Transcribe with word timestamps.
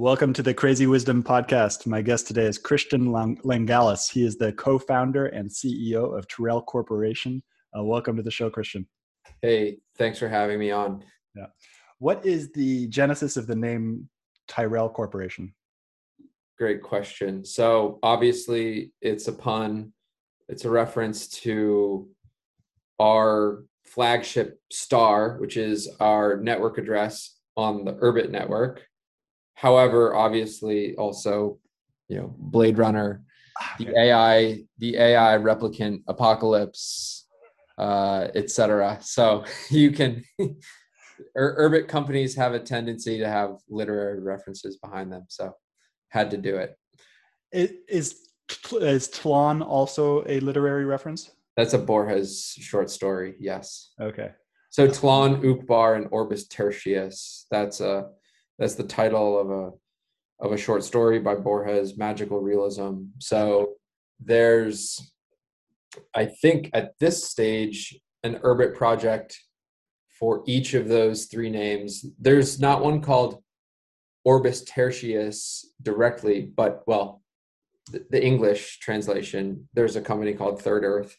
Welcome 0.00 0.32
to 0.32 0.42
the 0.42 0.54
Crazy 0.54 0.86
Wisdom 0.86 1.22
Podcast. 1.22 1.86
My 1.86 2.00
guest 2.00 2.26
today 2.26 2.46
is 2.46 2.56
Christian 2.56 3.08
Langalis. 3.08 4.10
He 4.10 4.24
is 4.24 4.38
the 4.38 4.50
co 4.50 4.78
founder 4.78 5.26
and 5.26 5.50
CEO 5.50 6.16
of 6.16 6.26
Tirrel 6.26 6.64
Corporation. 6.64 7.42
Uh, 7.78 7.84
welcome 7.84 8.16
to 8.16 8.22
the 8.22 8.30
show, 8.30 8.48
Christian. 8.48 8.88
Hey, 9.42 9.76
thanks 9.98 10.18
for 10.18 10.26
having 10.26 10.58
me 10.58 10.70
on. 10.70 11.04
Yeah. 11.36 11.48
What 11.98 12.24
is 12.24 12.50
the 12.52 12.86
genesis 12.86 13.36
of 13.36 13.46
the 13.46 13.54
name 13.54 14.08
Tirrel 14.48 14.88
Corporation? 14.88 15.52
Great 16.56 16.82
question. 16.82 17.44
So, 17.44 17.98
obviously, 18.02 18.94
it's 19.02 19.28
a 19.28 19.34
pun, 19.34 19.92
it's 20.48 20.64
a 20.64 20.70
reference 20.70 21.28
to 21.42 22.08
our 22.98 23.64
flagship 23.84 24.60
star, 24.72 25.36
which 25.40 25.58
is 25.58 25.94
our 26.00 26.38
network 26.38 26.78
address 26.78 27.36
on 27.54 27.84
the 27.84 27.92
Urbit 27.96 28.30
network 28.30 28.86
However, 29.60 30.14
obviously, 30.14 30.96
also, 30.96 31.58
you 32.08 32.16
know, 32.16 32.34
Blade 32.38 32.78
Runner, 32.78 33.22
ah, 33.60 33.74
the 33.78 33.94
AI, 33.94 34.64
the 34.78 34.96
AI 34.96 35.36
replicant 35.36 36.02
apocalypse, 36.08 37.26
uh, 37.76 38.28
etc. 38.34 38.98
So 39.02 39.44
you 39.70 39.92
can. 39.92 40.24
Urbit 41.36 41.86
companies 41.86 42.34
have 42.36 42.54
a 42.54 42.58
tendency 42.58 43.18
to 43.18 43.28
have 43.28 43.58
literary 43.68 44.20
references 44.20 44.78
behind 44.78 45.12
them, 45.12 45.26
so 45.28 45.52
had 46.08 46.30
to 46.30 46.38
do 46.38 46.56
it. 46.56 46.78
Is 47.52 48.14
is 48.72 49.08
Tlon 49.10 49.60
also 49.60 50.24
a 50.26 50.40
literary 50.40 50.86
reference? 50.86 51.32
That's 51.58 51.74
a 51.74 51.78
Borges 51.78 52.56
short 52.58 52.88
story. 52.88 53.34
Yes. 53.38 53.92
Okay. 54.00 54.30
So 54.70 54.88
Tlon, 54.88 55.42
Uqbar, 55.42 55.96
and 55.96 56.08
Orbis 56.10 56.48
Tertius. 56.48 57.46
That's 57.50 57.82
a 57.82 58.08
that's 58.60 58.74
the 58.74 58.84
title 58.84 59.40
of 59.40 59.50
a 59.50 59.72
of 60.44 60.52
a 60.52 60.56
short 60.56 60.84
story 60.84 61.18
by 61.18 61.34
Borges, 61.34 61.98
magical 61.98 62.40
realism. 62.40 63.04
So 63.18 63.74
there's, 64.18 65.12
I 66.14 66.26
think, 66.26 66.70
at 66.72 66.98
this 66.98 67.24
stage, 67.24 67.98
an 68.22 68.36
Urbit 68.36 68.74
project 68.74 69.38
for 70.18 70.42
each 70.46 70.72
of 70.72 70.88
those 70.88 71.26
three 71.26 71.50
names. 71.50 72.06
There's 72.18 72.58
not 72.58 72.82
one 72.82 73.02
called 73.02 73.42
Orbis 74.24 74.64
Tertius 74.64 75.66
directly, 75.82 76.42
but 76.42 76.82
well, 76.86 77.22
the, 77.90 78.06
the 78.10 78.24
English 78.24 78.78
translation. 78.78 79.68
There's 79.74 79.96
a 79.96 80.02
company 80.02 80.32
called 80.32 80.62
Third 80.62 80.84
Earth, 80.84 81.14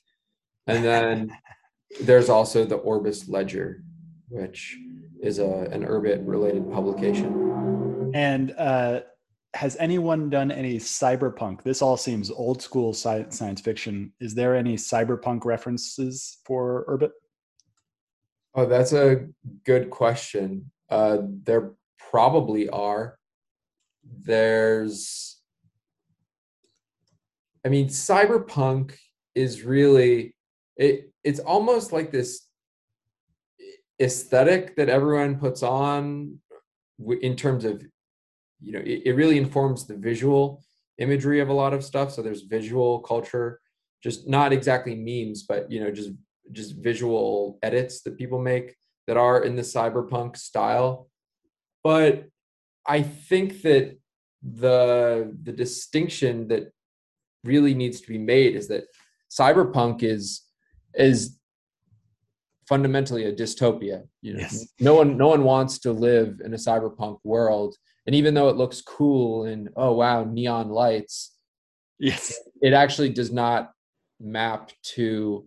and 0.65 0.83
then 0.83 1.31
there's 2.01 2.29
also 2.29 2.65
the 2.65 2.75
Orbis 2.75 3.27
Ledger, 3.27 3.83
which 4.29 4.77
is 5.21 5.39
a 5.39 5.67
an 5.71 5.85
Urbit 5.85 6.21
related 6.25 6.71
publication. 6.71 8.11
And 8.13 8.53
uh, 8.57 9.01
has 9.53 9.77
anyone 9.79 10.29
done 10.29 10.51
any 10.51 10.77
cyberpunk? 10.77 11.63
This 11.63 11.81
all 11.81 11.97
seems 11.97 12.31
old 12.31 12.61
school 12.61 12.93
sci- 12.93 13.29
science 13.29 13.61
fiction. 13.61 14.13
Is 14.19 14.33
there 14.33 14.55
any 14.55 14.75
cyberpunk 14.75 15.45
references 15.45 16.39
for 16.45 16.85
Urbit? 16.87 17.11
Oh, 18.55 18.65
that's 18.65 18.93
a 18.93 19.27
good 19.65 19.89
question. 19.89 20.71
Uh, 20.89 21.19
there 21.43 21.71
probably 22.11 22.67
are. 22.69 23.17
There's, 24.03 25.39
I 27.65 27.69
mean, 27.69 27.87
cyberpunk 27.87 28.95
is 29.35 29.63
really 29.63 30.35
it. 30.75 31.11
It's 31.23 31.39
almost 31.39 31.93
like 31.93 32.11
this 32.11 32.47
aesthetic 34.01 34.75
that 34.75 34.89
everyone 34.89 35.39
puts 35.39 35.63
on 35.63 36.39
in 37.21 37.35
terms 37.35 37.65
of 37.65 37.83
you 38.59 38.73
know 38.73 38.79
it, 38.79 39.03
it 39.05 39.13
really 39.13 39.37
informs 39.37 39.87
the 39.87 39.95
visual 39.95 40.63
imagery 40.97 41.39
of 41.39 41.49
a 41.49 41.53
lot 41.53 41.73
of 41.73 41.83
stuff. 41.83 42.11
So 42.11 42.21
there's 42.21 42.41
visual 42.41 42.99
culture 42.99 43.59
just 44.03 44.27
not 44.27 44.51
exactly 44.51 44.95
memes 44.95 45.43
but 45.43 45.71
you 45.71 45.79
know 45.79 45.91
just 45.91 46.11
just 46.51 46.75
visual 46.75 47.59
edits 47.61 48.01
that 48.01 48.17
people 48.17 48.39
make 48.39 48.75
that 49.07 49.17
are 49.17 49.43
in 49.43 49.55
the 49.55 49.61
cyberpunk 49.61 50.37
style. 50.37 51.07
But 51.83 52.27
i 52.87 53.01
think 53.01 53.61
that 53.61 53.95
the 54.41 55.31
the 55.43 55.51
distinction 55.51 56.47
that 56.47 56.71
really 57.43 57.73
needs 57.75 58.01
to 58.01 58.07
be 58.07 58.17
made 58.17 58.55
is 58.55 58.67
that 58.67 58.85
cyberpunk 59.29 60.03
is 60.03 60.41
is 60.95 61.37
fundamentally 62.67 63.25
a 63.25 63.33
dystopia 63.33 64.03
you 64.21 64.33
know? 64.33 64.39
Yes. 64.39 64.67
no 64.79 64.95
one 64.95 65.17
no 65.17 65.27
one 65.27 65.43
wants 65.43 65.79
to 65.79 65.91
live 65.91 66.41
in 66.43 66.53
a 66.53 66.57
cyberpunk 66.57 67.19
world. 67.23 67.75
And 68.05 68.15
even 68.15 68.33
though 68.33 68.49
it 68.49 68.57
looks 68.57 68.81
cool 68.81 69.45
and 69.45 69.69
oh 69.75 69.93
wow 69.93 70.23
neon 70.23 70.69
lights 70.69 71.35
yes. 71.99 72.33
it 72.61 72.73
actually 72.73 73.09
does 73.09 73.31
not 73.31 73.71
map 74.19 74.71
to 74.95 75.45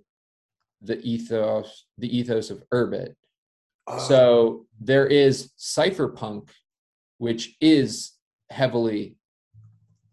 the 0.82 1.00
ethos 1.02 1.86
the 1.98 2.16
ethos 2.16 2.50
of 2.50 2.62
urbit 2.72 3.14
uh, 3.86 3.98
so 3.98 4.66
there 4.80 5.06
is 5.06 5.52
cypherpunk 5.58 6.48
which 7.18 7.56
is 7.60 8.12
heavily 8.50 9.16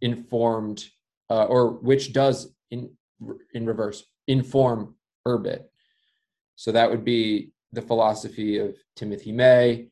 informed 0.02 0.86
uh, 1.30 1.46
or 1.46 1.74
which 1.74 2.14
does 2.14 2.54
in 2.72 2.90
in 3.54 3.66
reverse 3.66 4.04
inform 4.28 4.96
urbit 5.28 5.71
so 6.56 6.72
that 6.72 6.90
would 6.90 7.04
be 7.04 7.52
the 7.72 7.82
philosophy 7.82 8.58
of 8.58 8.76
timothy 8.96 9.32
may 9.32 9.88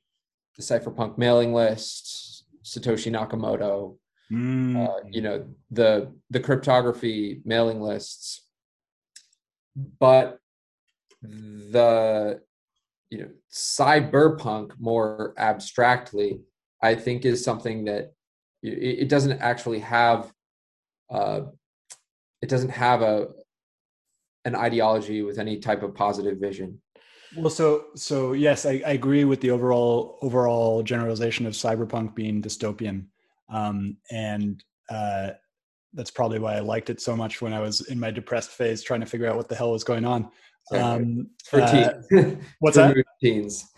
the 0.58 0.64
cypherpunk 0.64 1.18
mailing 1.18 1.54
list 1.54 2.46
satoshi 2.64 3.12
nakamoto 3.12 3.98
mm. 4.32 4.88
uh, 4.88 5.00
you 5.10 5.22
know 5.22 5.46
the 5.72 6.12
the 6.30 6.40
cryptography 6.40 7.42
mailing 7.46 7.82
lists 7.82 8.46
but 10.00 10.40
the 11.22 12.42
you 13.10 13.20
know 13.20 13.30
cyberpunk 13.52 14.72
more 14.80 15.34
abstractly 15.38 16.42
i 16.82 16.96
think 16.96 17.26
is 17.26 17.44
something 17.44 17.86
that 17.86 18.14
it, 18.62 19.00
it 19.04 19.10
doesn't 19.10 19.40
actually 19.40 19.80
have 19.80 20.32
uh, 21.10 21.42
it 22.42 22.50
doesn't 22.50 22.70
have 22.70 23.02
a 23.02 23.28
an 24.50 24.56
ideology 24.56 25.22
with 25.22 25.40
any 25.40 25.58
type 25.58 25.84
of 25.84 25.96
positive 25.96 26.38
vision 26.38 26.80
well 27.38 27.50
so 27.50 27.86
so 27.96 28.34
yes 28.34 28.66
I, 28.66 28.82
I 28.86 28.92
agree 28.92 29.24
with 29.24 29.40
the 29.42 29.52
overall 29.52 30.18
overall 30.22 30.84
generalization 30.84 31.46
of 31.46 31.54
cyberpunk 31.54 32.16
being 32.16 32.42
dystopian 32.42 33.06
um, 33.50 33.98
and 34.12 34.64
uh, 34.90 35.32
that's 35.94 36.12
probably 36.12 36.40
why 36.40 36.56
I 36.56 36.60
liked 36.60 36.90
it 36.90 37.02
so 37.02 37.16
much 37.16 37.42
when 37.42 37.54
I 37.54 37.60
was 37.60 37.82
in 37.88 38.00
my 38.00 38.12
depressed 38.12 38.52
phase 38.52 38.84
trying 38.84 39.00
to 39.00 39.06
figure 39.06 39.28
out 39.28 39.36
what 39.36 39.50
the 39.50 39.56
hell 39.56 39.72
was 39.72 39.84
going 39.84 40.06
on. 40.06 40.30
Um, 40.72 41.30
for 41.46 41.62
uh, 41.62 41.72
teens. 41.72 42.38
what's 42.60 42.78
for 42.78 42.94
that? 42.94 43.06
Teens. 43.22 43.72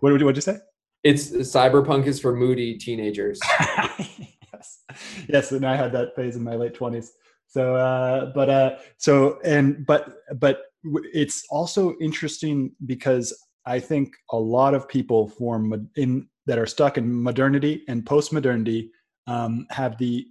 What 0.00 0.12
would 0.12 0.20
you, 0.20 0.30
you 0.30 0.40
say? 0.40 0.58
It's 1.02 1.30
cyberpunk 1.30 2.06
is 2.06 2.20
for 2.20 2.34
moody 2.34 2.78
teenagers. 2.78 3.40
yes, 3.58 4.84
yes, 5.28 5.52
and 5.52 5.66
I 5.66 5.74
had 5.74 5.92
that 5.92 6.14
phase 6.14 6.36
in 6.36 6.44
my 6.44 6.54
late 6.54 6.74
twenties. 6.74 7.12
So, 7.50 7.74
uh, 7.74 8.32
but 8.32 8.48
uh, 8.48 8.76
so 8.96 9.40
and 9.44 9.84
but 9.84 10.14
but 10.36 10.62
it's 10.84 11.44
also 11.50 11.94
interesting 12.00 12.72
because 12.86 13.36
I 13.66 13.80
think 13.80 14.14
a 14.30 14.38
lot 14.38 14.72
of 14.72 14.88
people 14.88 15.28
form 15.28 15.90
in 15.96 16.28
that 16.46 16.58
are 16.58 16.66
stuck 16.66 16.96
in 16.96 17.12
modernity 17.12 17.82
and 17.88 18.06
post 18.06 18.32
modernity 18.32 18.92
um, 19.26 19.66
have 19.70 19.98
the 19.98 20.26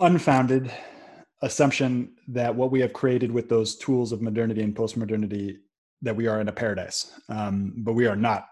unfounded 0.00 0.72
assumption 1.42 2.14
that 2.28 2.54
what 2.54 2.70
we 2.70 2.80
have 2.80 2.92
created 2.92 3.30
with 3.30 3.48
those 3.48 3.76
tools 3.76 4.12
of 4.12 4.22
modernity 4.22 4.62
and 4.62 4.74
post-modernity 4.74 5.58
that 6.00 6.16
we 6.16 6.26
are 6.26 6.40
in 6.40 6.48
a 6.48 6.52
paradise. 6.52 7.12
Um, 7.28 7.74
but 7.78 7.92
we 7.92 8.06
are 8.06 8.16
not 8.16 8.46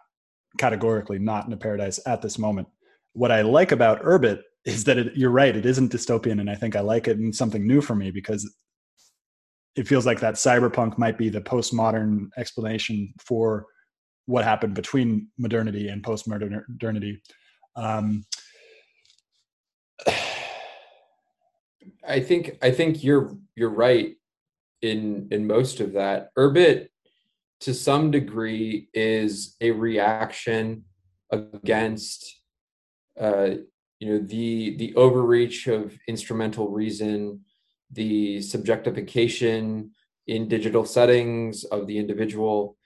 categorically 0.58 1.19
not 1.19 1.46
in 1.46 1.52
a 1.52 1.56
paradise 1.56 2.00
at 2.06 2.20
this 2.22 2.38
moment. 2.38 2.69
What 3.12 3.32
i 3.32 3.42
like 3.42 3.72
about 3.72 4.02
urbit 4.02 4.42
is 4.65 4.85
that 4.85 4.99
it, 4.99 5.17
you're 5.17 5.31
right 5.31 5.57
it 5.57 5.67
isn't 5.67 5.93
dystopian 5.93 6.41
and 6.41 6.51
i 6.51 6.55
think 6.55 6.77
i 6.77 6.81
like 6.81 7.09
it 7.09 7.19
and 7.19 7.35
something 7.35 7.67
new 7.67 7.81
for 7.81 7.95
me 7.95 8.11
because 8.11 8.53
it 9.77 9.87
feels 9.87 10.05
like 10.05 10.21
that 10.21 10.35
cyberpunk 10.35 10.99
might 10.99 11.17
be 11.17 11.29
the 11.29 11.41
postmodern 11.41 12.29
explanation 12.37 13.12
for 13.19 13.67
what 14.27 14.45
happened 14.45 14.75
between 14.75 15.29
modernity 15.39 15.89
and 15.89 16.03
postmodernity 16.03 17.19
um, 17.77 18.25
I 22.07 22.21
think 22.21 22.59
I 22.62 22.71
think 22.71 23.05
you're 23.05 23.37
you're 23.55 23.71
right 23.71 24.17
in 24.83 25.29
in 25.31 25.47
most 25.47 25.81
of 25.81 25.93
that. 25.93 26.31
Urbit 26.37 26.89
to 27.61 27.75
some 27.75 28.11
degree 28.11 28.89
is 28.95 29.57
a 29.61 29.71
reaction 29.71 30.85
against 31.31 32.41
uh, 33.19 33.51
you 34.00 34.08
know 34.08 34.19
the 34.19 34.76
the 34.76 34.94
overreach 34.97 35.67
of 35.69 35.97
instrumental 36.08 36.69
reason, 36.69 37.44
the 37.93 38.38
subjectification 38.38 39.91
in 40.26 40.49
digital 40.49 40.85
settings 40.85 41.64
of 41.64 41.87
the 41.87 41.99
individual, 41.99 42.76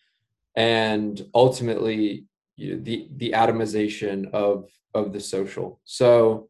and 0.56 1.24
ultimately 1.32 2.26
you 2.56 2.74
know, 2.74 2.82
the 2.82 3.08
the 3.16 3.30
atomization 3.30 4.30
of 4.32 4.68
of 4.92 5.12
the 5.12 5.20
social. 5.20 5.80
So 5.84 6.48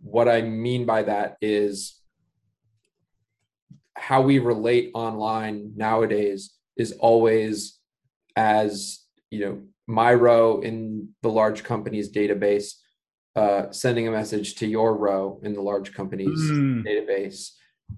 what 0.00 0.28
I 0.28 0.42
mean 0.42 0.84
by 0.84 1.02
that 1.04 1.38
is 1.40 1.98
how 3.94 4.20
we 4.20 4.38
relate 4.38 4.90
online 4.94 5.72
nowadays 5.76 6.54
is 6.76 6.92
always 6.92 7.78
as 8.36 9.00
you 9.30 9.40
know 9.40 9.62
my 9.86 10.12
row 10.12 10.60
in 10.60 11.08
the 11.22 11.30
large 11.30 11.64
company's 11.64 12.12
database 12.12 12.74
uh, 13.36 13.70
sending 13.70 14.08
a 14.08 14.10
message 14.10 14.56
to 14.56 14.66
your 14.66 14.96
row 14.96 15.40
in 15.42 15.52
the 15.52 15.62
large 15.62 15.92
company's 15.92 16.40
mm. 16.50 16.84
database 16.84 17.50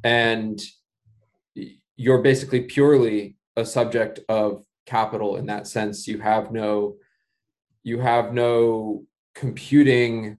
and 0.05 0.61
you're 1.97 2.23
basically 2.23 2.63
purely 2.63 3.37
a 3.57 3.65
subject 3.65 4.21
of 4.29 4.65
capital 4.87 5.37
in 5.37 5.47
that 5.47 5.67
sense 5.67 6.07
you 6.07 6.19
have 6.19 6.53
no 6.53 6.97
you 7.83 7.99
have 7.99 8.33
no 8.33 9.05
computing 9.35 10.39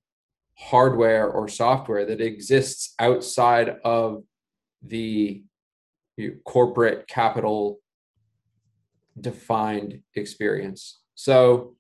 hardware 0.55 1.29
or 1.29 1.47
software 1.47 2.05
that 2.05 2.21
exists 2.21 2.93
outside 2.99 3.77
of 3.83 4.23
the 4.83 5.43
corporate 6.45 7.07
capital 7.07 7.79
defined 9.19 10.01
experience. 10.15 10.99
So 11.15 11.75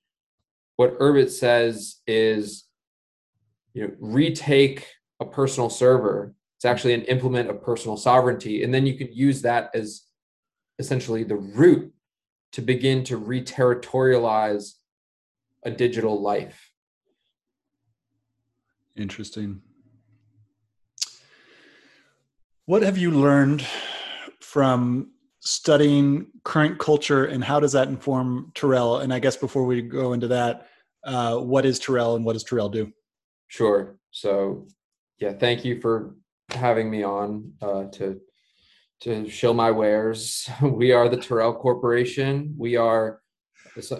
what 0.75 0.97
Urbit 0.99 1.29
says 1.29 1.97
is 2.07 2.65
you 3.73 3.87
know 3.87 3.93
retake 3.99 4.85
a 5.19 5.25
personal 5.25 5.69
server. 5.69 6.35
It's 6.57 6.65
actually 6.65 6.93
an 6.93 7.03
implement 7.03 7.49
of 7.49 7.63
personal 7.63 7.97
sovereignty. 7.97 8.63
And 8.63 8.73
then 8.73 8.85
you 8.85 8.97
can 8.97 9.11
use 9.11 9.41
that 9.41 9.71
as 9.73 10.03
essentially 10.79 11.23
the 11.23 11.35
root 11.35 11.93
to 12.51 12.61
begin 12.61 13.03
to 13.05 13.19
reterritorialize 13.19 14.73
a 15.63 15.71
digital 15.71 16.21
life. 16.21 16.71
Interesting. 18.97 19.61
What 22.65 22.83
have 22.83 22.97
you 22.97 23.11
learned 23.11 23.65
from 24.39 25.11
studying 25.39 26.27
current 26.43 26.77
culture 26.77 27.25
and 27.25 27.43
how 27.43 27.59
does 27.59 27.71
that 27.71 27.87
inform 27.87 28.51
Tirrel? 28.53 29.01
And 29.01 29.13
I 29.13 29.19
guess 29.19 29.35
before 29.35 29.65
we 29.65 29.81
go 29.81 30.13
into 30.13 30.27
that, 30.27 30.67
uh, 31.03 31.37
what 31.37 31.65
is 31.65 31.79
Tirrel 31.79 32.15
and 32.15 32.25
what 32.25 32.33
does 32.33 32.43
Tirrel 32.43 32.71
do? 32.71 32.91
Sure. 33.51 33.97
So, 34.11 34.65
yeah, 35.19 35.33
thank 35.33 35.65
you 35.65 35.81
for 35.81 36.15
having 36.51 36.89
me 36.89 37.03
on 37.03 37.51
uh, 37.61 37.83
to 37.95 38.21
to 39.01 39.27
show 39.29 39.53
my 39.53 39.71
wares. 39.71 40.49
We 40.61 40.93
are 40.93 41.09
the 41.09 41.17
Tirrel 41.17 41.59
Corporation. 41.59 42.55
We 42.57 42.77
are 42.77 43.19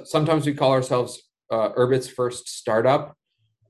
sometimes 0.05 0.46
we 0.46 0.53
call 0.53 0.72
ourselves 0.72 1.22
uh, 1.51 1.74
Urbit's 1.74 2.08
first 2.08 2.48
startup. 2.48 3.17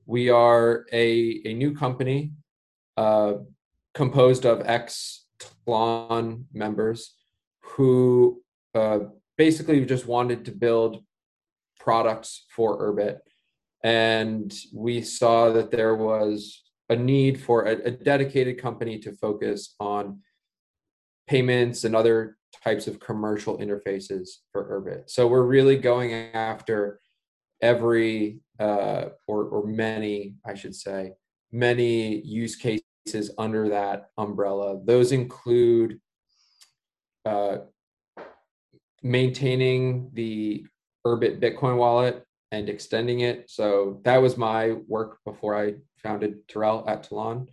We 0.06 0.30
are 0.30 0.86
a, 0.92 1.40
a 1.44 1.52
new 1.54 1.74
company 1.74 2.30
uh, 2.96 3.32
composed 3.92 4.44
of 4.46 4.62
ex 4.64 5.24
Tlon 5.40 6.44
members 6.52 7.16
who 7.60 8.40
uh, 8.76 9.00
basically 9.36 9.84
just 9.84 10.06
wanted 10.06 10.44
to 10.44 10.52
build 10.52 11.02
products 11.80 12.44
for 12.54 12.78
Urbit. 12.78 13.18
And 13.82 14.54
we 14.72 15.02
saw 15.02 15.50
that 15.52 15.70
there 15.70 15.94
was 15.94 16.62
a 16.88 16.96
need 16.96 17.40
for 17.40 17.64
a, 17.64 17.72
a 17.84 17.90
dedicated 17.90 18.60
company 18.60 18.98
to 19.00 19.12
focus 19.12 19.74
on 19.80 20.20
payments 21.26 21.84
and 21.84 21.96
other 21.96 22.36
types 22.62 22.86
of 22.86 23.00
commercial 23.00 23.58
interfaces 23.58 24.28
for 24.52 24.80
Urbit. 24.80 25.10
So 25.10 25.26
we're 25.26 25.42
really 25.42 25.76
going 25.76 26.12
after 26.12 27.00
every 27.60 28.40
uh, 28.58 29.06
or, 29.26 29.44
or 29.44 29.66
many, 29.66 30.34
I 30.44 30.54
should 30.54 30.74
say, 30.74 31.12
many 31.50 32.20
use 32.20 32.56
cases 32.56 33.30
under 33.38 33.68
that 33.70 34.10
umbrella. 34.18 34.80
Those 34.84 35.12
include 35.12 36.00
uh, 37.24 37.58
maintaining 39.02 40.10
the 40.12 40.66
Urbit 41.06 41.40
Bitcoin 41.40 41.76
wallet 41.76 42.24
and 42.52 42.68
extending 42.68 43.20
it. 43.20 43.50
So 43.50 44.00
that 44.04 44.18
was 44.18 44.36
my 44.36 44.72
work 44.86 45.18
before 45.24 45.56
I 45.56 45.74
founded 45.96 46.46
Tirrel 46.46 46.84
at 46.86 47.08
Tlon. 47.08 47.48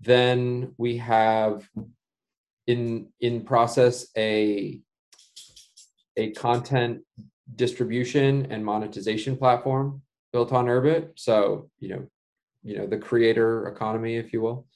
Then 0.00 0.74
we 0.76 0.98
have 0.98 1.66
in 2.66 3.08
in 3.20 3.42
process 3.42 4.06
a 4.16 4.80
a 6.16 6.32
content 6.32 7.02
distribution 7.54 8.48
and 8.50 8.64
monetization 8.64 9.36
platform 9.36 10.02
built 10.32 10.52
on 10.52 10.66
Urbit. 10.66 11.10
So 11.16 11.70
you 11.78 11.88
know, 11.90 12.06
you 12.64 12.76
know 12.76 12.86
the 12.86 12.98
creator 12.98 13.68
economy, 13.68 14.16
if 14.16 14.32
you 14.32 14.42
will. 14.42 14.66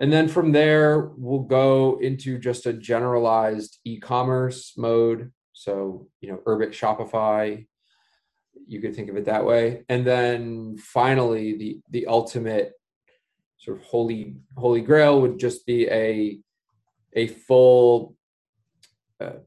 And 0.00 0.12
then 0.12 0.28
from 0.28 0.50
there, 0.50 1.12
we'll 1.16 1.40
go 1.40 1.98
into 2.00 2.38
just 2.38 2.66
a 2.66 2.72
generalized 2.72 3.78
e-commerce 3.84 4.72
mode. 4.76 5.30
So 5.52 6.08
you 6.20 6.32
know, 6.32 6.38
Urbit 6.46 6.70
Shopify, 6.70 7.66
you 8.66 8.80
could 8.80 8.94
think 8.94 9.10
of 9.10 9.16
it 9.16 9.24
that 9.26 9.44
way. 9.44 9.84
And 9.88 10.06
then 10.06 10.78
finally, 10.78 11.56
the 11.56 11.80
the 11.90 12.06
ultimate 12.06 12.72
sort 13.58 13.78
of 13.78 13.84
holy 13.84 14.36
holy 14.56 14.80
grail 14.80 15.20
would 15.20 15.38
just 15.38 15.66
be 15.66 15.88
a 15.88 16.38
a 17.14 17.26
full 17.26 18.16
uh, 19.20 19.40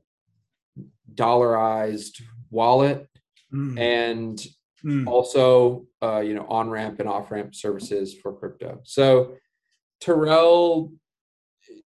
dollarized 1.14 2.22
wallet 2.52 3.08
mm. 3.52 3.80
and 3.80 4.46
mm. 4.84 5.08
also 5.08 5.86
uh, 6.02 6.20
you 6.20 6.34
know 6.34 6.46
on 6.48 6.70
ramp 6.70 7.00
and 7.00 7.10
off 7.10 7.32
ramp 7.32 7.56
services 7.56 8.14
for 8.14 8.34
crypto. 8.34 8.82
So 8.84 9.38
Tirrel 10.02 10.92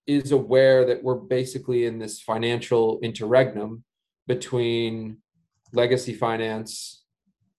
is 0.06 0.32
aware 0.32 0.86
that 0.86 1.04
we're 1.04 1.16
basically 1.16 1.86
in 1.86 1.98
this 1.98 2.22
financial 2.22 3.00
interregnum 3.02 3.84
between 4.28 5.18
legacy 5.72 6.14
finance 6.14 7.03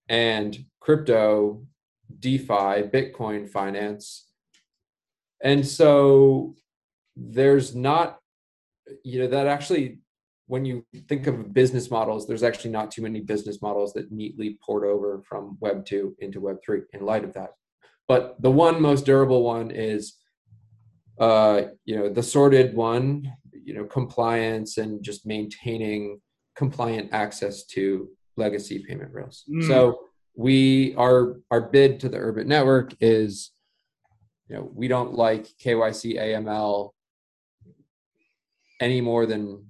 and 0.09 0.57
crypto, 0.79 1.65
DeFi, 2.19 2.89
Bitcoin 2.93 3.49
finance. 3.49 4.27
And 5.43 5.65
so 5.65 6.55
there's 7.15 7.75
not, 7.75 8.19
you 9.03 9.19
know, 9.19 9.27
that 9.27 9.47
actually, 9.47 9.99
when 10.47 10.63
you 10.63 10.85
think 11.07 11.25
of 11.27 11.53
business 11.53 11.89
models, 11.89 12.27
there's 12.27 12.43
actually 12.43 12.69
not 12.71 12.91
too 12.91 13.01
many 13.01 13.19
business 13.19 13.61
models 13.61 13.93
that 13.93 14.11
neatly 14.11 14.59
port 14.63 14.83
over 14.83 15.23
from 15.27 15.57
Web 15.59 15.85
2 15.85 16.17
into 16.19 16.39
Web 16.39 16.57
3 16.63 16.81
in 16.93 17.05
light 17.05 17.23
of 17.23 17.33
that. 17.33 17.51
But 18.07 18.39
the 18.39 18.51
one 18.51 18.79
most 18.81 19.05
durable 19.05 19.43
one 19.43 19.71
is, 19.71 20.17
uh, 21.19 21.63
you 21.85 21.95
know, 21.95 22.09
the 22.09 22.21
sorted 22.21 22.75
one, 22.75 23.31
you 23.51 23.73
know, 23.73 23.85
compliance 23.85 24.77
and 24.77 25.03
just 25.03 25.25
maintaining 25.25 26.21
compliant 26.55 27.09
access 27.11 27.65
to 27.65 28.09
legacy 28.37 28.79
payment 28.79 29.13
rails. 29.13 29.43
Mm. 29.49 29.67
So 29.67 29.99
we 30.35 30.93
our 30.95 31.37
our 31.49 31.61
bid 31.61 31.99
to 32.01 32.09
the 32.09 32.17
urbit 32.17 32.45
network 32.45 32.93
is 32.99 33.51
you 34.49 34.55
know 34.55 34.69
we 34.73 34.87
don't 34.87 35.13
like 35.13 35.47
KYC 35.63 36.19
AML 36.19 36.91
any 38.81 39.01
more 39.01 39.25
than 39.25 39.65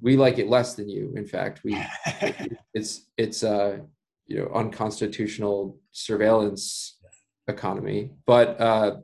we 0.00 0.16
like 0.16 0.38
it 0.38 0.48
less 0.48 0.74
than 0.74 0.88
you 0.88 1.12
in 1.16 1.26
fact 1.26 1.60
we 1.62 1.76
it's 2.74 3.06
it's 3.18 3.44
uh 3.44 3.78
you 4.26 4.38
know 4.38 4.50
unconstitutional 4.54 5.78
surveillance 5.90 6.98
economy 7.48 8.10
but 8.24 8.58
uh 8.60 8.96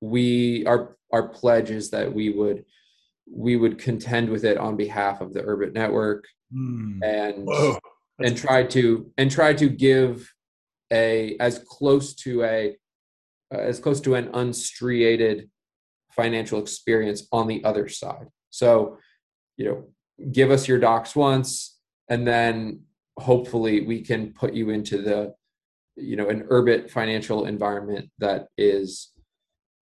we 0.00 0.66
our 0.66 0.96
our 1.10 1.28
pledge 1.28 1.70
is 1.70 1.90
that 1.90 2.12
we 2.12 2.28
would 2.28 2.64
we 3.32 3.56
would 3.56 3.78
contend 3.78 4.28
with 4.28 4.44
it 4.44 4.58
on 4.58 4.76
behalf 4.76 5.22
of 5.22 5.32
the 5.32 5.40
urbit 5.40 5.72
network 5.72 6.26
mm. 6.54 7.02
and 7.02 7.46
Whoa 7.46 7.78
and 8.22 8.36
try 8.36 8.64
to 8.64 9.10
and 9.18 9.30
try 9.30 9.52
to 9.54 9.68
give 9.68 10.32
a 10.92 11.36
as 11.40 11.58
close 11.66 12.14
to 12.14 12.44
a 12.44 12.76
uh, 13.52 13.58
as 13.58 13.78
close 13.78 14.00
to 14.02 14.14
an 14.14 14.30
unstriated 14.34 15.50
financial 16.12 16.60
experience 16.60 17.26
on 17.32 17.48
the 17.48 17.64
other 17.64 17.88
side. 17.88 18.26
So 18.50 18.98
you 19.56 19.66
know 19.66 19.84
give 20.30 20.50
us 20.50 20.68
your 20.68 20.78
docs 20.78 21.16
once 21.16 21.78
and 22.08 22.26
then 22.26 22.80
hopefully 23.18 23.80
we 23.80 24.00
can 24.00 24.32
put 24.32 24.54
you 24.54 24.70
into 24.70 25.02
the 25.02 25.34
you 25.96 26.16
know 26.16 26.28
an 26.28 26.42
urbit 26.50 26.90
financial 26.90 27.46
environment 27.46 28.10
that 28.18 28.48
is 28.58 29.12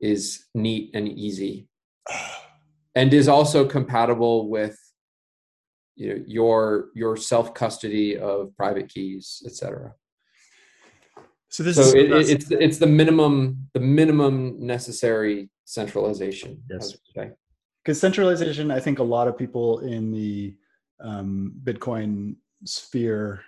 is 0.01 0.47
neat 0.55 0.91
and 0.95 1.09
easy. 1.09 1.69
And 2.97 3.15
is 3.15 3.29
also 3.29 3.65
compatible 3.65 4.51
with 4.51 4.77
you 5.97 6.15
know, 6.15 6.25
your 6.27 6.89
your 6.95 7.17
self 7.17 7.55
custody 7.55 8.17
of 8.17 8.57
private 8.57 8.89
keys, 8.89 9.43
etc. 9.47 9.95
So 11.49 11.63
this 11.63 11.77
so 11.77 11.83
is 11.83 11.95
it, 11.95 12.11
it's 12.11 12.51
it's 12.51 12.79
the 12.79 12.87
minimum 12.87 13.69
the 13.75 13.81
minimum 13.81 14.57
necessary 14.65 15.51
centralization. 15.65 16.63
Yes. 16.71 16.97
Because 17.85 18.01
centralization, 18.01 18.71
I 18.71 18.79
think 18.79 18.99
a 18.99 19.03
lot 19.03 19.27
of 19.27 19.39
people 19.39 19.81
in 19.81 20.13
the 20.13 20.55
um, 21.01 21.55
Bitcoin 21.65 22.37
sphere 22.65 23.43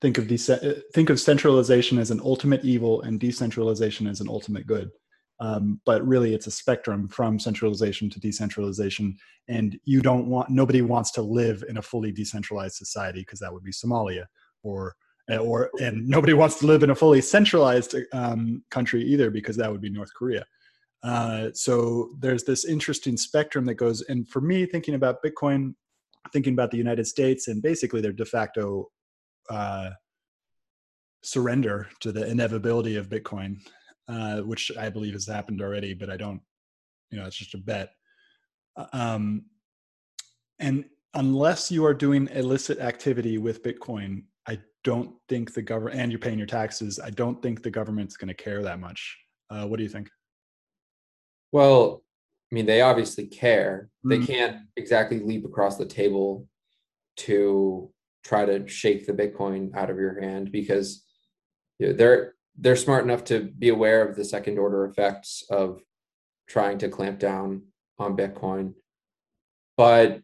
think 0.00 0.18
of 0.18 0.26
de- 0.26 0.82
think 0.94 1.10
of 1.10 1.20
centralization 1.20 1.98
as 1.98 2.10
an 2.10 2.20
ultimate 2.24 2.64
evil 2.64 3.02
and 3.02 3.20
decentralization 3.20 4.06
as 4.06 4.20
an 4.20 4.28
ultimate 4.28 4.66
good. 4.66 4.90
Um, 5.38 5.80
but 5.84 6.06
really 6.06 6.34
it's 6.34 6.46
a 6.46 6.50
spectrum 6.50 7.08
from 7.08 7.38
centralization 7.38 8.08
to 8.08 8.18
decentralization 8.18 9.18
and 9.48 9.78
you 9.84 10.00
don't 10.00 10.26
want 10.26 10.48
nobody 10.48 10.82
wants 10.82 11.10
to 11.12 11.22
live 11.22 11.62
in 11.68 11.76
a 11.76 11.82
fully 11.82 12.10
decentralized 12.10 12.76
society 12.76 13.20
because 13.20 13.40
that 13.40 13.52
would 13.52 13.62
be 13.62 13.72
somalia 13.72 14.24
or 14.62 14.96
eh, 15.28 15.36
or 15.36 15.70
and 15.80 16.08
nobody 16.08 16.32
wants 16.32 16.58
to 16.60 16.66
live 16.66 16.82
in 16.82 16.90
a 16.90 16.94
fully 16.94 17.20
centralized 17.20 17.94
um, 18.12 18.62
country 18.70 19.02
either 19.02 19.30
because 19.30 19.56
that 19.56 19.70
would 19.70 19.80
be 19.80 19.90
north 19.90 20.12
korea. 20.14 20.44
Uh, 21.02 21.50
so 21.52 22.10
there's 22.18 22.44
this 22.44 22.64
interesting 22.64 23.16
spectrum 23.16 23.66
that 23.66 23.74
goes 23.74 24.00
and 24.02 24.28
for 24.28 24.40
me 24.40 24.64
thinking 24.64 24.94
about 24.94 25.22
bitcoin 25.22 25.74
thinking 26.32 26.54
about 26.54 26.70
the 26.70 26.78
united 26.78 27.06
states 27.06 27.48
and 27.48 27.62
basically 27.62 28.00
their 28.00 28.12
de 28.12 28.24
facto 28.24 28.90
uh, 29.50 29.90
surrender 31.22 31.88
to 32.00 32.10
the 32.10 32.26
inevitability 32.26 32.96
of 32.96 33.08
bitcoin 33.08 33.58
uh, 34.08 34.40
which 34.40 34.70
I 34.76 34.88
believe 34.88 35.14
has 35.14 35.26
happened 35.26 35.60
already, 35.60 35.94
but 35.94 36.10
I 36.10 36.16
don't, 36.16 36.40
you 37.10 37.18
know, 37.18 37.26
it's 37.26 37.36
just 37.36 37.54
a 37.54 37.58
bet. 37.58 37.90
Uh, 38.76 38.86
um, 38.92 39.44
and 40.58 40.84
unless 41.14 41.70
you 41.70 41.84
are 41.84 41.94
doing 41.94 42.28
illicit 42.32 42.78
activity 42.78 43.38
with 43.38 43.62
Bitcoin, 43.62 44.24
I 44.48 44.58
don't 44.84 45.14
think 45.28 45.54
the 45.54 45.62
government, 45.62 45.98
and 45.98 46.12
you're 46.12 46.18
paying 46.18 46.38
your 46.38 46.46
taxes, 46.46 47.00
I 47.02 47.10
don't 47.10 47.40
think 47.42 47.62
the 47.62 47.70
government's 47.70 48.16
going 48.16 48.28
to 48.28 48.34
care 48.34 48.62
that 48.62 48.80
much. 48.80 49.16
Uh, 49.50 49.66
what 49.66 49.78
do 49.78 49.82
you 49.82 49.88
think? 49.88 50.08
Well, 51.52 52.02
I 52.50 52.54
mean, 52.54 52.66
they 52.66 52.80
obviously 52.80 53.26
care. 53.26 53.90
Mm-hmm. 54.04 54.08
They 54.08 54.26
can't 54.26 54.56
exactly 54.76 55.20
leap 55.20 55.44
across 55.44 55.76
the 55.76 55.86
table 55.86 56.46
to 57.18 57.90
try 58.24 58.44
to 58.44 58.66
shake 58.68 59.06
the 59.06 59.12
Bitcoin 59.12 59.74
out 59.74 59.90
of 59.90 59.98
your 59.98 60.20
hand 60.20 60.52
because 60.52 61.04
you 61.78 61.88
know, 61.88 61.92
they're 61.92 62.35
they're 62.58 62.76
smart 62.76 63.04
enough 63.04 63.24
to 63.24 63.40
be 63.40 63.68
aware 63.68 64.06
of 64.06 64.16
the 64.16 64.24
second 64.24 64.58
order 64.58 64.84
effects 64.84 65.44
of 65.50 65.80
trying 66.48 66.78
to 66.78 66.88
clamp 66.88 67.18
down 67.18 67.62
on 67.98 68.16
Bitcoin. 68.16 68.74
But 69.76 70.20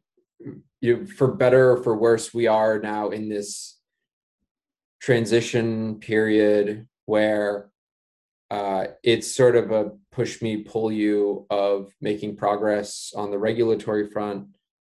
you 0.81 0.97
know, 0.97 1.07
for 1.07 1.29
better 1.29 1.73
or 1.73 1.83
for 1.83 1.97
worse, 1.97 2.33
we 2.33 2.47
are 2.47 2.79
now 2.79 3.11
in 3.11 3.29
this 3.29 3.79
transition 5.01 5.99
period 6.01 6.89
where 7.07 7.71
uh, 8.51 8.87
it's 9.03 9.35
sort 9.35 9.57
of 9.57 9.71
a 9.71 9.93
push 10.11 10.43
me, 10.43 10.59
pull 10.59 10.93
you 10.93 11.47
of 11.51 11.91
making 12.01 12.37
progress 12.37 13.13
on 13.17 13.31
the 13.31 13.39
regulatory 13.39 14.11
front, 14.11 14.47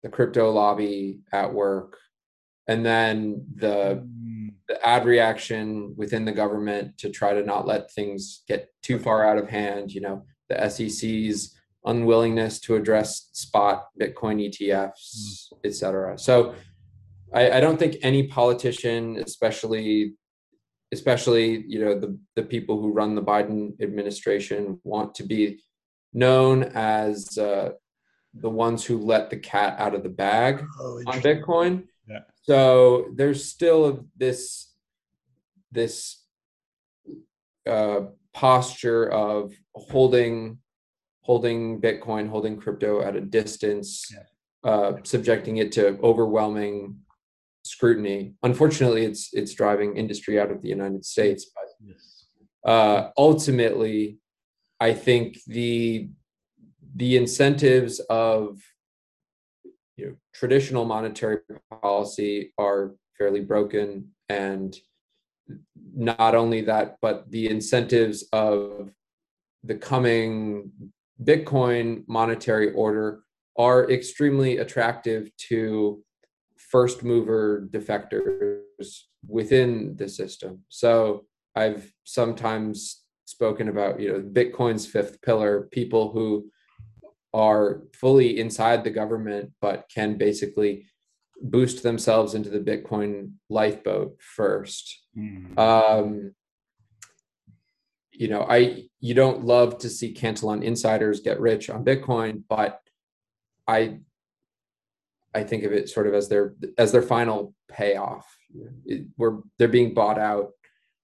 the 0.01 0.09
crypto 0.09 0.51
lobby 0.51 1.19
at 1.31 1.53
work, 1.53 1.97
and 2.67 2.85
then 2.85 3.45
the 3.55 4.07
the 4.67 4.85
ad 4.85 5.05
reaction 5.05 5.93
within 5.97 6.25
the 6.25 6.31
government 6.31 6.97
to 6.99 7.09
try 7.09 7.33
to 7.33 7.43
not 7.43 7.67
let 7.67 7.91
things 7.91 8.43
get 8.47 8.69
too 8.81 8.97
far 8.97 9.25
out 9.25 9.37
of 9.37 9.49
hand. 9.49 9.91
You 9.91 10.01
know, 10.01 10.25
the 10.49 10.69
SEC's 10.69 11.55
unwillingness 11.85 12.59
to 12.61 12.75
address 12.75 13.29
spot 13.33 13.87
Bitcoin 13.99 14.49
ETFs, 14.49 15.51
mm. 15.51 15.57
et 15.65 15.75
cetera. 15.75 16.17
So 16.17 16.55
I, 17.33 17.51
I 17.51 17.59
don't 17.59 17.77
think 17.77 17.97
any 18.01 18.27
politician, 18.27 19.17
especially 19.17 20.13
especially 20.91 21.65
you 21.67 21.83
know 21.83 21.99
the 21.99 22.17
the 22.35 22.43
people 22.43 22.79
who 22.79 22.93
run 22.93 23.15
the 23.15 23.23
Biden 23.23 23.81
administration, 23.81 24.79
want 24.83 25.15
to 25.15 25.23
be 25.23 25.59
known 26.13 26.63
as 26.75 27.37
uh, 27.37 27.71
the 28.35 28.49
ones 28.49 28.85
who 28.85 28.97
let 28.99 29.29
the 29.29 29.37
cat 29.37 29.75
out 29.79 29.95
of 29.95 30.03
the 30.03 30.09
bag 30.09 30.63
oh, 30.79 31.01
on 31.07 31.21
Bitcoin. 31.21 31.87
So 32.43 33.07
there's 33.15 33.45
still 33.45 34.05
this 34.17 34.73
this 35.71 36.21
uh, 37.67 38.01
posture 38.33 39.09
of 39.09 39.53
holding 39.73 40.59
holding 41.21 41.79
Bitcoin, 41.79 42.29
holding 42.29 42.57
crypto 42.57 43.01
at 43.01 43.15
a 43.15 43.21
distance, 43.21 44.11
yeah. 44.11 44.69
uh, 44.69 44.97
subjecting 45.03 45.57
it 45.57 45.71
to 45.71 45.97
overwhelming 46.03 46.97
scrutiny. 47.63 48.35
Unfortunately, 48.43 49.05
it's 49.05 49.29
it's 49.33 49.53
driving 49.53 49.95
industry 49.95 50.37
out 50.39 50.51
of 50.51 50.61
the 50.61 50.69
United 50.69 51.05
States. 51.05 51.49
But 51.55 52.69
uh, 52.69 53.11
ultimately, 53.17 54.17
I 54.81 54.93
think 54.93 55.37
the 55.47 56.09
the 56.95 57.15
incentives 57.15 57.99
of 58.09 58.59
you 59.97 60.07
know, 60.07 60.15
traditional 60.33 60.85
monetary 60.85 61.39
policy 61.81 62.53
are 62.57 62.95
fairly 63.17 63.41
broken 63.41 64.09
and 64.29 64.77
not 65.95 66.35
only 66.35 66.61
that 66.61 66.97
but 67.01 67.29
the 67.29 67.47
incentives 67.49 68.25
of 68.33 68.89
the 69.63 69.75
coming 69.75 70.71
bitcoin 71.23 72.03
monetary 72.07 72.73
order 72.73 73.23
are 73.57 73.89
extremely 73.91 74.57
attractive 74.57 75.29
to 75.37 76.03
first 76.57 77.03
mover 77.03 77.67
defectors 77.69 79.01
within 79.27 79.95
the 79.97 80.09
system. 80.09 80.63
So 80.69 81.25
i've 81.55 81.91
sometimes 82.03 83.03
spoken 83.25 83.69
about 83.69 83.99
you 83.99 84.11
know 84.11 84.19
bitcoin's 84.19 84.87
fifth 84.87 85.21
pillar 85.21 85.67
people 85.71 86.11
who 86.11 86.49
are 87.33 87.81
fully 87.93 88.39
inside 88.39 88.83
the 88.83 88.89
government 88.89 89.51
but 89.61 89.85
can 89.93 90.17
basically 90.17 90.85
boost 91.41 91.83
themselves 91.83 92.35
into 92.35 92.49
the 92.49 92.59
bitcoin 92.59 93.33
lifeboat 93.49 94.17
first. 94.19 95.01
Mm. 95.17 95.57
um, 95.57 96.33
you 98.11 98.27
know 98.27 98.45
i 98.49 98.83
you 98.99 99.13
don't 99.13 99.43
love 99.43 99.79
to 99.79 99.89
see 99.89 100.11
cantillon 100.11 100.61
insiders 100.63 101.21
get 101.21 101.39
rich 101.39 101.69
on 101.69 101.83
bitcoin 101.83 102.43
but 102.47 102.79
i 103.67 103.97
i 105.33 105.43
think 105.43 105.63
of 105.63 105.71
it 105.71 105.89
sort 105.89 106.07
of 106.07 106.13
as 106.13 106.29
their 106.29 106.53
as 106.77 106.91
their 106.91 107.01
final 107.01 107.53
payoff. 107.73 108.25
It, 108.85 109.07
we're 109.17 109.39
they're 109.57 109.67
being 109.67 109.93
bought 109.93 110.19
out 110.19 110.51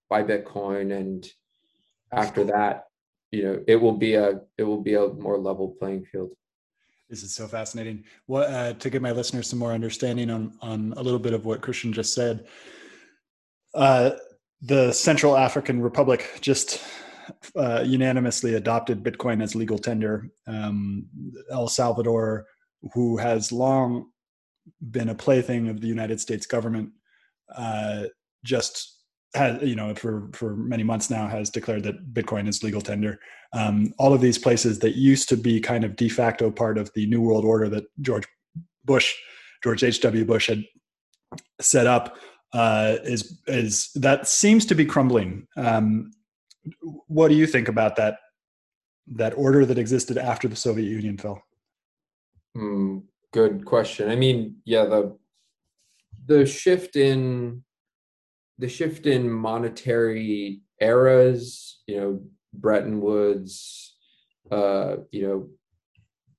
by 0.09 0.23
bitcoin 0.23 0.95
and 0.95 1.27
after 2.11 2.43
that 2.45 2.85
you 3.31 3.43
know 3.43 3.63
it 3.67 3.75
will 3.75 3.97
be 3.97 4.15
a 4.15 4.41
it 4.57 4.63
will 4.63 4.81
be 4.81 4.95
a 4.95 5.07
more 5.07 5.37
level 5.37 5.75
playing 5.79 6.05
field. 6.05 6.31
This 7.09 7.23
is 7.23 7.33
so 7.33 7.47
fascinating. 7.47 8.03
What 8.27 8.49
uh, 8.49 8.73
to 8.73 8.89
give 8.89 9.01
my 9.01 9.11
listeners 9.11 9.47
some 9.47 9.59
more 9.59 9.71
understanding 9.71 10.29
on 10.29 10.57
on 10.61 10.93
a 10.97 11.01
little 11.01 11.19
bit 11.19 11.33
of 11.33 11.45
what 11.45 11.61
christian 11.61 11.91
just 11.93 12.13
said 12.13 12.47
uh, 13.73 14.11
the 14.61 14.91
central 14.91 15.37
african 15.37 15.81
republic 15.81 16.37
just 16.41 16.81
uh, 17.55 17.83
unanimously 17.85 18.55
adopted 18.55 19.03
bitcoin 19.03 19.41
as 19.41 19.55
legal 19.55 19.77
tender. 19.77 20.29
Um, 20.47 21.07
el 21.51 21.67
salvador 21.67 22.47
who 22.93 23.17
has 23.17 23.51
long 23.51 24.09
been 24.91 25.09
a 25.09 25.15
plaything 25.15 25.69
of 25.69 25.81
the 25.81 25.87
united 25.87 26.19
states 26.19 26.45
government 26.45 26.91
uh, 27.55 28.03
just 28.43 28.98
has 29.35 29.61
you 29.61 29.75
know 29.75 29.93
for 29.93 30.29
for 30.33 30.55
many 30.55 30.83
months 30.83 31.09
now 31.09 31.27
has 31.27 31.49
declared 31.49 31.83
that 31.83 32.13
bitcoin 32.13 32.47
is 32.47 32.63
legal 32.63 32.81
tender. 32.81 33.19
Um, 33.53 33.93
all 33.97 34.13
of 34.13 34.21
these 34.21 34.37
places 34.37 34.79
that 34.79 34.95
used 34.95 35.29
to 35.29 35.37
be 35.37 35.59
kind 35.59 35.83
of 35.83 35.95
de 35.95 36.09
facto 36.09 36.51
part 36.51 36.77
of 36.77 36.91
the 36.93 37.05
new 37.07 37.21
world 37.21 37.45
order 37.45 37.67
that 37.69 37.85
george 38.01 38.27
bush 38.85 39.13
george 39.63 39.83
h.w 39.83 40.25
bush 40.25 40.47
had 40.47 40.63
set 41.59 41.87
up 41.87 42.17
uh, 42.53 42.97
is 43.03 43.39
is 43.47 43.91
that 43.93 44.27
seems 44.27 44.65
to 44.65 44.75
be 44.75 44.85
crumbling. 44.85 45.47
Um, 45.55 46.11
what 47.07 47.27
do 47.29 47.35
you 47.35 47.47
think 47.47 47.67
about 47.67 47.95
that 47.97 48.17
that 49.15 49.33
order 49.37 49.65
that 49.65 49.77
existed 49.77 50.17
after 50.17 50.47
the 50.47 50.55
soviet 50.55 50.89
union 50.89 51.17
fell? 51.17 51.41
Mm, 52.57 53.03
good 53.31 53.65
question. 53.65 54.09
I 54.09 54.15
mean 54.15 54.57
yeah 54.65 54.85
the 54.85 55.17
the 56.25 56.45
shift 56.45 56.95
in 56.95 57.63
the 58.59 58.67
shift 58.67 59.05
in 59.05 59.29
monetary 59.29 60.61
eras, 60.81 61.81
you 61.87 61.99
know, 61.99 62.21
Bretton 62.53 62.99
Woods, 62.99 63.95
uh, 64.51 64.97
you 65.11 65.27
know, 65.27 65.49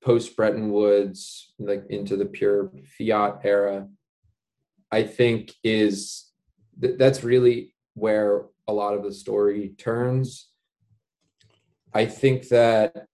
post 0.03 0.35
Bretton 0.35 0.71
Woods, 0.71 1.51
like 1.57 1.85
into 1.89 2.15
the 2.15 2.25
pure 2.25 2.71
fiat 2.97 3.41
era, 3.43 3.87
I 4.91 5.03
think 5.03 5.53
is 5.63 6.31
th- 6.79 6.97
that's 6.97 7.23
really 7.23 7.73
where 7.95 8.45
a 8.67 8.73
lot 8.73 8.93
of 8.93 9.03
the 9.03 9.13
story 9.13 9.73
turns. 9.77 10.47
I 11.93 12.05
think 12.05 12.49
that 12.49 13.07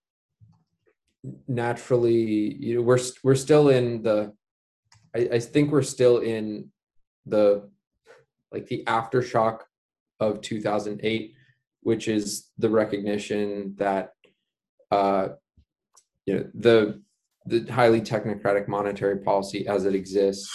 naturally, 1.47 2.55
you 2.55 2.75
know, 2.75 2.81
we're 2.81 2.99
we're 3.23 3.35
still 3.35 3.69
in 3.69 4.03
the. 4.03 4.33
I, 5.15 5.29
I 5.33 5.39
think 5.39 5.71
we're 5.71 5.81
still 5.81 6.17
in 6.19 6.71
the 7.25 7.69
like 8.51 8.67
the 8.67 8.83
aftershock 8.85 9.59
of 10.19 10.41
2008 10.41 11.33
which 11.87 12.09
is 12.09 12.49
the 12.57 12.69
recognition 12.69 13.73
that 13.77 14.11
uh, 14.91 15.29
you 16.25 16.35
know 16.35 16.45
the 16.53 17.01
the 17.45 17.71
highly 17.71 18.01
technocratic 18.01 18.67
monetary 18.67 19.19
policy 19.19 19.65
as 19.67 19.85
it 19.85 19.95
exists 19.95 20.51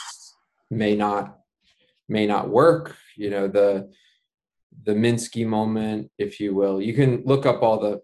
may 0.71 0.95
not 0.95 1.39
may 2.07 2.27
not 2.27 2.51
work. 2.51 2.97
You 3.17 3.31
know 3.31 3.49
the 3.49 3.91
the 4.85 4.93
minsky 4.93 5.47
moment 5.47 6.11
if 6.19 6.39
you 6.39 6.55
will. 6.55 6.83
You 6.83 6.93
can 6.93 7.23
look 7.25 7.47
up 7.47 7.63
all 7.63 7.81
the 7.81 8.03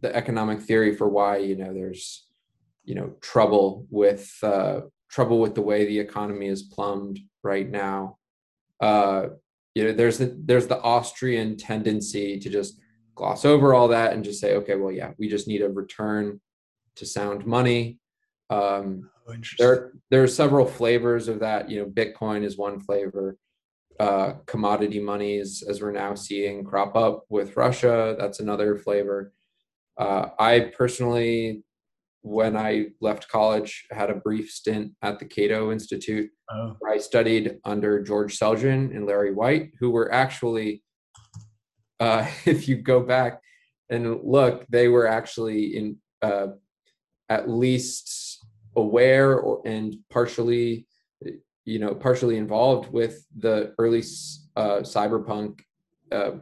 the 0.00 0.14
economic 0.14 0.60
theory 0.60 0.94
for 0.94 1.08
why 1.08 1.38
you 1.38 1.56
know 1.56 1.74
there's 1.74 2.28
you 2.84 2.94
know 2.94 3.14
trouble 3.20 3.84
with 3.90 4.32
uh, 4.44 4.82
trouble 5.10 5.40
with 5.40 5.56
the 5.56 5.62
way 5.62 5.86
the 5.86 5.98
economy 5.98 6.46
is 6.46 6.62
plumbed 6.62 7.18
right 7.42 7.68
now 7.68 8.18
uh, 8.80 9.28
you 9.74 9.84
know, 9.84 9.92
there's 9.92 10.18
the 10.18 10.36
there's 10.44 10.66
the 10.66 10.80
Austrian 10.80 11.56
tendency 11.56 12.38
to 12.38 12.48
just 12.48 12.80
gloss 13.14 13.44
over 13.44 13.74
all 13.74 13.88
that 13.88 14.12
and 14.12 14.24
just 14.24 14.40
say, 14.40 14.56
okay, 14.56 14.74
well, 14.74 14.92
yeah, 14.92 15.12
we 15.18 15.28
just 15.28 15.46
need 15.46 15.62
a 15.62 15.68
return 15.68 16.40
to 16.96 17.06
sound 17.06 17.46
money. 17.46 17.98
Um, 18.48 19.10
oh, 19.28 19.34
there, 19.58 19.92
there 20.10 20.22
are 20.22 20.28
several 20.28 20.66
flavors 20.66 21.28
of 21.28 21.40
that. 21.40 21.70
You 21.70 21.80
know, 21.80 21.86
Bitcoin 21.86 22.44
is 22.44 22.56
one 22.56 22.80
flavor. 22.80 23.36
Uh, 23.98 24.32
commodity 24.46 24.98
monies, 24.98 25.62
as 25.62 25.82
we're 25.82 25.92
now 25.92 26.14
seeing 26.14 26.64
crop 26.64 26.96
up 26.96 27.24
with 27.28 27.56
Russia, 27.56 28.16
that's 28.18 28.40
another 28.40 28.78
flavor. 28.78 29.34
Uh, 29.98 30.30
I 30.38 30.72
personally 30.76 31.62
when 32.22 32.56
I 32.56 32.86
left 33.00 33.28
college, 33.28 33.86
had 33.90 34.10
a 34.10 34.14
brief 34.14 34.50
stint 34.50 34.92
at 35.02 35.18
the 35.18 35.24
Cato 35.24 35.72
Institute, 35.72 36.30
oh. 36.50 36.76
where 36.78 36.92
I 36.92 36.98
studied 36.98 37.58
under 37.64 38.02
George 38.02 38.38
Selgin 38.38 38.94
and 38.94 39.06
Larry 39.06 39.32
White, 39.32 39.70
who 39.78 39.90
were 39.90 40.12
actually, 40.12 40.82
uh, 41.98 42.26
if 42.44 42.68
you 42.68 42.76
go 42.76 43.00
back 43.00 43.40
and 43.88 44.20
look, 44.22 44.66
they 44.68 44.88
were 44.88 45.06
actually 45.06 45.76
in 45.76 45.96
uh, 46.22 46.48
at 47.28 47.48
least 47.48 48.38
aware 48.76 49.38
or, 49.38 49.62
and 49.66 49.96
partially, 50.10 50.86
you 51.64 51.78
know, 51.78 51.94
partially 51.94 52.36
involved 52.36 52.92
with 52.92 53.24
the 53.36 53.74
early 53.78 54.02
uh, 54.56 54.80
cypherpunk 54.80 55.60
uh, 56.12 56.32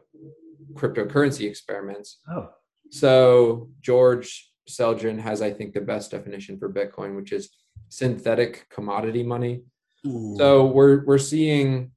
cryptocurrency 0.74 1.48
experiments. 1.48 2.18
Oh. 2.30 2.50
So 2.90 3.68
George 3.80 4.47
Selgin 4.68 5.18
has, 5.18 5.42
I 5.42 5.50
think, 5.50 5.74
the 5.74 5.80
best 5.80 6.10
definition 6.10 6.58
for 6.58 6.72
Bitcoin, 6.72 7.16
which 7.16 7.32
is 7.32 7.50
synthetic 7.88 8.68
commodity 8.70 9.22
money. 9.22 9.62
Ooh. 10.06 10.34
So 10.36 10.66
we're 10.66 11.04
we're 11.04 11.18
seeing 11.18 11.92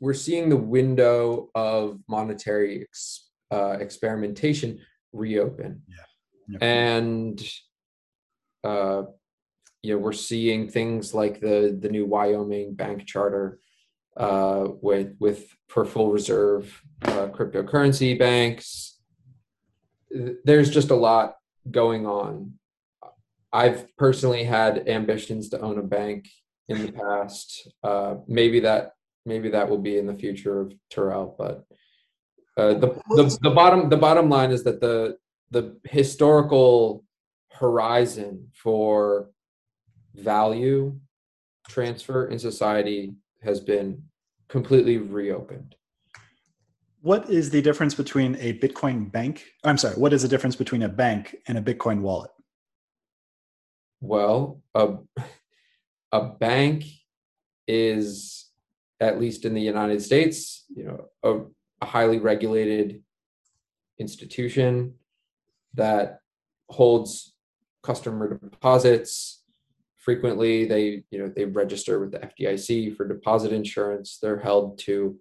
we're 0.00 0.14
seeing 0.14 0.48
the 0.48 0.56
window 0.56 1.48
of 1.54 1.98
monetary 2.08 2.82
ex, 2.82 3.30
uh, 3.50 3.76
experimentation 3.80 4.80
reopen, 5.12 5.82
yeah. 6.48 6.58
and 6.60 7.42
uh, 8.62 9.02
you 9.82 9.94
know 9.94 9.98
we're 9.98 10.12
seeing 10.12 10.68
things 10.68 11.14
like 11.14 11.40
the 11.40 11.76
the 11.80 11.88
new 11.88 12.06
Wyoming 12.06 12.74
bank 12.74 13.06
charter 13.06 13.58
uh, 14.16 14.68
with 14.80 15.16
with 15.18 15.48
for 15.68 15.84
full 15.84 16.12
reserve 16.12 16.80
uh, 17.02 17.28
cryptocurrency 17.28 18.18
banks. 18.18 18.98
There's 20.44 20.70
just 20.70 20.90
a 20.90 20.94
lot 20.94 21.36
going 21.70 22.06
on. 22.06 22.54
I've 23.52 23.96
personally 23.96 24.44
had 24.44 24.88
ambitions 24.88 25.48
to 25.50 25.60
own 25.60 25.78
a 25.78 25.82
bank 25.82 26.28
in 26.68 26.84
the 26.84 26.92
past. 26.92 27.68
Uh, 27.82 28.16
maybe 28.26 28.60
that 28.60 28.92
maybe 29.26 29.50
that 29.50 29.68
will 29.68 29.78
be 29.78 29.98
in 29.98 30.06
the 30.06 30.14
future 30.14 30.60
of 30.60 30.74
Tirrel, 30.90 31.34
but 31.38 31.64
uh, 32.56 32.74
the, 32.74 33.00
the 33.10 33.38
the 33.42 33.50
bottom 33.50 33.88
the 33.88 33.96
bottom 33.96 34.28
line 34.28 34.50
is 34.50 34.64
that 34.64 34.80
the 34.80 35.16
the 35.50 35.76
historical 35.84 37.04
horizon 37.52 38.48
for 38.52 39.30
value 40.14 40.98
transfer 41.68 42.26
in 42.26 42.38
society 42.38 43.14
has 43.42 43.60
been 43.60 44.02
completely 44.48 44.98
reopened. 44.98 45.74
What 47.04 47.28
is 47.28 47.50
the 47.50 47.60
difference 47.60 47.94
between 47.94 48.34
a 48.36 48.54
Bitcoin 48.54 49.12
bank? 49.12 49.44
I'm 49.62 49.76
sorry, 49.76 49.94
what 49.96 50.14
is 50.14 50.22
the 50.22 50.28
difference 50.28 50.56
between 50.56 50.84
a 50.84 50.88
bank 50.88 51.36
and 51.46 51.58
a 51.58 51.60
Bitcoin 51.60 52.00
wallet? 52.00 52.30
Well, 54.00 54.62
a, 54.74 54.94
a 56.12 56.22
bank 56.22 56.86
is, 57.68 58.46
at 59.00 59.20
least 59.20 59.44
in 59.44 59.52
the 59.52 59.60
United 59.60 60.00
States, 60.00 60.64
you 60.74 60.84
know, 60.84 61.04
a, 61.22 61.40
a 61.82 61.86
highly 61.86 62.20
regulated 62.20 63.02
institution 63.98 64.94
that 65.74 66.20
holds 66.70 67.34
customer 67.82 68.38
deposits 68.38 69.42
frequently 69.98 70.66
they 70.66 71.02
you 71.10 71.18
know 71.18 71.28
they 71.28 71.46
register 71.46 71.98
with 71.98 72.12
the 72.12 72.18
FDIC 72.18 72.94
for 72.94 73.08
deposit 73.08 73.52
insurance 73.52 74.18
they're 74.20 74.38
held 74.38 74.78
to 74.78 75.18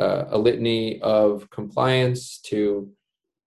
uh, 0.00 0.24
a 0.28 0.38
litany 0.38 1.00
of 1.00 1.48
compliance 1.50 2.38
to 2.38 2.90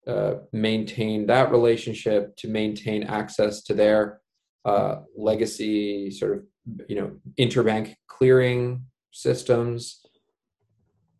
uh, 0.06 0.34
maintain 0.52 1.26
that 1.26 1.50
relationship 1.50 2.36
to 2.36 2.48
maintain 2.48 3.02
access 3.02 3.62
to 3.62 3.74
their 3.74 4.20
uh, 4.64 5.00
legacy 5.16 6.10
sort 6.10 6.36
of 6.36 6.44
you 6.88 6.96
know 6.96 7.10
interbank 7.38 7.94
clearing 8.08 8.84
systems 9.12 10.04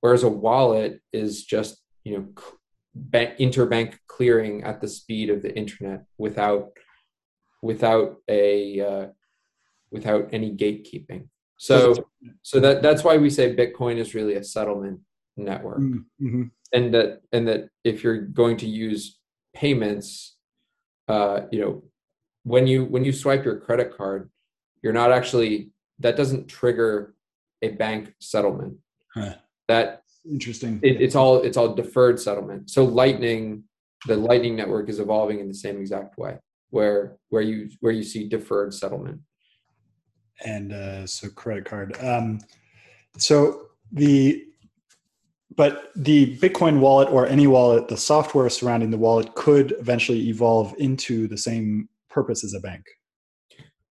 whereas 0.01 0.23
a 0.23 0.29
wallet 0.29 1.01
is 1.13 1.45
just 1.45 1.83
you 2.05 2.17
know 2.17 2.27
bank, 2.95 3.39
interbank 3.39 3.95
clearing 4.07 4.63
at 4.65 4.81
the 4.81 4.89
speed 4.89 5.31
of 5.31 5.43
the 5.43 5.55
internet 5.57 6.05
without 6.19 6.71
without 7.63 8.17
a 8.29 8.81
uh, 8.81 9.07
without 9.91 10.29
any 10.33 10.55
gatekeeping. 10.55 11.29
So 11.59 11.95
so 12.43 12.61
that 12.61 12.83
that's 12.83 13.03
why 13.03 13.17
we 13.17 13.31
say 13.31 13.55
Bitcoin 13.57 13.97
is 13.97 14.15
really 14.15 14.35
a 14.35 14.45
settlement 14.45 15.01
network, 15.37 15.79
mm-hmm. 15.79 16.45
and 16.73 16.95
that 16.95 17.21
and 17.33 17.47
that 17.49 17.69
if 17.85 18.03
you're 18.03 18.21
going 18.21 18.57
to 18.59 18.67
use 18.67 19.19
payments, 19.55 20.37
uh, 21.09 21.43
you 21.51 21.61
know, 21.61 21.83
when 22.45 22.67
you 22.67 22.85
when 22.85 23.05
you 23.05 23.13
swipe 23.13 23.45
your 23.45 23.59
credit 23.59 23.97
card, 23.97 24.31
you're 24.83 24.93
not 24.93 25.13
actually 25.13 25.71
that 25.99 26.17
doesn't 26.17 26.47
trigger 26.47 27.15
a 27.63 27.69
bank 27.71 28.15
settlement. 28.21 28.77
Huh. 29.15 29.35
That 29.69 30.03
interesting. 30.31 30.81
It, 30.83 31.01
it's 31.01 31.15
all 31.15 31.43
it's 31.43 31.57
all 31.57 31.75
deferred 31.75 32.21
settlement. 32.21 32.71
So 32.71 32.85
Lightning, 32.85 33.65
the 34.07 34.17
Lightning 34.17 34.57
network 34.57 34.89
is 34.89 35.01
evolving 35.01 35.41
in 35.41 35.49
the 35.49 35.55
same 35.55 35.79
exact 35.79 36.19
way, 36.19 36.39
where 36.71 37.17
where 37.31 37.43
you 37.43 37.71
where 37.81 37.93
you 37.93 38.03
see 38.03 38.29
deferred 38.29 38.75
settlement. 38.75 39.21
And 40.45 40.73
uh, 40.73 41.07
so 41.07 41.29
credit 41.31 41.65
card. 41.65 41.97
Um, 42.03 42.41
so 43.17 43.69
the 43.91 44.45
but 45.57 45.91
the 45.97 46.37
Bitcoin 46.39 46.81
wallet 46.81 47.09
or 47.11 47.27
any 47.27 47.47
wallet, 47.47 47.89
the 47.89 47.97
software 47.97 48.49
surrounding 48.49 48.91
the 48.91 48.99
wallet 48.99 49.35
could 49.35 49.75
eventually 49.79 50.29
evolve 50.29 50.75
into 50.79 51.27
the 51.29 51.39
same 51.39 51.89
purpose 52.11 52.45
as 52.45 52.55
a 52.55 52.61
bank. 52.61 52.85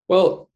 Well, 0.08 0.50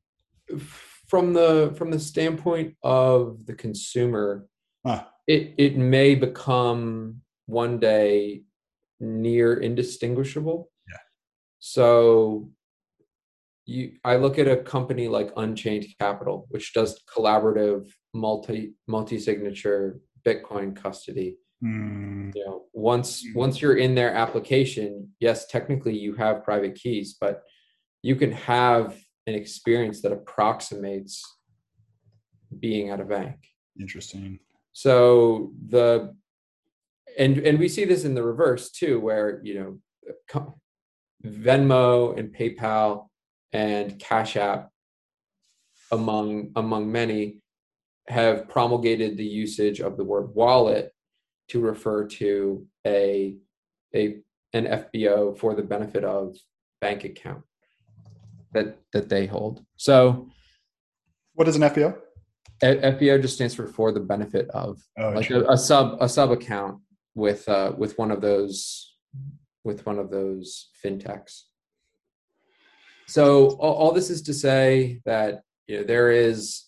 from 1.09 1.33
the 1.33 1.75
from 1.77 1.91
the 1.91 1.99
standpoint 1.99 2.77
of 2.83 3.45
the 3.47 3.55
consumer, 3.55 4.47
huh 4.87 5.05
it 5.31 5.55
it 5.59 5.77
may 5.77 6.15
become 6.15 7.21
one 7.47 7.79
day 7.79 8.43
near 8.99 9.55
indistinguishable. 9.55 10.71
Yeah. 10.89 10.97
So 11.61 12.51
you 13.67 13.93
I 14.05 14.17
look 14.17 14.39
at 14.39 14.49
a 14.49 14.57
company 14.57 15.07
like 15.07 15.33
Unchained 15.37 15.87
Capital, 16.01 16.47
which 16.49 16.75
does 16.75 17.01
collaborative 17.15 17.89
multi 18.13 18.75
multi-signature 18.89 20.01
Bitcoin 20.25 20.75
custody. 20.75 21.37
Mm. 21.63 22.35
You 22.35 22.45
know, 22.47 22.63
once 22.73 23.23
hmm. 23.23 23.35
once 23.35 23.61
you're 23.61 23.77
in 23.77 23.95
their 23.95 24.15
application, 24.15 25.11
yes, 25.21 25.47
technically 25.47 25.97
you 25.97 26.15
have 26.15 26.45
private 26.45 26.75
keys, 26.75 27.17
but 27.21 27.43
you 28.03 28.17
can 28.17 28.33
have 28.33 28.97
an 29.27 29.35
experience 29.35 30.01
that 30.03 30.13
approximates 30.13 31.23
being 32.59 32.91
at 32.91 33.01
a 33.01 33.05
bank. 33.05 33.37
Interesting. 33.79 34.39
So 34.73 35.53
the 35.69 36.15
and 37.19 37.39
and 37.39 37.59
we 37.59 37.69
see 37.69 37.85
this 37.85 38.05
in 38.05 38.15
the 38.15 38.23
reverse 38.23 38.71
too, 38.71 39.01
where 39.01 39.41
you 39.43 39.55
know 39.55 39.79
Venmo 41.25 42.19
and 42.19 42.35
PayPal 42.35 43.07
and 43.53 43.99
Cash 43.99 44.37
App, 44.37 44.71
among 45.93 46.53
among 46.57 46.91
many, 46.91 47.43
have 48.11 48.49
promulgated 48.49 49.17
the 49.17 49.25
usage 49.25 49.81
of 49.81 49.97
the 49.97 50.05
word 50.05 50.35
wallet 50.35 50.93
to 51.49 51.61
refer 51.61 52.07
to 52.07 52.67
a 52.87 53.37
a 53.95 54.19
an 54.53 54.67
FBO 54.67 55.39
for 55.39 55.55
the 55.55 55.63
benefit 55.63 56.05
of 56.05 56.37
bank 56.81 57.05
account 57.05 57.43
that 58.53 58.79
that 58.93 59.09
they 59.09 59.27
hold. 59.27 59.65
So, 59.77 60.29
what 61.35 61.49
is 61.49 61.57
an 61.57 61.63
FBO? 61.63 61.97
FBO 62.63 63.23
just 63.23 63.37
stands 63.37 63.55
for 63.55 63.67
for 63.67 63.91
the 63.93 64.01
benefit 64.01 64.51
of, 64.51 64.79
oh, 64.99 65.11
like 65.11 65.31
a, 65.31 65.45
a, 65.45 65.57
sub 65.57 65.97
a 66.01 66.09
sub 66.09 66.31
account 66.31 66.81
with 67.15 67.49
uh, 67.49 67.73
with 67.77 67.97
one 67.97 68.11
of 68.11 68.21
those 68.21 68.97
with 69.65 69.87
one 69.87 69.99
of 69.99 70.11
those 70.11 70.71
fintechs. 70.85 71.43
So 73.07 73.51
all, 73.57 73.75
all 73.75 73.93
this 73.93 74.11
is 74.11 74.23
to 74.23 74.35
say 74.35 75.01
that 75.05 75.43
you 75.67 75.79
know 75.79 75.85
there 75.85 76.11
is 76.11 76.65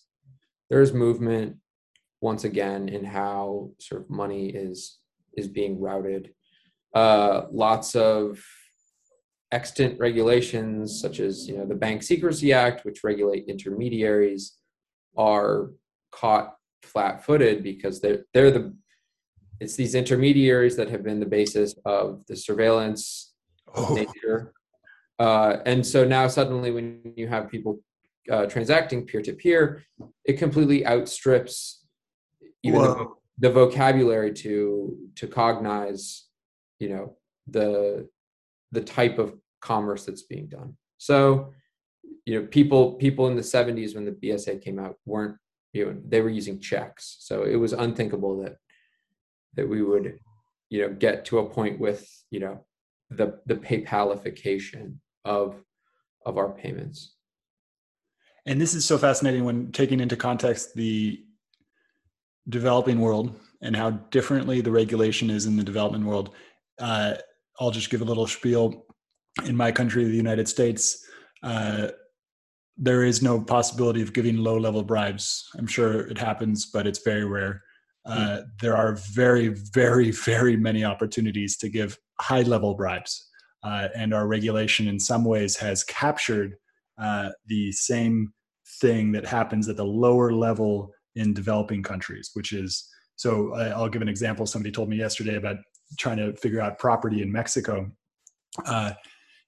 there 0.69 0.81
is 0.81 0.93
movement 0.93 1.57
once 2.21 2.43
again 2.43 2.89
in 2.89 3.03
how 3.03 3.69
sort 3.79 4.01
of 4.01 4.09
money 4.09 4.49
is 4.49 4.99
is 5.35 5.47
being 5.47 5.79
routed. 5.79 6.33
Uh, 6.93 7.43
lots 7.51 7.95
of 7.95 8.43
extant 9.51 9.99
regulations 9.99 10.99
such 10.99 11.19
as 11.19 11.47
you 11.47 11.57
know 11.57 11.65
the 11.65 11.75
Bank 11.75 12.01
Secrecy 12.01 12.53
Act, 12.53 12.85
which 12.85 13.03
regulate 13.03 13.45
intermediaries, 13.47 14.57
are 15.17 15.71
caught 16.11 16.55
flat-footed 16.83 17.63
because 17.63 18.01
they're 18.01 18.25
they're 18.33 18.51
the 18.51 18.73
it's 19.59 19.75
these 19.75 19.95
intermediaries 19.95 20.75
that 20.75 20.89
have 20.89 21.03
been 21.03 21.19
the 21.19 21.25
basis 21.25 21.75
of 21.85 22.23
the 22.27 22.35
surveillance 22.35 23.33
oh. 23.75 23.93
nature. 23.93 24.53
Uh, 25.19 25.57
and 25.65 25.85
so 25.85 26.03
now 26.03 26.27
suddenly 26.27 26.71
when 26.71 27.13
you 27.15 27.27
have 27.27 27.49
people 27.49 27.79
uh, 28.31 28.45
transacting 28.45 29.05
peer-to-peer, 29.05 29.83
it 30.25 30.33
completely 30.33 30.85
outstrips 30.85 31.85
even 32.63 32.81
the, 32.81 33.07
the, 33.39 33.49
vocabulary 33.49 34.31
to 34.33 34.97
to 35.15 35.27
cognize, 35.27 36.27
you 36.79 36.89
know, 36.89 37.17
the 37.47 38.07
the 38.71 38.81
type 38.81 39.19
of 39.19 39.33
commerce 39.61 40.05
that's 40.05 40.23
being 40.23 40.47
done. 40.47 40.77
So, 40.97 41.51
you 42.25 42.39
know, 42.39 42.47
people 42.47 42.93
people 42.93 43.27
in 43.27 43.35
the 43.35 43.41
70s 43.41 43.95
when 43.95 44.05
the 44.05 44.11
BSA 44.11 44.61
came 44.61 44.79
out 44.79 44.95
weren't 45.05 45.37
you 45.73 45.85
know 45.85 45.99
they 46.07 46.21
were 46.21 46.29
using 46.29 46.59
checks. 46.59 47.17
So 47.19 47.43
it 47.43 47.55
was 47.55 47.73
unthinkable 47.73 48.41
that 48.43 48.55
that 49.55 49.67
we 49.67 49.81
would 49.81 50.19
you 50.69 50.81
know 50.81 50.93
get 50.93 51.25
to 51.25 51.39
a 51.39 51.49
point 51.49 51.79
with 51.79 52.07
you 52.29 52.39
know 52.39 52.65
the 53.09 53.39
the 53.45 53.55
paypalification 53.55 54.95
of 55.25 55.61
of 56.25 56.37
our 56.37 56.51
payments 56.51 57.15
and 58.45 58.59
this 58.59 58.73
is 58.73 58.85
so 58.85 58.97
fascinating 58.97 59.43
when 59.43 59.71
taking 59.71 59.99
into 59.99 60.15
context 60.15 60.73
the 60.75 61.23
developing 62.49 62.99
world 62.99 63.39
and 63.61 63.75
how 63.75 63.91
differently 63.91 64.59
the 64.59 64.71
regulation 64.71 65.29
is 65.29 65.45
in 65.45 65.55
the 65.55 65.63
development 65.63 66.05
world 66.05 66.31
uh, 66.79 67.13
i'll 67.59 67.71
just 67.71 67.89
give 67.89 68.01
a 68.01 68.05
little 68.05 68.27
spiel 68.27 68.85
in 69.45 69.55
my 69.55 69.71
country 69.71 70.03
the 70.03 70.11
united 70.11 70.47
states 70.47 71.05
uh, 71.43 71.87
there 72.77 73.03
is 73.03 73.21
no 73.21 73.39
possibility 73.39 74.01
of 74.01 74.13
giving 74.13 74.37
low 74.37 74.57
level 74.57 74.83
bribes. 74.83 75.47
I'm 75.57 75.67
sure 75.67 76.01
it 76.07 76.17
happens, 76.17 76.65
but 76.65 76.87
it's 76.87 77.03
very 77.03 77.25
rare. 77.25 77.61
Uh, 78.05 78.17
mm. 78.17 78.45
There 78.61 78.75
are 78.75 78.95
very, 79.13 79.49
very, 79.49 80.11
very 80.11 80.57
many 80.57 80.83
opportunities 80.83 81.57
to 81.57 81.69
give 81.69 81.97
high 82.19 82.41
level 82.41 82.73
bribes. 82.73 83.29
Uh, 83.63 83.87
and 83.95 84.13
our 84.13 84.27
regulation, 84.27 84.87
in 84.87 84.99
some 84.99 85.23
ways, 85.23 85.55
has 85.57 85.83
captured 85.83 86.55
uh, 87.01 87.29
the 87.47 87.71
same 87.71 88.33
thing 88.81 89.11
that 89.11 89.25
happens 89.25 89.69
at 89.69 89.77
the 89.77 89.85
lower 89.85 90.31
level 90.31 90.91
in 91.15 91.33
developing 91.33 91.83
countries, 91.83 92.31
which 92.33 92.53
is 92.53 92.87
so. 93.15 93.53
I'll 93.55 93.89
give 93.89 94.01
an 94.01 94.07
example. 94.09 94.45
Somebody 94.45 94.71
told 94.71 94.89
me 94.89 94.97
yesterday 94.97 95.35
about 95.35 95.57
trying 95.99 96.17
to 96.17 96.33
figure 96.37 96.61
out 96.61 96.79
property 96.79 97.21
in 97.21 97.31
Mexico. 97.31 97.91
Uh, 98.65 98.93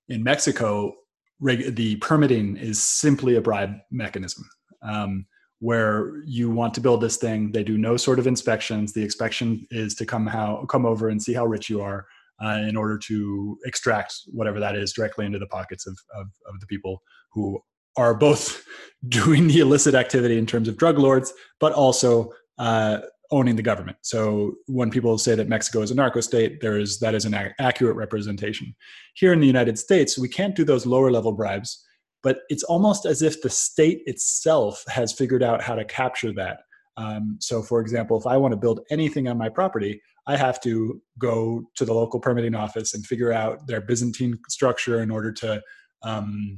in 0.10 0.24
Mexico, 0.24 0.94
reg- 1.40 1.76
the 1.76 1.96
permitting 1.98 2.58
is 2.58 2.84
simply 2.84 3.36
a 3.36 3.42
bribe 3.42 3.74
mechanism. 3.92 4.46
um, 4.86 5.26
where 5.60 6.22
you 6.26 6.50
want 6.50 6.74
to 6.74 6.82
build 6.82 7.02
this 7.02 7.18
thing. 7.18 7.52
They 7.52 7.64
do 7.64 7.78
no 7.78 7.98
sort 7.98 8.20
of 8.20 8.28
inspections. 8.28 8.94
The 8.94 9.04
inspection 9.04 9.66
is 9.72 9.96
to 9.96 10.06
come 10.06 10.28
how 10.28 10.66
come 10.70 10.86
over 10.86 11.10
and 11.10 11.22
see 11.22 11.34
how 11.34 11.46
rich 11.46 11.70
you 11.70 11.82
are 11.82 12.06
uh, 12.44 12.60
in 12.68 12.76
order 12.76 12.98
to 12.98 13.58
extract 13.66 14.14
whatever 14.34 14.60
that 14.60 14.76
is 14.76 14.94
directly 14.94 15.26
into 15.26 15.40
the 15.40 15.48
pockets 15.48 15.88
of, 15.88 15.98
of, 16.14 16.28
of 16.48 16.60
the 16.60 16.68
people 16.68 17.02
who 17.36 17.60
are 17.98 18.16
both 18.16 18.64
doing 19.08 19.48
the 19.48 19.60
illicit 19.60 19.94
activity 19.94 20.38
in 20.38 20.48
terms 20.48 20.68
of 20.68 20.78
drug 20.78 20.98
lords, 20.98 21.32
but 21.60 21.74
also 21.74 22.32
uh, 22.58 23.00
owning 23.32 23.56
the 23.56 23.62
government. 23.62 23.98
So 24.02 24.56
when 24.68 24.90
people 24.90 25.18
say 25.18 25.36
that 25.36 25.50
Mexico 25.50 25.82
is 25.82 25.92
a 25.92 25.96
narco 25.96 26.22
state, 26.22 26.62
there 26.62 26.80
is 26.80 27.00
that 27.00 27.14
is 27.14 27.26
an 27.26 27.36
accurate 27.60 27.96
representation. 27.96 28.76
Here 29.16 29.34
in 29.34 29.40
the 29.40 29.48
United 29.48 29.78
States, 29.78 30.18
we 30.18 30.30
can't 30.30 30.56
do 30.56 30.64
those 30.64 30.86
lower 30.86 31.12
level 31.12 31.32
bribes, 31.32 31.84
but 32.24 32.40
it's 32.50 32.64
almost 32.64 33.06
as 33.06 33.22
if 33.22 33.42
the 33.42 33.50
state 33.50 34.02
itself 34.06 34.84
has 34.88 35.14
figured 35.14 35.44
out 35.44 35.62
how 35.62 35.76
to 35.76 35.86
capture 35.86 36.34
that. 36.34 36.62
Um, 36.98 37.38
so, 37.40 37.62
for 37.62 37.82
example, 37.82 38.18
if 38.18 38.26
I 38.26 38.38
want 38.38 38.54
to 38.54 38.58
build 38.58 38.80
anything 38.90 39.28
on 39.28 39.38
my 39.38 39.50
property, 39.50 40.02
I 40.28 40.38
have 40.38 40.62
to 40.62 41.02
go 41.20 41.64
to 41.76 41.86
the 41.86 41.94
local 41.94 42.20
permitting 42.20 42.56
office 42.56 42.94
and 42.94 43.06
figure 43.06 43.32
out 43.32 43.68
their 43.68 43.82
Byzantine 43.82 44.40
structure 44.50 45.02
in 45.02 45.12
order 45.12 45.32
to 45.34 45.62
um, 46.04 46.58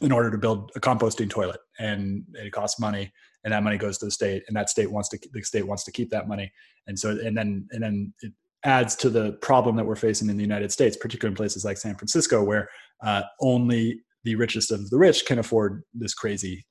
in 0.00 0.12
order 0.12 0.30
to 0.30 0.38
build 0.38 0.72
a 0.76 0.80
composting 0.80 1.30
toilet, 1.30 1.60
and 1.78 2.24
it 2.34 2.52
costs 2.52 2.80
money, 2.80 3.12
and 3.44 3.52
that 3.52 3.62
money 3.62 3.78
goes 3.78 3.98
to 3.98 4.06
the 4.06 4.10
state, 4.10 4.42
and 4.48 4.56
that 4.56 4.70
state 4.70 4.90
wants 4.90 5.08
to 5.10 5.18
the 5.32 5.42
state 5.42 5.66
wants 5.66 5.84
to 5.84 5.92
keep 5.92 6.10
that 6.10 6.28
money, 6.28 6.52
and 6.86 6.98
so 6.98 7.10
and 7.10 7.36
then 7.36 7.66
and 7.70 7.82
then 7.82 8.12
it 8.22 8.32
adds 8.64 8.96
to 8.96 9.10
the 9.10 9.32
problem 9.34 9.76
that 9.76 9.84
we're 9.84 9.94
facing 9.94 10.28
in 10.30 10.36
the 10.36 10.42
United 10.42 10.72
States, 10.72 10.96
particularly 10.96 11.32
in 11.32 11.36
places 11.36 11.64
like 11.64 11.76
San 11.76 11.94
Francisco, 11.94 12.42
where 12.42 12.68
uh, 13.02 13.22
only 13.40 14.00
the 14.24 14.34
richest 14.34 14.70
of 14.70 14.88
the 14.90 14.96
rich 14.96 15.26
can 15.26 15.38
afford 15.38 15.82
this 15.92 16.14
crazy 16.14 16.64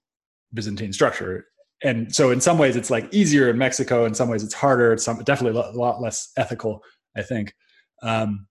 Byzantine 0.54 0.92
structure. 0.92 1.46
And 1.84 2.14
so, 2.14 2.32
in 2.32 2.42
some 2.42 2.58
ways, 2.58 2.76
it's 2.76 2.90
like 2.90 3.14
easier 3.14 3.50
in 3.50 3.58
Mexico. 3.58 4.06
In 4.06 4.14
some 4.14 4.30
ways, 4.30 4.44
it's 4.44 4.54
harder. 4.54 4.94
It's 4.94 5.04
some, 5.04 5.22
definitely 5.24 5.60
a 5.60 5.72
lot 5.72 6.02
less 6.02 6.32
ethical, 6.38 6.82
I 7.16 7.22
think. 7.22 7.54
Um, 8.02 8.48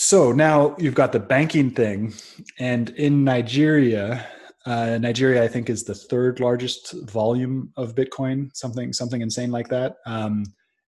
so 0.00 0.32
now 0.32 0.74
you've 0.78 0.94
got 0.94 1.12
the 1.12 1.20
banking 1.20 1.70
thing, 1.70 2.14
and 2.58 2.88
in 2.96 3.22
Nigeria, 3.22 4.26
uh, 4.64 4.96
Nigeria, 4.96 5.44
I 5.44 5.48
think, 5.48 5.68
is 5.68 5.84
the 5.84 5.94
third 5.94 6.40
largest 6.40 6.94
volume 7.10 7.70
of 7.76 7.94
Bitcoin, 7.94 8.48
something 8.56 8.94
something 8.94 9.20
insane 9.20 9.50
like 9.50 9.68
that. 9.68 9.96
Um, 10.06 10.44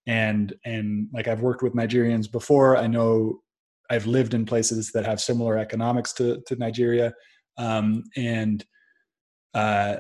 and 0.07 0.55
and 0.65 1.09
like 1.13 1.29
I've 1.29 1.43
worked 1.43 1.63
with 1.63 1.75
Nigerians 1.75 2.33
before, 2.33 2.79
I 2.79 2.87
know 2.87 3.43
I've 3.91 4.07
lived 4.07 4.33
in 4.33 4.47
places 4.47 4.93
that 4.93 5.05
have 5.05 5.21
similar 5.21 5.59
economics 5.59 6.15
to 6.15 6.41
to 6.47 6.57
Nigeria, 6.57 7.13
um, 7.59 8.05
and 8.17 8.65
uh, 9.53 9.97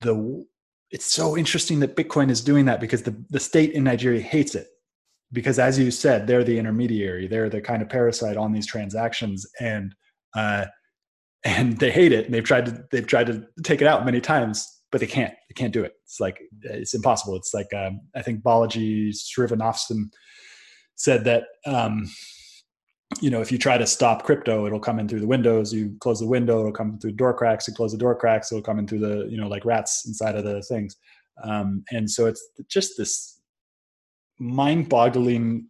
the 0.00 0.44
it's 0.90 1.06
so 1.06 1.36
interesting 1.36 1.78
that 1.78 1.94
Bitcoin 1.94 2.28
is 2.28 2.40
doing 2.40 2.64
that 2.64 2.80
because 2.80 3.04
the 3.04 3.24
the 3.30 3.38
state 3.38 3.70
in 3.70 3.84
Nigeria 3.84 4.20
hates 4.20 4.56
it 4.56 4.66
because 5.32 5.58
as 5.58 5.78
you 5.78 5.90
said 5.90 6.26
they're 6.26 6.44
the 6.44 6.58
intermediary. 6.58 7.26
They're 7.26 7.50
the 7.50 7.60
kind 7.60 7.82
of 7.82 7.88
parasite 7.88 8.36
on 8.36 8.52
these 8.52 8.66
transactions 8.66 9.46
and 9.60 9.94
uh, 10.36 10.66
and 11.44 11.78
they 11.78 11.90
hate 11.90 12.12
it. 12.12 12.26
And 12.26 12.34
they've 12.34 12.44
tried 12.44 12.66
to 12.66 12.84
they've 12.90 13.06
tried 13.06 13.26
to 13.28 13.46
take 13.62 13.80
it 13.80 13.86
out 13.86 14.04
many 14.04 14.20
times 14.20 14.78
but 14.90 15.00
they 15.00 15.06
can't. 15.06 15.34
They 15.48 15.54
can't 15.54 15.72
do 15.72 15.84
it. 15.84 15.92
It's 16.04 16.20
like 16.20 16.40
it's 16.62 16.94
impossible. 16.94 17.36
It's 17.36 17.52
like 17.52 17.72
um, 17.74 18.00
i 18.14 18.22
think 18.22 18.42
balaji 18.42 19.10
srinivasan 19.10 20.04
said 20.94 21.24
that 21.24 21.44
um, 21.66 22.08
you 23.20 23.30
know 23.30 23.40
if 23.40 23.52
you 23.52 23.58
try 23.58 23.78
to 23.78 23.86
stop 23.86 24.24
crypto 24.24 24.66
it'll 24.66 24.80
come 24.80 24.98
in 24.98 25.08
through 25.08 25.20
the 25.20 25.26
windows. 25.26 25.72
You 25.72 25.96
close 26.00 26.20
the 26.20 26.26
window 26.26 26.60
it'll 26.60 26.72
come 26.72 26.98
through 26.98 27.12
door 27.12 27.34
cracks. 27.34 27.68
You 27.68 27.74
close 27.74 27.92
the 27.92 27.98
door 27.98 28.14
cracks 28.14 28.50
it'll 28.50 28.62
come 28.62 28.78
in 28.78 28.86
through 28.86 29.00
the 29.00 29.26
you 29.28 29.36
know 29.36 29.48
like 29.48 29.64
rats 29.64 30.06
inside 30.06 30.36
of 30.36 30.44
the 30.44 30.62
things. 30.62 30.96
Um, 31.44 31.84
and 31.90 32.10
so 32.10 32.26
it's 32.26 32.42
just 32.68 32.94
this 32.96 33.37
mind-boggling 34.38 35.68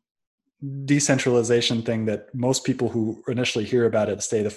decentralization 0.84 1.82
thing 1.82 2.04
that 2.06 2.26
most 2.34 2.64
people 2.64 2.88
who 2.88 3.22
initially 3.28 3.64
hear 3.64 3.86
about 3.86 4.08
it 4.08 4.22
stay 4.22 4.42
the, 4.42 4.56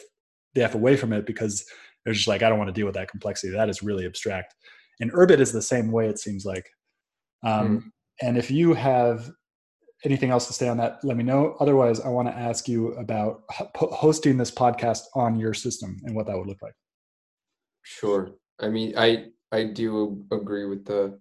they 0.56 0.62
have 0.62 0.76
away 0.76 0.98
from 0.98 1.14
it 1.14 1.26
because 1.26 1.64
they're 2.04 2.14
just 2.14 2.28
like, 2.28 2.42
I 2.42 2.50
don't 2.50 2.58
want 2.58 2.70
to 2.70 2.74
deal 2.74 2.88
with 2.88 2.96
that 2.96 3.10
complexity. 3.10 3.54
That 3.54 3.70
is 3.70 3.84
really 3.84 4.06
abstract. 4.06 4.56
And 5.00 5.12
Urbit 5.14 5.40
is 5.40 5.52
the 5.52 5.62
same 5.62 5.92
way, 5.92 6.08
it 6.08 6.20
seems 6.20 6.46
like. 6.46 6.68
Um, 7.44 7.68
mm. 7.68 7.84
And 8.22 8.38
if 8.38 8.52
you 8.52 8.74
have 8.74 9.32
anything 10.04 10.32
else 10.32 10.48
to 10.48 10.54
say 10.54 10.68
on 10.68 10.78
that, 10.78 11.00
let 11.04 11.18
me 11.18 11.24
know. 11.24 11.56
Otherwise, 11.60 12.00
I 12.00 12.10
want 12.10 12.28
to 12.28 12.36
ask 12.36 12.68
you 12.68 12.94
about 12.94 13.44
hosting 13.76 14.38
this 14.38 14.52
podcast 14.52 15.02
on 15.16 15.40
your 15.40 15.54
system 15.54 15.98
and 16.04 16.16
what 16.16 16.26
that 16.28 16.38
would 16.38 16.48
look 16.48 16.62
like. 16.62 16.74
Sure. 17.84 18.32
I 18.60 18.70
mean, 18.70 18.94
I 18.98 19.26
I 19.52 19.66
do 19.66 20.24
agree 20.32 20.66
with 20.66 20.86
the 20.86 21.20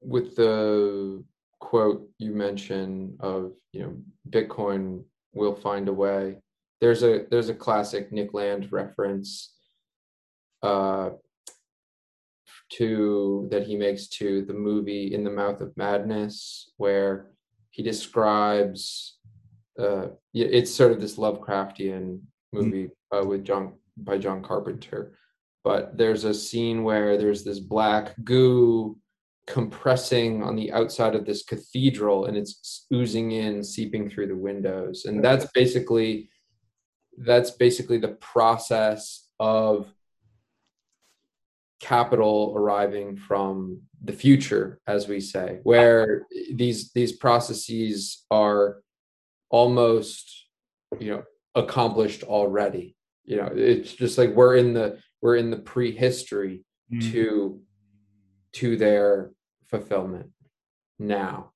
with 0.00 0.36
the 0.36 1.24
quote 1.62 2.08
you 2.18 2.32
mentioned 2.32 3.16
of 3.20 3.52
you 3.72 3.80
know 3.82 3.96
Bitcoin 4.28 5.04
will 5.32 5.54
find 5.54 5.88
a 5.88 5.92
way. 5.92 6.36
There's 6.80 7.04
a 7.04 7.24
there's 7.30 7.48
a 7.48 7.54
classic 7.54 8.10
Nick 8.10 8.34
Land 8.34 8.72
reference 8.72 9.54
uh, 10.62 11.10
to 12.72 13.48
that 13.52 13.62
he 13.62 13.76
makes 13.76 14.08
to 14.18 14.42
the 14.42 14.52
movie 14.54 15.14
In 15.14 15.22
the 15.22 15.30
Mouth 15.30 15.60
of 15.60 15.76
Madness, 15.76 16.72
where 16.78 17.30
he 17.70 17.82
describes 17.82 19.18
uh, 19.78 20.08
it's 20.34 20.74
sort 20.74 20.92
of 20.92 21.00
this 21.00 21.16
Lovecraftian 21.16 22.20
movie 22.52 22.90
uh, 23.14 23.24
with 23.24 23.44
John 23.44 23.74
by 23.96 24.18
John 24.18 24.42
Carpenter. 24.42 25.16
But 25.62 25.96
there's 25.96 26.24
a 26.24 26.34
scene 26.34 26.82
where 26.82 27.16
there's 27.16 27.44
this 27.44 27.60
black 27.60 28.16
goo 28.24 28.98
compressing 29.46 30.42
on 30.42 30.54
the 30.54 30.72
outside 30.72 31.14
of 31.14 31.26
this 31.26 31.42
cathedral 31.42 32.26
and 32.26 32.36
it's 32.36 32.86
oozing 32.92 33.32
in 33.32 33.62
seeping 33.62 34.08
through 34.08 34.28
the 34.28 34.36
windows. 34.36 35.04
And 35.04 35.24
that's 35.24 35.46
basically 35.52 36.30
that's 37.18 37.50
basically 37.50 37.98
the 37.98 38.16
process 38.20 39.28
of 39.38 39.92
capital 41.80 42.54
arriving 42.56 43.16
from 43.16 43.82
the 44.04 44.12
future 44.12 44.80
as 44.86 45.08
we 45.08 45.20
say 45.20 45.58
where 45.64 46.26
these 46.54 46.92
these 46.92 47.12
processes 47.12 48.24
are 48.30 48.82
almost 49.50 50.46
you 51.00 51.10
know 51.10 51.22
accomplished 51.54 52.22
already. 52.22 52.96
You 53.24 53.38
know 53.38 53.50
it's 53.54 53.92
just 53.92 54.16
like 54.16 54.30
we're 54.30 54.56
in 54.56 54.74
the 54.74 54.98
we're 55.20 55.36
in 55.36 55.50
the 55.50 55.58
prehistory 55.58 56.64
mm-hmm. 56.92 57.12
to 57.12 57.60
to 58.54 58.76
their 58.76 59.30
fulfillment 59.68 60.30
now. 60.98 61.52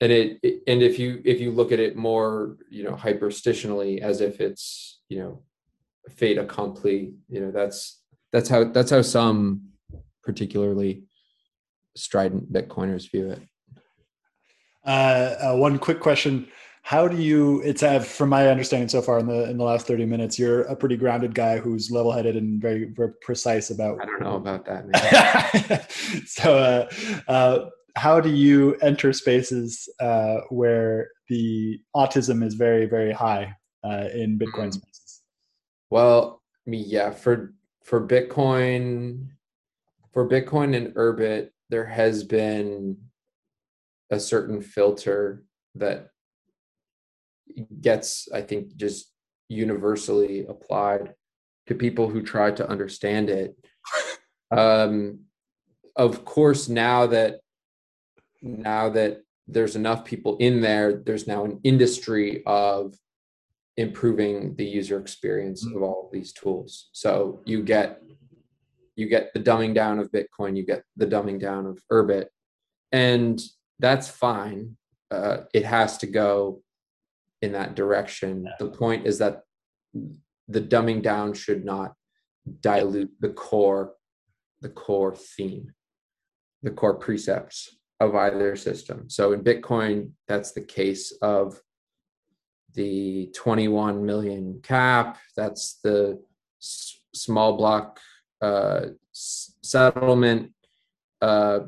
And 0.00 0.12
it, 0.12 0.38
and 0.66 0.80
if 0.82 0.98
you 0.98 1.20
if 1.24 1.40
you 1.40 1.50
look 1.50 1.72
at 1.72 1.80
it 1.80 1.96
more 1.96 2.56
you 2.70 2.84
know 2.84 2.92
hyperstitionally 2.92 4.00
as 4.00 4.20
if 4.20 4.40
it's 4.40 5.00
you 5.08 5.18
know 5.18 5.42
fait 6.08 6.38
accompli 6.38 7.14
you 7.28 7.40
know 7.40 7.50
that's 7.50 8.00
that's 8.32 8.48
how 8.48 8.64
that's 8.64 8.90
how 8.90 9.02
some 9.02 9.62
particularly 10.22 11.02
strident 11.96 12.52
bitcoiners 12.52 13.10
view 13.10 13.30
it. 13.30 13.42
Uh, 14.86 15.34
uh, 15.42 15.56
one 15.56 15.78
quick 15.78 16.00
question 16.00 16.46
how 16.82 17.06
do 17.08 17.16
you 17.16 17.60
it's 17.62 17.82
uh, 17.82 18.00
from 18.00 18.28
my 18.28 18.48
understanding 18.48 18.88
so 18.88 19.02
far 19.02 19.18
in 19.18 19.26
the 19.26 19.48
in 19.50 19.58
the 19.58 19.64
last 19.64 19.86
30 19.86 20.06
minutes 20.06 20.38
you're 20.38 20.62
a 20.62 20.76
pretty 20.76 20.96
grounded 20.96 21.34
guy 21.34 21.58
who's 21.58 21.90
level-headed 21.90 22.36
and 22.36 22.60
very, 22.60 22.84
very 22.84 23.12
precise 23.20 23.70
about 23.70 24.00
i 24.00 24.04
don't 24.04 24.22
know 24.22 24.36
about 24.36 24.64
that 24.64 25.90
so 26.26 26.58
uh, 26.58 26.88
uh, 27.30 27.68
how 27.96 28.20
do 28.20 28.30
you 28.30 28.74
enter 28.76 29.12
spaces 29.12 29.88
uh, 30.00 30.38
where 30.50 31.08
the 31.28 31.78
autism 31.94 32.44
is 32.44 32.54
very 32.54 32.86
very 32.86 33.12
high 33.12 33.54
uh, 33.84 34.08
in 34.14 34.38
bitcoin 34.38 34.68
mm. 34.68 34.74
spaces 34.74 35.22
well 35.90 36.42
yeah 36.66 37.10
for 37.10 37.54
for 37.84 38.06
bitcoin 38.06 39.26
for 40.12 40.28
bitcoin 40.28 40.76
and 40.76 40.94
urbit 40.94 41.50
there 41.70 41.86
has 41.86 42.24
been 42.24 42.96
a 44.10 44.18
certain 44.18 44.60
filter 44.60 45.44
that 45.74 46.10
gets, 47.80 48.28
I 48.32 48.42
think, 48.42 48.76
just 48.76 49.12
universally 49.48 50.46
applied 50.46 51.14
to 51.66 51.74
people 51.74 52.08
who 52.08 52.22
try 52.22 52.50
to 52.50 52.68
understand 52.68 53.30
it. 53.30 53.56
Um, 54.50 55.26
of 55.94 56.24
course, 56.24 56.70
now 56.70 57.06
that 57.08 57.40
now 58.40 58.88
that 58.88 59.20
there's 59.46 59.76
enough 59.76 60.06
people 60.06 60.38
in 60.38 60.62
there, 60.62 61.02
there's 61.04 61.26
now 61.26 61.44
an 61.44 61.60
industry 61.64 62.42
of 62.46 62.94
improving 63.76 64.56
the 64.56 64.64
user 64.64 64.98
experience 64.98 65.64
of 65.64 65.82
all 65.82 66.06
of 66.06 66.12
these 66.12 66.32
tools. 66.32 66.88
So 66.92 67.40
you 67.44 67.62
get 67.62 68.02
you 68.96 69.08
get 69.08 69.32
the 69.32 69.40
dumbing 69.40 69.74
down 69.74 70.00
of 70.00 70.10
Bitcoin, 70.10 70.56
you 70.56 70.66
get 70.66 70.82
the 70.96 71.06
dumbing 71.06 71.40
down 71.40 71.66
of 71.66 71.78
Urbit, 71.90 72.26
and 72.90 73.40
that's 73.78 74.08
fine. 74.08 74.76
Uh, 75.10 75.38
it 75.54 75.64
has 75.64 75.98
to 75.98 76.06
go 76.06 76.60
in 77.42 77.52
that 77.52 77.74
direction. 77.74 78.48
The 78.58 78.68
point 78.68 79.06
is 79.06 79.18
that 79.18 79.42
the 80.48 80.60
dumbing 80.60 81.02
down 81.02 81.34
should 81.34 81.64
not 81.64 81.94
dilute 82.60 83.12
the 83.20 83.30
core 83.30 83.94
the 84.60 84.68
core 84.70 85.14
theme 85.14 85.72
the 86.62 86.70
core 86.70 86.94
precepts 86.94 87.76
of 88.00 88.14
either 88.16 88.56
system. 88.56 89.08
So 89.08 89.32
in 89.32 89.42
bitcoin 89.42 90.12
that's 90.26 90.52
the 90.52 90.62
case 90.62 91.12
of 91.22 91.60
the 92.74 93.30
21 93.34 94.04
million 94.04 94.60
cap. 94.62 95.18
That's 95.36 95.80
the 95.82 96.22
s- 96.60 96.98
small 97.14 97.56
block 97.56 97.98
uh, 98.40 98.86
s- 99.12 99.54
settlement 99.62 100.52
uh, 101.20 101.60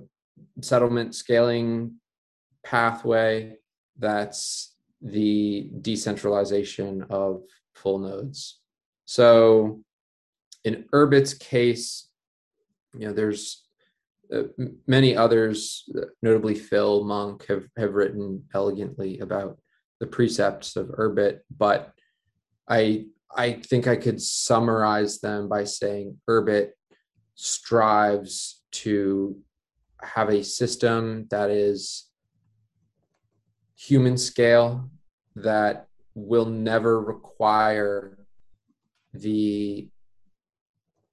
settlement 0.60 1.14
scaling 1.14 1.94
pathway. 2.64 3.56
That's 3.98 4.69
the 5.02 5.70
decentralization 5.80 7.06
of 7.10 7.42
full 7.74 7.98
nodes. 7.98 8.60
So 9.06 9.82
in 10.64 10.84
urbit's 10.92 11.34
case 11.34 12.08
you 12.94 13.06
know 13.06 13.12
there's 13.12 13.62
uh, 14.34 14.42
many 14.86 15.16
others 15.16 15.88
notably 16.22 16.54
phil 16.54 17.04
monk 17.04 17.46
have 17.46 17.64
have 17.76 17.94
written 17.94 18.44
elegantly 18.54 19.18
about 19.20 19.58
the 20.00 20.06
precepts 20.06 20.76
of 20.76 20.88
urbit 20.98 21.40
but 21.56 21.92
i 22.68 23.04
i 23.36 23.52
think 23.52 23.86
i 23.86 23.96
could 23.96 24.20
summarize 24.20 25.20
them 25.20 25.48
by 25.48 25.64
saying 25.64 26.16
urbit 26.28 26.70
strives 27.34 28.62
to 28.70 29.36
have 30.02 30.30
a 30.30 30.44
system 30.44 31.26
that 31.30 31.50
is 31.50 32.09
human 33.80 34.18
scale 34.18 34.90
that 35.36 35.86
will 36.14 36.44
never 36.44 37.00
require 37.00 38.18
the 39.14 39.88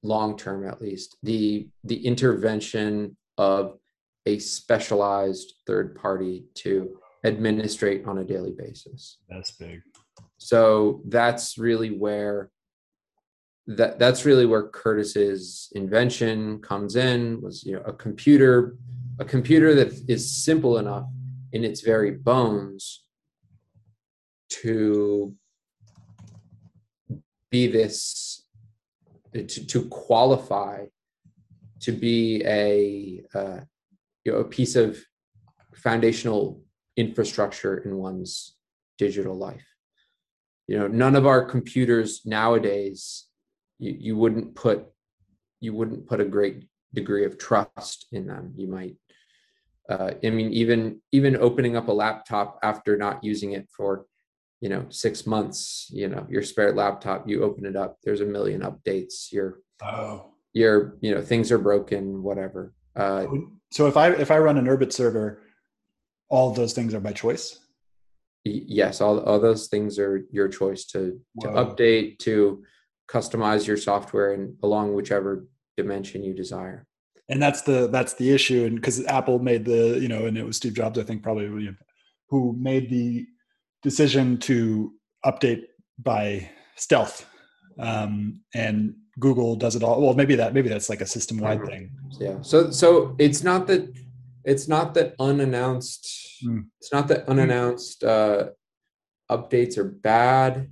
long 0.04 0.38
term 0.38 0.68
at 0.68 0.82
least 0.82 1.16
the 1.24 1.68
the 1.86 2.06
intervention 2.06 3.16
of 3.38 3.78
a 4.26 4.38
specialized 4.40 5.54
third 5.66 5.96
party 5.96 6.46
to 6.56 7.00
administrate 7.24 8.06
on 8.06 8.18
a 8.18 8.24
daily 8.24 8.52
basis 8.52 9.18
That's 9.30 9.52
big. 9.52 9.82
so 10.38 11.02
that's 11.08 11.58
really 11.58 11.92
where 11.92 12.52
that 13.68 13.98
that's 13.98 14.26
really 14.26 14.46
where 14.46 14.68
curtis's 14.68 15.70
invention 15.74 16.60
comes 16.60 16.98
in 16.98 17.42
was 17.42 17.64
you 17.64 17.74
know 17.76 17.82
a 17.86 17.94
computer 17.94 18.76
a 19.20 19.26
computer 19.26 19.74
that 19.74 19.94
is 20.10 20.30
simple 20.30 20.78
enough 20.78 21.06
in 21.52 21.64
its 21.64 21.82
very 21.82 22.12
bones 22.12 23.04
to 24.50 25.36
be 27.50 27.68
this 27.68 28.46
to, 29.34 29.44
to 29.44 29.88
qualify 29.90 30.86
to 31.82 31.92
be 31.92 32.44
a 32.46 33.24
uh, 33.38 33.60
you 34.24 34.32
know 34.32 34.40
a 34.40 34.44
piece 34.44 34.76
of 34.76 34.98
foundational 35.76 36.62
infrastructure 36.96 37.78
in 37.78 37.96
one's 37.96 38.56
digital 38.98 39.38
life. 39.38 39.66
You 40.68 40.80
know 40.80 40.88
none 40.88 41.16
of 41.16 41.26
our 41.26 41.46
computers 41.46 42.22
nowadays 42.26 43.28
you, 43.80 43.96
you 43.98 44.18
wouldn't 44.18 44.56
put 44.56 44.86
you 45.60 45.74
wouldn't 45.74 46.08
put 46.08 46.20
a 46.20 46.26
great 46.26 46.68
degree 46.94 47.26
of 47.26 47.38
trust 47.38 48.08
in 48.12 48.28
them. 48.28 48.54
You 48.56 48.68
might 48.68 48.96
uh, 49.90 50.12
i 50.24 50.30
mean 50.30 50.52
even 50.52 51.02
even 51.12 51.36
opening 51.38 51.76
up 51.76 51.88
a 51.88 51.92
laptop 51.92 52.60
after 52.64 52.98
not 52.98 53.24
using 53.24 53.52
it 53.54 53.68
for 53.76 54.06
you 54.62 54.70
know 54.70 54.86
six 54.90 55.26
months 55.28 55.88
you 55.94 56.08
know 56.08 56.26
your 56.30 56.42
spare 56.44 56.74
laptop 56.74 57.28
you 57.30 57.44
open 57.44 57.66
it 57.66 57.76
up 57.76 57.98
there's 58.04 58.22
a 58.22 58.26
million 58.26 58.62
updates 58.62 59.32
your 59.32 59.60
Oh. 59.82 60.32
your 60.54 60.98
you 61.02 61.14
know 61.14 61.22
things 61.22 61.52
are 61.52 61.60
broken 61.60 62.24
whatever 62.24 62.74
uh, 62.96 63.28
So 63.72 63.86
if 63.88 63.96
I 63.96 64.08
if 64.14 64.32
I 64.32 64.40
run 64.40 64.58
an 64.58 64.66
Urbit 64.66 64.92
server, 64.92 65.44
all 66.30 66.52
those 66.52 66.74
things 66.74 66.96
are 66.96 67.00
by 67.00 67.14
choice. 67.14 67.60
y- 68.44 68.64
yes 68.80 69.00
all, 69.02 69.20
all 69.20 69.40
those 69.40 69.68
things 69.68 70.00
are 70.00 70.26
your 70.32 70.48
choice 70.48 70.86
to 70.94 71.20
to 71.42 71.48
update 71.50 72.18
to 72.20 72.64
customize 73.08 73.68
your 73.68 73.78
software 73.78 74.34
and 74.34 74.56
along 74.64 74.96
whichever 74.96 75.46
dimension 75.78 76.24
you 76.24 76.34
desire 76.34 76.88
and 77.30 77.42
that's 77.42 77.62
the 77.62 77.88
that's 77.88 78.14
the 78.14 78.32
issue. 78.32 78.66
And 78.66 78.76
because 78.76 79.04
apple 79.06 79.40
made 79.40 79.66
the 79.66 80.00
you 80.02 80.08
know 80.08 80.26
and 80.28 80.38
it 80.38 80.46
was 80.46 80.58
steve 80.58 80.74
jobs 80.74 80.98
i 81.00 81.04
think 81.04 81.24
probably 81.24 81.46
you 81.46 81.72
know, 81.72 81.76
who 82.30 82.56
made 82.60 82.90
the 82.90 83.26
decision 83.84 84.38
to 84.40 84.94
update 85.26 85.64
by 86.00 86.50
stealth. 86.76 87.26
Um, 87.80 88.42
and 88.56 88.96
google 89.20 89.56
does 89.56 89.76
it 89.76 89.84
all. 89.84 90.02
Well 90.02 90.14
maybe 90.16 90.36
that 90.36 90.54
maybe 90.54 90.70
that's 90.70 90.90
like 90.90 91.02
a 91.02 91.06
system 91.06 91.38
wide 91.38 91.60
Mhm. 91.62 91.68
thing. 91.70 91.92
Yeah. 92.20 92.42
So 92.42 92.72
so 92.72 93.16
it's 93.20 93.44
not 93.44 93.68
that 93.68 93.84
it's 94.44 94.68
not 94.68 94.94
that 94.96 95.16
unannounced 95.20 96.04
Hmm. 96.42 96.62
it's 96.80 96.92
not 96.94 97.08
that 97.10 97.28
unannounced 97.30 98.04
uh 98.04 98.50
updates 99.30 99.78
are 99.78 99.90
bad. 100.12 100.72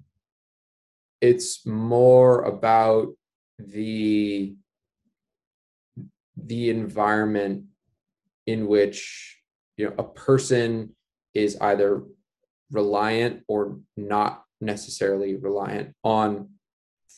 It's 1.21 1.65
more 1.65 2.43
about 2.43 3.07
the 3.57 4.55
the 6.37 6.69
environment 6.69 7.65
in 8.45 8.67
which 8.67 9.39
you 9.77 9.85
know 9.85 9.93
a 9.97 10.03
person 10.03 10.95
is 11.33 11.57
either 11.61 12.03
reliant 12.71 13.43
or 13.47 13.79
not 13.97 14.43
necessarily 14.61 15.35
reliant 15.35 15.93
on 16.03 16.49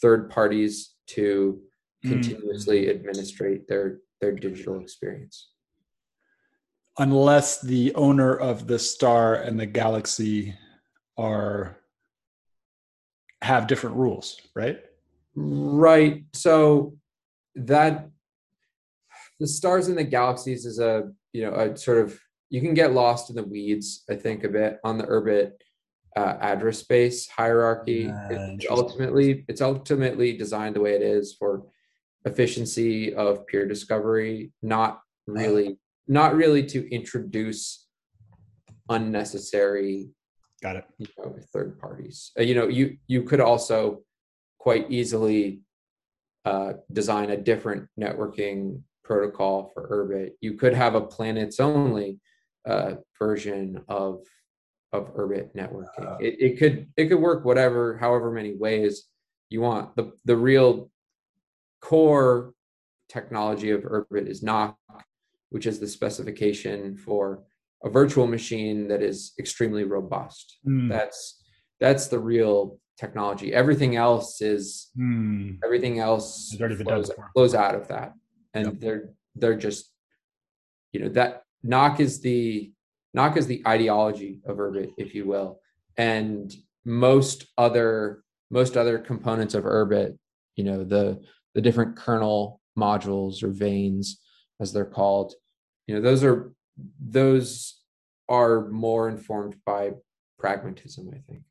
third 0.02 0.30
parties 0.30 0.96
to 1.08 1.62
Mm. 2.06 2.10
continuously 2.12 2.90
administrate 2.92 3.68
their 3.68 4.00
their 4.22 4.32
digital 4.32 4.80
experience. 4.80 5.50
Unless 7.00 7.62
the 7.62 7.94
owner 7.96 8.36
of 8.36 8.68
the 8.68 8.78
star 8.78 9.34
and 9.36 9.60
the 9.60 9.66
galaxy 9.66 10.54
are 11.18 11.78
have 13.42 13.66
different 13.68 13.96
rules 13.96 14.40
right? 14.56 14.80
Right. 15.36 16.24
So 16.34 16.98
that 17.56 18.10
the 19.40 19.48
stars 19.48 19.88
and 19.88 19.98
the 19.98 20.04
galaxies 20.04 20.66
is 20.66 20.80
a 20.80 21.12
you 21.34 21.42
know 21.44 21.54
a 21.54 21.76
sort 21.78 22.00
of 22.00 22.20
you 22.50 22.62
can 22.62 22.74
get 22.74 22.94
lost 22.94 23.30
in 23.30 23.36
the 23.36 23.44
weeds 23.44 24.04
i 24.10 24.16
think 24.16 24.44
a 24.44 24.50
bit 24.50 24.80
on 24.84 24.98
the 24.98 25.06
urbit 25.06 25.52
uh, 26.18 26.36
address 26.42 26.80
space 26.80 27.28
hierarchy. 27.28 28.10
Ah, 28.12 28.28
It's 28.32 28.66
ultimately 28.70 29.46
it's 29.48 29.62
ultimately 29.62 30.36
designed 30.36 30.76
the 30.76 30.82
way 30.82 30.96
it 30.96 31.04
is 31.04 31.36
for 31.38 31.64
efficiency 32.26 33.14
of 33.14 33.46
peer 33.46 33.68
discovery 33.68 34.52
not 34.64 35.02
really 35.28 35.78
not 36.08 36.36
really 36.36 36.66
to 36.66 36.92
introduce 36.92 37.88
unnecessary 38.90 40.10
got 40.62 40.76
it. 40.78 40.86
you 40.98 41.08
know, 41.18 41.36
third 41.54 41.78
parties. 41.80 42.32
Uh, 42.40 42.42
you 42.42 42.56
know, 42.56 42.68
you 42.68 42.98
you 43.06 43.22
could 43.22 43.40
also 43.40 44.02
quite 44.58 44.90
easily 44.90 45.62
uh, 46.46 46.74
design 46.92 47.30
a 47.30 47.38
different 47.38 47.88
networking 48.00 48.82
protocol 49.08 49.72
for 49.74 49.88
Urbit. 49.90 50.32
You 50.42 50.54
could 50.54 50.74
have 50.74 50.94
a 50.96 51.02
planets 51.02 51.60
only 51.60 52.20
uh, 52.68 52.96
version 53.18 53.82
of 53.88 54.20
of 54.94 55.14
Urbit 55.16 55.54
networking. 55.56 56.06
Uh. 56.06 56.18
It, 56.20 56.36
it 56.40 56.60
could 56.60 56.88
it 56.98 57.08
could 57.08 57.20
work 57.20 57.46
whatever 57.46 57.98
however 57.98 58.32
many 58.32 58.54
ways 58.56 59.06
you 59.50 59.62
want. 59.62 59.96
The 59.96 60.12
the 60.26 60.36
real 60.36 60.92
core 61.82 62.54
technology 63.10 63.72
of 63.72 63.82
Urbit 63.84 64.28
is 64.28 64.44
Nock, 64.44 64.78
which 65.50 65.66
is 65.66 65.80
the 65.80 65.88
specification 65.88 66.98
for 66.98 67.44
a 67.84 67.90
virtual 67.90 68.28
machine 68.28 68.88
that 68.90 69.02
is 69.02 69.34
extremely 69.40 69.84
robust. 69.84 70.58
Hmm. 70.66 70.90
That's 70.90 71.44
that's 71.80 72.08
the 72.08 72.20
real 72.20 72.80
technology. 73.00 73.54
Everything 73.54 73.96
else 73.96 74.42
is 74.42 74.90
Hmm. 74.96 75.52
everything 75.64 76.00
else 76.00 76.52
It's 76.52 76.60
already 76.60 76.76
been 76.76 76.88
done 76.88 77.04
flows, 77.04 77.12
flows 77.34 77.56
out 77.56 77.76
of 77.76 77.88
that, 77.90 78.14
and 78.54 78.66
Yep. 78.66 78.80
they're 78.80 79.10
they're 79.36 79.58
just 79.58 79.92
you 80.94 81.00
know 81.02 81.10
that 81.10 81.44
Nock 81.64 82.00
is 82.00 82.22
the 82.22 82.72
Nock 83.14 83.38
is 83.38 83.48
the 83.48 83.64
ideology 83.68 84.42
of 84.46 84.58
Urbit, 84.58 84.92
if 84.98 85.16
you 85.16 85.26
will, 85.26 85.60
and 85.98 86.54
most 86.86 87.46
other 87.58 88.24
most 88.50 88.78
other 88.78 88.98
components 89.00 89.54
of 89.54 89.64
Urbit, 89.66 90.18
you 90.56 90.64
know 90.64 90.84
the 90.84 91.22
the 91.56 91.62
different 91.62 91.96
kernel 91.98 92.62
modules 92.78 93.42
or 93.44 93.50
vanes 93.50 94.22
as 94.60 94.72
they're 94.74 94.86
called, 94.86 95.34
you 95.88 95.96
know 95.96 96.02
those 96.02 96.24
are 96.24 96.54
those 97.00 97.82
are 98.30 98.68
more 98.70 99.08
informed 99.10 99.56
by 99.66 99.92
pragmatism, 100.38 101.10
I 101.14 101.20
think. 101.30 101.42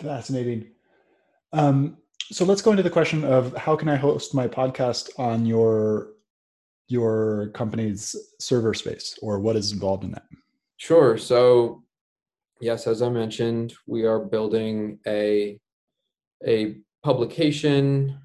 Fascinating. 0.00 0.66
Um, 1.52 1.98
so 2.30 2.44
let's 2.44 2.62
go 2.62 2.70
into 2.70 2.82
the 2.82 2.90
question 2.90 3.24
of 3.24 3.56
how 3.56 3.76
can 3.76 3.88
I 3.88 3.96
host 3.96 4.34
my 4.34 4.48
podcast 4.48 5.10
on 5.18 5.46
your 5.46 6.10
your 6.88 7.48
company's 7.54 8.14
server 8.38 8.74
space, 8.74 9.18
or 9.22 9.40
what 9.40 9.56
is 9.56 9.72
involved 9.72 10.04
in 10.04 10.10
that? 10.12 10.24
Sure. 10.76 11.16
So, 11.16 11.82
yes, 12.60 12.86
as 12.86 13.00
I 13.00 13.08
mentioned, 13.08 13.74
we 13.86 14.04
are 14.04 14.18
building 14.20 14.98
a 15.06 15.58
a 16.46 16.76
publication 17.02 18.18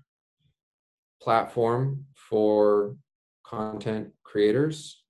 platform 1.22 2.06
for 2.14 2.95
content 3.45 4.10
creators 4.24 5.04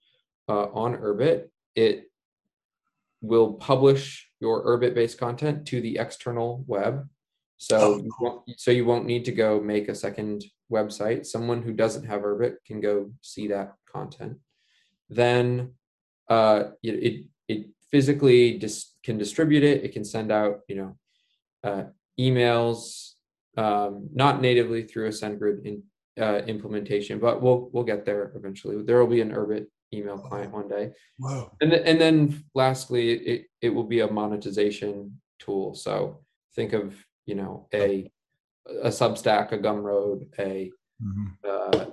uh, 0.47 0.65
on 0.73 0.95
Urbit. 0.95 1.49
It 1.75 2.05
will 3.21 3.53
publish 3.53 4.29
your 4.39 4.65
Urbit 4.65 4.95
based 4.95 5.17
content 5.17 5.67
to 5.67 5.81
the 5.81 5.97
external 5.97 6.63
web. 6.67 7.07
So, 7.59 7.77
Oh, 7.77 7.97
you 7.97 8.11
won't, 8.19 8.59
so 8.59 8.71
you 8.71 8.85
won't 8.85 9.05
need 9.05 9.25
to 9.25 9.31
go 9.31 9.59
make 9.59 9.89
a 9.89 9.95
second 9.95 10.45
website. 10.71 11.25
Someone 11.25 11.61
who 11.61 11.73
doesn't 11.73 12.05
have 12.05 12.21
Urbit 12.21 12.55
can 12.65 12.79
go 12.79 13.11
see 13.21 13.47
that 13.49 13.73
content. 13.85 14.37
Then 15.09 15.73
uh, 16.29 16.71
it, 16.81 16.95
it 17.07 17.25
it 17.47 17.67
physically 17.91 18.57
just 18.57 18.97
can 19.03 19.17
distribute 19.17 19.63
it. 19.63 19.83
It 19.83 19.91
can 19.91 20.05
send 20.05 20.31
out 20.31 20.61
you 20.69 20.75
know 20.75 20.97
uh, 21.63 21.83
emails, 22.17 23.13
um, 23.57 24.07
not 24.13 24.41
natively 24.41 24.83
through 24.83 25.07
a 25.07 25.09
SendGrid 25.09 25.65
in, 25.65 25.83
uh, 26.19 26.41
implementation, 26.47 27.19
but 27.19 27.41
we'll 27.41 27.69
we'll 27.73 27.83
get 27.83 28.05
there 28.05 28.31
eventually. 28.35 28.81
There 28.83 28.99
will 28.99 29.13
be 29.13 29.21
an 29.21 29.31
Urbit 29.31 29.65
email 29.93 30.17
client 30.17 30.53
one 30.53 30.67
day. 30.67 30.91
Whoa. 31.17 31.51
And 31.61 31.71
then, 31.71 31.83
and 31.83 31.99
then 31.99 32.43
lastly, 32.53 33.11
it, 33.11 33.45
it 33.61 33.69
will 33.69 33.83
be 33.83 34.01
a 34.01 34.11
monetization 34.11 35.19
tool. 35.39 35.73
So 35.75 36.21
think 36.55 36.73
of, 36.73 36.95
you 37.29 37.35
know, 37.35 37.67
a, 37.75 38.11
a 38.81 38.87
Substack, 38.89 39.51
a 39.51 39.57
Gumroad, 39.59 40.27
a, 40.39 40.71
Mhm. 41.01 41.27
uh, 41.45 41.85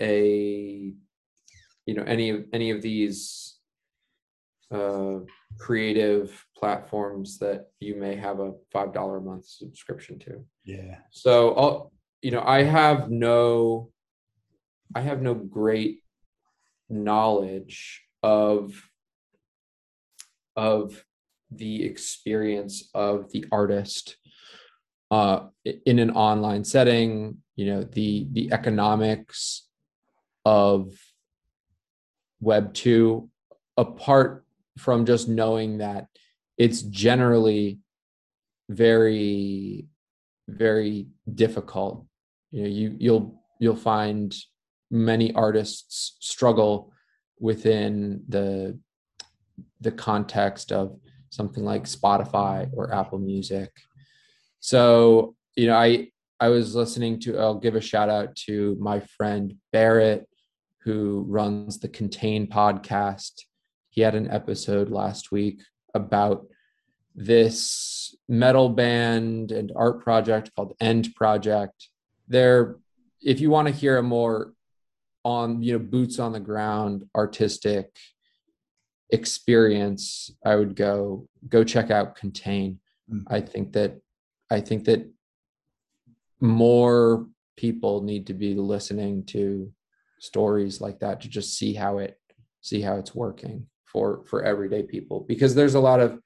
a, 0.00 0.92
you 1.86 1.94
know, 1.94 2.02
any 2.02 2.30
of, 2.30 2.44
any 2.52 2.70
of 2.70 2.82
these 2.82 3.58
uh, 4.72 5.20
creative 5.58 6.44
platforms 6.56 7.38
that 7.38 7.70
you 7.78 7.94
may 7.94 8.16
have 8.16 8.40
a 8.40 8.52
$5 8.74 9.18
a 9.18 9.20
month 9.20 9.46
subscription 9.46 10.18
to. 10.18 10.44
Yeah. 10.64 10.98
So 11.10 11.54
I'll, 11.54 11.92
you 12.22 12.32
know, 12.32 12.42
I 12.44 12.64
have 12.64 13.08
no, 13.10 13.90
I 14.96 15.00
have 15.00 15.22
no 15.22 15.34
great 15.34 16.00
knowledge 16.90 18.02
of 18.22 18.74
of 20.56 21.02
the 21.50 21.82
experience 21.84 22.90
of 22.94 23.30
the 23.32 23.44
artist 23.50 24.16
uh, 25.12 25.46
in 25.86 25.98
an 26.00 26.10
online 26.10 26.64
setting. 26.64 27.36
You 27.54 27.66
know, 27.66 27.84
the 27.84 28.26
the 28.32 28.52
economics 28.52 29.68
of 30.44 30.94
Web 32.40 32.74
two, 32.74 33.30
apart 33.76 34.44
from 34.78 35.06
just 35.06 35.28
knowing 35.28 35.78
that 35.78 36.08
it's 36.58 36.82
generally 36.82 37.78
very 38.68 39.86
very 40.48 41.06
difficult 41.34 42.06
you 42.52 42.62
know 42.62 42.68
you 42.68 42.96
you'll 42.98 43.42
you'll 43.58 43.76
find 43.76 44.34
many 44.90 45.32
artists 45.34 46.16
struggle 46.20 46.92
within 47.40 48.22
the 48.28 48.78
the 49.80 49.90
context 49.90 50.70
of 50.70 50.98
something 51.30 51.64
like 51.64 51.84
Spotify 51.84 52.68
or 52.74 52.92
Apple 52.94 53.18
Music. 53.18 53.70
So, 54.62 55.34
you 55.56 55.66
know, 55.66 55.76
I 55.76 56.08
I 56.38 56.48
was 56.48 56.74
listening 56.74 57.18
to 57.20 57.36
I'll 57.36 57.58
give 57.58 57.74
a 57.74 57.80
shout 57.80 58.08
out 58.08 58.34
to 58.46 58.76
my 58.80 59.00
friend 59.00 59.54
Barrett 59.72 60.28
who 60.84 61.24
runs 61.28 61.80
the 61.80 61.88
Contain 61.88 62.46
podcast. 62.46 63.42
He 63.90 64.00
had 64.00 64.14
an 64.14 64.30
episode 64.30 64.88
last 64.88 65.32
week 65.32 65.62
about 65.94 66.46
this 67.14 68.14
metal 68.28 68.68
band 68.68 69.50
and 69.50 69.72
art 69.76 70.00
project 70.00 70.50
called 70.54 70.74
End 70.80 71.12
Project. 71.16 71.88
They're 72.28 72.76
if 73.20 73.40
you 73.40 73.50
want 73.50 73.66
to 73.66 73.74
hear 73.74 73.98
a 73.98 74.02
more 74.02 74.52
on 75.24 75.60
you 75.60 75.72
know 75.72 75.78
boots 75.80 76.20
on 76.20 76.32
the 76.32 76.40
ground 76.40 77.04
artistic 77.14 77.96
experience 79.10 80.30
i 80.44 80.56
would 80.56 80.74
go 80.74 81.28
go 81.48 81.62
check 81.62 81.90
out 81.90 82.16
contain 82.16 82.78
Mm. 83.10 83.24
i 83.26 83.40
think 83.40 83.72
that 83.72 84.00
i 84.52 84.60
think 84.60 84.84
that 84.84 85.08
more 86.40 87.26
people 87.56 88.02
need 88.02 88.26
to 88.26 88.34
be 88.34 88.54
listening 88.54 89.24
to 89.24 89.72
stories 90.18 90.80
like 90.80 90.98
that 91.00 91.20
to 91.20 91.28
just 91.28 91.56
see 91.56 91.74
how 91.74 91.98
it 91.98 92.18
see 92.60 92.80
how 92.80 92.96
it's 92.96 93.14
working 93.14 93.66
for 93.84 94.24
for 94.24 94.42
everyday 94.42 94.82
people. 94.82 95.20
Because 95.28 95.54
there's 95.54 95.74
a 95.74 95.80
lot 95.80 96.00
of 96.00 96.18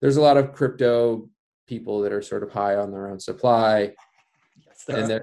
there's 0.00 0.16
a 0.16 0.22
lot 0.22 0.36
of 0.36 0.52
crypto 0.52 1.28
people 1.66 2.00
that 2.02 2.12
are 2.12 2.22
sort 2.22 2.42
of 2.42 2.52
high 2.52 2.76
on 2.76 2.92
their 2.92 3.08
own 3.08 3.18
supply. 3.20 3.92
And 4.88 5.22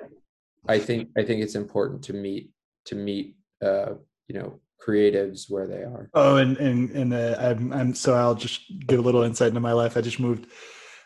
i 0.68 0.80
think 0.80 1.10
i 1.18 1.24
think 1.24 1.44
it's 1.44 1.56
important 1.56 2.02
to 2.02 2.14
meet 2.14 2.50
to 2.86 2.96
meet 2.96 3.36
uh 3.62 3.96
you 4.30 4.40
know 4.40 4.62
creatives 4.86 5.50
where 5.50 5.68
they 5.68 5.84
are. 5.84 6.10
Oh, 6.14 6.38
and 6.38 6.58
and 6.58 6.90
and 6.92 7.14
uh, 7.14 7.36
I'm 7.40 7.72
I'm 7.74 7.96
so 7.96 8.14
I'll 8.14 8.36
just 8.36 8.62
give 8.88 9.00
a 9.00 9.02
little 9.02 9.24
insight 9.24 9.50
into 9.50 9.60
my 9.60 9.72
life. 9.72 9.96
I 9.96 10.02
just 10.02 10.20
moved 10.20 10.48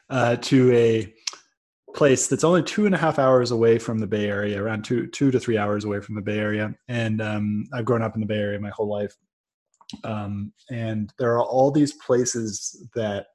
uh, 0.10 0.38
to 0.38 0.74
a 0.74 1.14
place 1.98 2.28
that's 2.28 2.44
only 2.44 2.64
two 2.64 2.86
and 2.86 2.96
a 2.96 2.98
half 2.98 3.20
hours 3.20 3.52
away 3.52 3.80
from 3.80 3.98
the 3.98 4.08
Bay 4.08 4.28
Area, 4.28 4.62
around 4.62 4.84
two 4.84 5.08
two 5.08 5.32
to 5.32 5.40
three 5.40 5.58
hours 5.58 5.84
away 5.84 6.00
from 6.00 6.16
the 6.16 6.22
Bay 6.22 6.38
Area, 6.38 6.74
and 6.88 7.22
um, 7.22 7.66
I've 7.74 7.86
grown 7.86 8.04
up 8.04 8.16
in 8.16 8.22
the 8.22 8.28
Bay 8.28 8.38
Area 8.38 8.60
my 8.60 8.70
whole 8.70 8.88
life. 8.88 9.14
Um, 10.04 10.54
and 10.70 11.12
there 11.18 11.34
are 11.34 11.44
all 11.44 11.72
these 11.72 11.94
places 11.94 12.88
that 12.94 13.28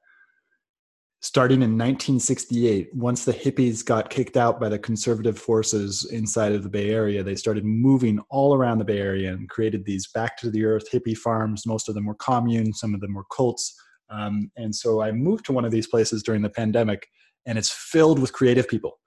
starting 1.21 1.61
in 1.61 1.77
1968 1.77 2.93
once 2.93 3.23
the 3.23 3.33
hippies 3.33 3.83
got 3.83 4.09
kicked 4.09 4.35
out 4.35 4.59
by 4.59 4.67
the 4.67 4.77
conservative 4.77 5.39
forces 5.39 6.05
inside 6.11 6.51
of 6.51 6.63
the 6.63 6.69
bay 6.69 6.89
area 6.89 7.23
they 7.23 7.33
started 7.33 7.63
moving 7.63 8.19
all 8.29 8.53
around 8.53 8.77
the 8.77 8.83
bay 8.83 8.99
area 8.99 9.31
and 9.31 9.49
created 9.49 9.85
these 9.85 10.09
back 10.09 10.37
to 10.37 10.51
the 10.51 10.65
earth 10.65 10.83
hippie 10.91 11.17
farms. 11.17 11.65
Most 11.65 11.87
of 11.87 11.95
them 11.95 12.05
were 12.05 12.15
communes 12.15 12.79
some 12.79 12.93
of 12.93 12.99
them 12.99 13.13
were 13.13 13.25
cults. 13.35 13.73
Um, 14.09 14.51
and 14.57 14.75
so 14.75 15.01
i 15.01 15.11
moved 15.11 15.45
to 15.45 15.53
one 15.53 15.65
of 15.65 15.71
these 15.71 15.87
places 15.87 16.21
during 16.23 16.41
the 16.41 16.49
pandemic 16.49 17.07
and 17.45 17.57
it's 17.57 17.69
filled 17.69 18.19
with 18.19 18.33
creative 18.33 18.67
people 18.67 18.99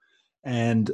and 0.43 0.91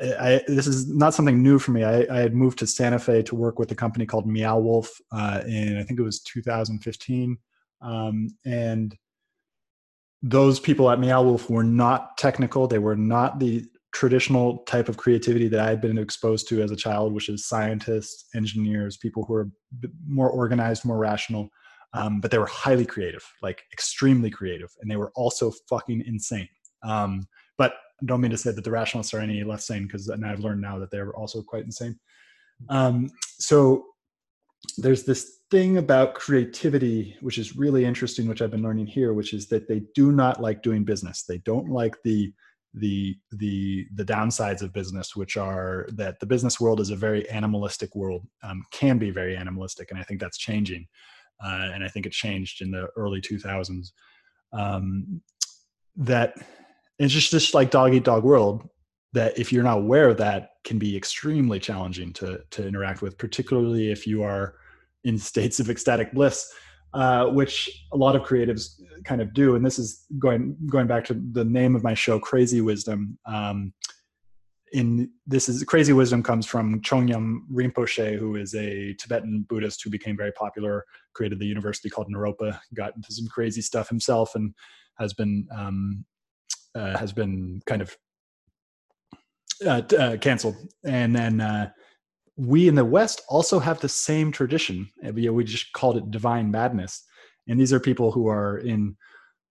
I, 0.00 0.42
this 0.46 0.66
is 0.66 0.88
not 0.88 1.12
something 1.12 1.42
new 1.42 1.58
for 1.58 1.72
me. 1.72 1.84
I, 1.84 2.06
I, 2.10 2.20
had 2.20 2.34
moved 2.34 2.58
to 2.60 2.66
Santa 2.66 2.98
Fe 2.98 3.22
to 3.22 3.34
work 3.34 3.58
with 3.58 3.70
a 3.70 3.74
company 3.74 4.06
called 4.06 4.26
Meow 4.26 4.58
Wolf 4.58 4.90
uh, 5.12 5.42
in 5.46 5.76
I 5.76 5.82
think 5.82 6.00
it 6.00 6.02
was 6.02 6.20
2015, 6.20 7.36
um, 7.82 8.28
and 8.46 8.96
those 10.22 10.58
people 10.58 10.90
at 10.90 11.00
Meow 11.00 11.22
Wolf 11.22 11.50
were 11.50 11.64
not 11.64 12.16
technical. 12.16 12.66
They 12.66 12.78
were 12.78 12.96
not 12.96 13.40
the 13.40 13.64
traditional 13.92 14.58
type 14.58 14.88
of 14.88 14.96
creativity 14.96 15.48
that 15.48 15.60
I 15.60 15.68
had 15.68 15.80
been 15.80 15.98
exposed 15.98 16.48
to 16.48 16.62
as 16.62 16.70
a 16.70 16.76
child, 16.76 17.12
which 17.12 17.28
is 17.28 17.46
scientists, 17.46 18.26
engineers, 18.34 18.96
people 18.96 19.24
who 19.24 19.34
are 19.34 19.50
more 20.06 20.30
organized, 20.30 20.84
more 20.84 20.98
rational. 20.98 21.50
Um, 21.92 22.20
but 22.20 22.30
they 22.30 22.38
were 22.38 22.46
highly 22.46 22.86
creative, 22.86 23.24
like 23.42 23.64
extremely 23.72 24.30
creative, 24.30 24.70
and 24.80 24.90
they 24.90 24.96
were 24.96 25.10
also 25.16 25.52
fucking 25.68 26.04
insane. 26.06 26.48
Um, 26.82 27.26
but 27.58 27.72
I 28.02 28.06
don't 28.06 28.20
mean 28.20 28.30
to 28.30 28.38
say 28.38 28.52
that 28.52 28.64
the 28.64 28.70
rationalists 28.70 29.14
are 29.14 29.20
any 29.20 29.44
less 29.44 29.66
sane 29.66 29.84
because 29.84 30.08
I've 30.08 30.40
learned 30.40 30.60
now 30.60 30.78
that 30.78 30.90
they're 30.90 31.14
also 31.14 31.42
quite 31.42 31.64
insane. 31.64 31.98
Um, 32.68 33.10
so 33.38 33.84
there's 34.76 35.04
this 35.04 35.38
thing 35.50 35.78
about 35.78 36.14
creativity 36.14 37.16
which 37.20 37.38
is 37.38 37.56
really 37.56 37.84
interesting 37.84 38.28
which 38.28 38.42
i've 38.42 38.50
been 38.50 38.62
learning 38.62 38.86
here 38.86 39.14
which 39.14 39.32
is 39.32 39.48
that 39.48 39.66
they 39.66 39.82
do 39.94 40.12
not 40.12 40.40
like 40.40 40.62
doing 40.62 40.84
business 40.84 41.24
they 41.24 41.38
don't 41.38 41.68
like 41.68 41.96
the 42.04 42.32
the 42.74 43.16
the 43.32 43.86
the 43.94 44.04
downsides 44.04 44.62
of 44.62 44.72
business 44.72 45.16
which 45.16 45.36
are 45.36 45.86
that 45.92 46.20
the 46.20 46.26
business 46.26 46.60
world 46.60 46.78
is 46.78 46.90
a 46.90 46.96
very 46.96 47.28
animalistic 47.30 47.94
world 47.96 48.24
um, 48.44 48.62
can 48.70 48.96
be 48.96 49.10
very 49.10 49.36
animalistic 49.36 49.90
and 49.90 49.98
i 49.98 50.04
think 50.04 50.20
that's 50.20 50.38
changing 50.38 50.86
uh, 51.44 51.70
and 51.72 51.82
i 51.82 51.88
think 51.88 52.06
it 52.06 52.12
changed 52.12 52.62
in 52.62 52.70
the 52.70 52.86
early 52.96 53.20
2000s 53.20 53.88
um, 54.52 55.20
that 55.96 56.34
it's 57.04 57.14
just 57.14 57.30
just 57.30 57.54
like 57.54 57.70
dog 57.70 57.94
eat 57.94 58.04
dog 58.04 58.24
world 58.24 58.68
that 59.12 59.36
if 59.38 59.52
you're 59.52 59.64
not 59.64 59.78
aware 59.78 60.08
of 60.08 60.18
that 60.18 60.50
can 60.64 60.78
be 60.78 60.96
extremely 60.96 61.58
challenging 61.58 62.12
to 62.12 62.40
to 62.50 62.66
interact 62.66 63.02
with 63.02 63.18
particularly 63.18 63.90
if 63.90 64.06
you 64.06 64.22
are 64.22 64.54
in 65.04 65.18
states 65.30 65.60
of 65.60 65.70
ecstatic 65.70 66.12
bliss 66.12 66.52
uh, 66.92 67.26
which 67.26 67.86
a 67.92 67.96
lot 67.96 68.16
of 68.16 68.22
creatives 68.22 68.80
kind 69.04 69.20
of 69.20 69.32
do. 69.32 69.54
And 69.54 69.64
this 69.64 69.78
is 69.78 70.06
going 70.18 70.56
going 70.66 70.86
back 70.86 71.04
to 71.06 71.14
the 71.32 71.44
name 71.44 71.76
of 71.76 71.82
my 71.82 71.94
show 71.94 72.18
crazy 72.18 72.60
wisdom. 72.60 73.18
Um, 73.26 73.72
in 74.72 75.10
this 75.26 75.48
is 75.48 75.64
crazy 75.64 75.92
wisdom 75.92 76.22
comes 76.22 76.46
from 76.46 76.80
Chögyam 76.82 77.40
rinpoche 77.52 78.16
who 78.16 78.36
is 78.36 78.54
a 78.54 78.94
tibetan 78.94 79.44
buddhist 79.48 79.82
who 79.82 79.90
became 79.90 80.16
very 80.16 80.30
popular 80.32 80.84
created 81.12 81.40
the 81.40 81.46
university 81.46 81.90
called 81.90 82.06
naropa 82.08 82.56
got 82.72 82.94
into 82.94 83.12
some 83.12 83.26
crazy 83.26 83.60
stuff 83.60 83.88
himself 83.88 84.36
and 84.36 84.54
has 84.96 85.12
been 85.12 85.44
um, 85.52 86.04
uh, 86.74 86.96
has 86.98 87.12
been 87.12 87.60
kind 87.66 87.82
of 87.82 87.96
uh, 89.64 89.82
uh, 89.98 90.16
canceled. 90.16 90.56
And 90.84 91.14
then 91.14 91.40
uh, 91.40 91.70
we 92.36 92.68
in 92.68 92.74
the 92.74 92.84
West 92.84 93.22
also 93.28 93.58
have 93.58 93.80
the 93.80 93.88
same 93.88 94.32
tradition. 94.32 94.88
We, 95.12 95.28
we 95.28 95.44
just 95.44 95.72
called 95.72 95.96
it 95.96 96.10
divine 96.10 96.50
madness. 96.50 97.04
And 97.48 97.60
these 97.60 97.72
are 97.72 97.80
people 97.80 98.12
who 98.12 98.28
are 98.28 98.58
in 98.58 98.96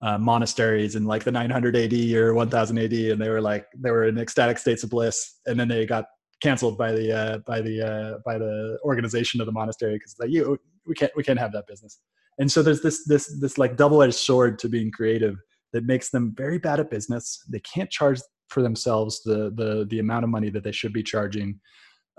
uh, 0.02 0.18
monasteries 0.18 0.96
in 0.96 1.06
like 1.06 1.24
the 1.24 1.32
900 1.32 1.76
AD 1.76 1.94
or 2.14 2.34
1000 2.34 2.78
AD, 2.78 2.94
and 2.94 3.22
they 3.22 3.30
were 3.30 3.42
like 3.42 3.66
they 3.78 3.92
were 3.92 4.06
in 4.06 4.18
ecstatic 4.18 4.58
states 4.58 4.84
of 4.84 4.90
bliss, 4.90 5.40
and 5.46 5.60
then 5.60 5.68
they 5.68 5.86
got 5.86 6.06
canceled 6.42 6.78
by 6.78 6.92
the 6.92 7.12
uh, 7.12 7.38
by 7.40 7.62
the 7.62 7.86
uh, 7.86 8.20
by 8.26 8.38
the 8.38 8.78
organization 8.84 9.42
of 9.42 9.46
the 9.46 9.52
monastery 9.52 9.96
because 9.96 10.16
like 10.20 10.30
you 10.30 10.58
we 10.86 10.96
can't 10.96 11.12
we 11.16 11.24
can't 11.24 11.40
have 11.40 11.52
that 11.52 11.68
business. 11.68 12.00
And 12.38 12.50
so 12.50 12.64
there's 12.64 12.82
this 12.82 13.06
this 13.06 13.40
this 13.40 13.58
like 13.58 13.76
double 13.76 14.02
edged 14.02 14.16
sword 14.16 14.58
to 14.60 14.70
being 14.70 14.92
creative 14.92 15.36
that 15.74 15.86
makes 15.86 16.10
them 16.10 16.34
very 16.36 16.58
bad 16.58 16.80
at 16.80 16.90
business. 16.90 17.44
They 17.50 17.60
can't 17.60 17.90
charge 17.90 18.20
for 18.50 18.62
themselves 18.62 19.22
the 19.24 19.52
the 19.56 19.86
the 19.90 20.00
amount 20.00 20.24
of 20.24 20.30
money 20.30 20.50
that 20.50 20.64
they 20.64 20.72
should 20.72 20.94
be 20.94 21.04
charging. 21.04 21.60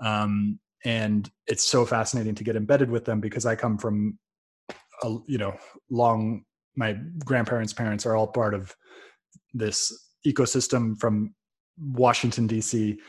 Um, 0.01 0.59
and 0.83 1.29
it's 1.47 1.63
so 1.63 1.85
fascinating 1.85 2.35
to 2.35 2.43
get 2.43 2.55
embedded 2.55 2.89
with 2.89 3.05
them 3.05 3.19
because 3.21 3.45
I 3.45 3.55
come 3.55 3.77
from 3.77 4.17
a 5.03 5.17
you 5.27 5.37
know 5.37 5.55
long 5.89 6.43
my 6.75 6.97
grandparents 7.25 7.73
parents 7.73 8.05
are 8.05 8.15
all 8.15 8.27
part 8.27 8.53
of 8.53 8.73
this 9.53 9.91
ecosystem 10.25 10.99
from 10.99 11.35
Washington 11.77 12.47
D.C. 12.47 12.99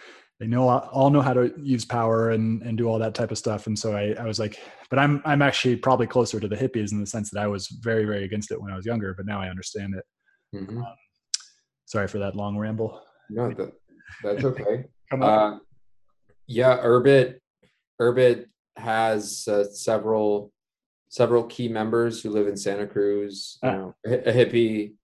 They 0.40 0.46
know 0.46 0.68
all 0.68 1.10
know 1.10 1.20
how 1.20 1.34
to 1.34 1.52
use 1.62 1.84
power 1.84 2.30
and 2.30 2.62
and 2.62 2.76
do 2.76 2.88
all 2.88 2.98
that 2.98 3.14
type 3.14 3.30
of 3.30 3.38
stuff. 3.38 3.66
And 3.68 3.78
so 3.78 3.96
I, 3.96 4.14
I 4.18 4.24
was 4.24 4.40
like, 4.40 4.58
but 4.90 4.98
I'm 4.98 5.22
I'm 5.24 5.42
actually 5.42 5.76
probably 5.76 6.08
closer 6.08 6.40
to 6.40 6.48
the 6.48 6.56
hippies 6.56 6.92
in 6.92 7.00
the 7.00 7.06
sense 7.06 7.30
that 7.30 7.40
I 7.40 7.46
was 7.46 7.68
very 7.68 8.04
very 8.04 8.24
against 8.24 8.50
it 8.50 8.60
when 8.60 8.72
I 8.72 8.76
was 8.76 8.86
younger, 8.86 9.14
but 9.14 9.26
now 9.26 9.40
I 9.40 9.48
understand 9.48 9.94
it. 9.94 10.04
Mm-hmm. 10.54 10.78
Um, 10.78 10.94
sorry 11.86 12.08
for 12.08 12.18
that 12.18 12.36
long 12.36 12.56
ramble. 12.56 13.00
No, 13.30 13.52
that, 13.52 13.72
that's 14.22 14.44
okay. 14.44 14.84
uh, 15.20 15.58
yeah, 16.46 16.78
Urbit 16.78 17.38
Urbit 18.00 18.46
has 18.76 19.46
uh, 19.48 19.64
several 19.64 20.52
several 21.08 21.44
key 21.44 21.68
members 21.68 22.22
who 22.22 22.30
live 22.30 22.48
in 22.48 22.56
Santa 22.56 22.86
Cruz. 22.86 23.58
You 23.62 23.68
ah. 23.68 23.72
know, 23.72 23.94
a, 24.06 24.30
a 24.30 24.32
hippie, 24.32 24.94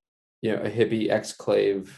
you 0.42 0.52
know, 0.54 0.62
a 0.62 0.70
hippie 0.70 1.10
exclave, 1.10 1.90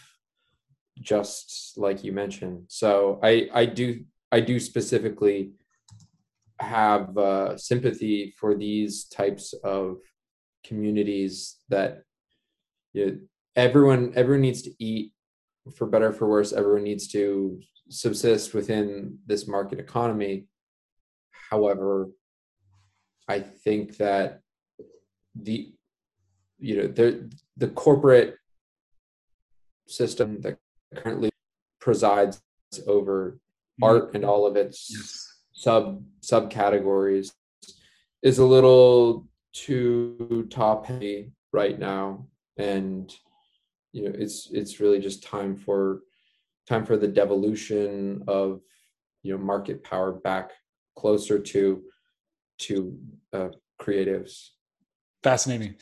just 1.00 1.74
like 1.76 2.04
you 2.04 2.12
mentioned. 2.12 2.64
So 2.68 3.18
I 3.22 3.48
I 3.52 3.66
do 3.66 4.04
I 4.30 4.40
do 4.40 4.60
specifically 4.60 5.52
have 6.60 7.16
uh, 7.16 7.56
sympathy 7.56 8.34
for 8.38 8.54
these 8.54 9.04
types 9.04 9.54
of 9.64 9.96
communities 10.62 11.56
that 11.70 12.02
you 12.92 13.06
know, 13.06 13.18
everyone 13.56 14.12
everyone 14.14 14.42
needs 14.42 14.62
to 14.62 14.70
eat 14.78 15.12
for 15.76 15.86
better 15.86 16.12
for 16.12 16.28
worse 16.28 16.52
everyone 16.52 16.84
needs 16.84 17.08
to 17.08 17.60
subsist 17.88 18.54
within 18.54 19.18
this 19.26 19.48
market 19.48 19.78
economy 19.78 20.46
however 21.50 22.08
I 23.30 23.40
think 23.40 23.96
that 23.98 24.40
the 25.40 25.72
you 26.58 26.76
know 26.76 26.88
the 26.88 27.30
the 27.56 27.68
corporate 27.68 28.36
system 29.86 30.40
that 30.40 30.58
currently 30.96 31.30
presides 31.80 32.42
over 32.86 33.32
mm-hmm. 33.32 33.84
art 33.84 34.14
and 34.14 34.24
all 34.24 34.46
of 34.46 34.56
its 34.56 34.88
yes. 34.90 35.42
sub 35.52 36.02
subcategories 36.22 37.30
is 38.22 38.38
a 38.38 38.44
little 38.44 39.28
too 39.52 40.46
top 40.50 40.86
heavy 40.86 41.32
right 41.52 41.78
now 41.78 42.26
and 42.56 43.14
you 43.92 44.04
know 44.04 44.12
it's 44.16 44.48
it's 44.52 44.80
really 44.80 45.00
just 45.00 45.22
time 45.22 45.56
for 45.56 46.00
time 46.68 46.84
for 46.84 46.96
the 46.96 47.08
devolution 47.08 48.22
of 48.28 48.60
you 49.22 49.32
know 49.32 49.42
market 49.42 49.82
power 49.82 50.12
back 50.12 50.52
closer 50.96 51.38
to 51.38 51.82
to 52.58 52.98
uh, 53.32 53.48
creatives. 53.80 54.50
Fascinating. 55.22 55.74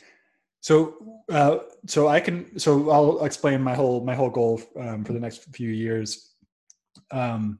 So, 0.61 1.21
uh, 1.31 1.59
so 1.85 2.07
I 2.07 2.19
can, 2.19 2.59
so 2.59 2.89
I'll 2.89 3.23
explain 3.23 3.61
my 3.61 3.75
whole 3.75 4.03
my 4.03 4.15
whole 4.15 4.29
goal 4.29 4.61
um, 4.77 5.03
for 5.03 5.13
the 5.13 5.19
next 5.19 5.43
few 5.55 5.69
years. 5.69 6.33
Um, 7.11 7.59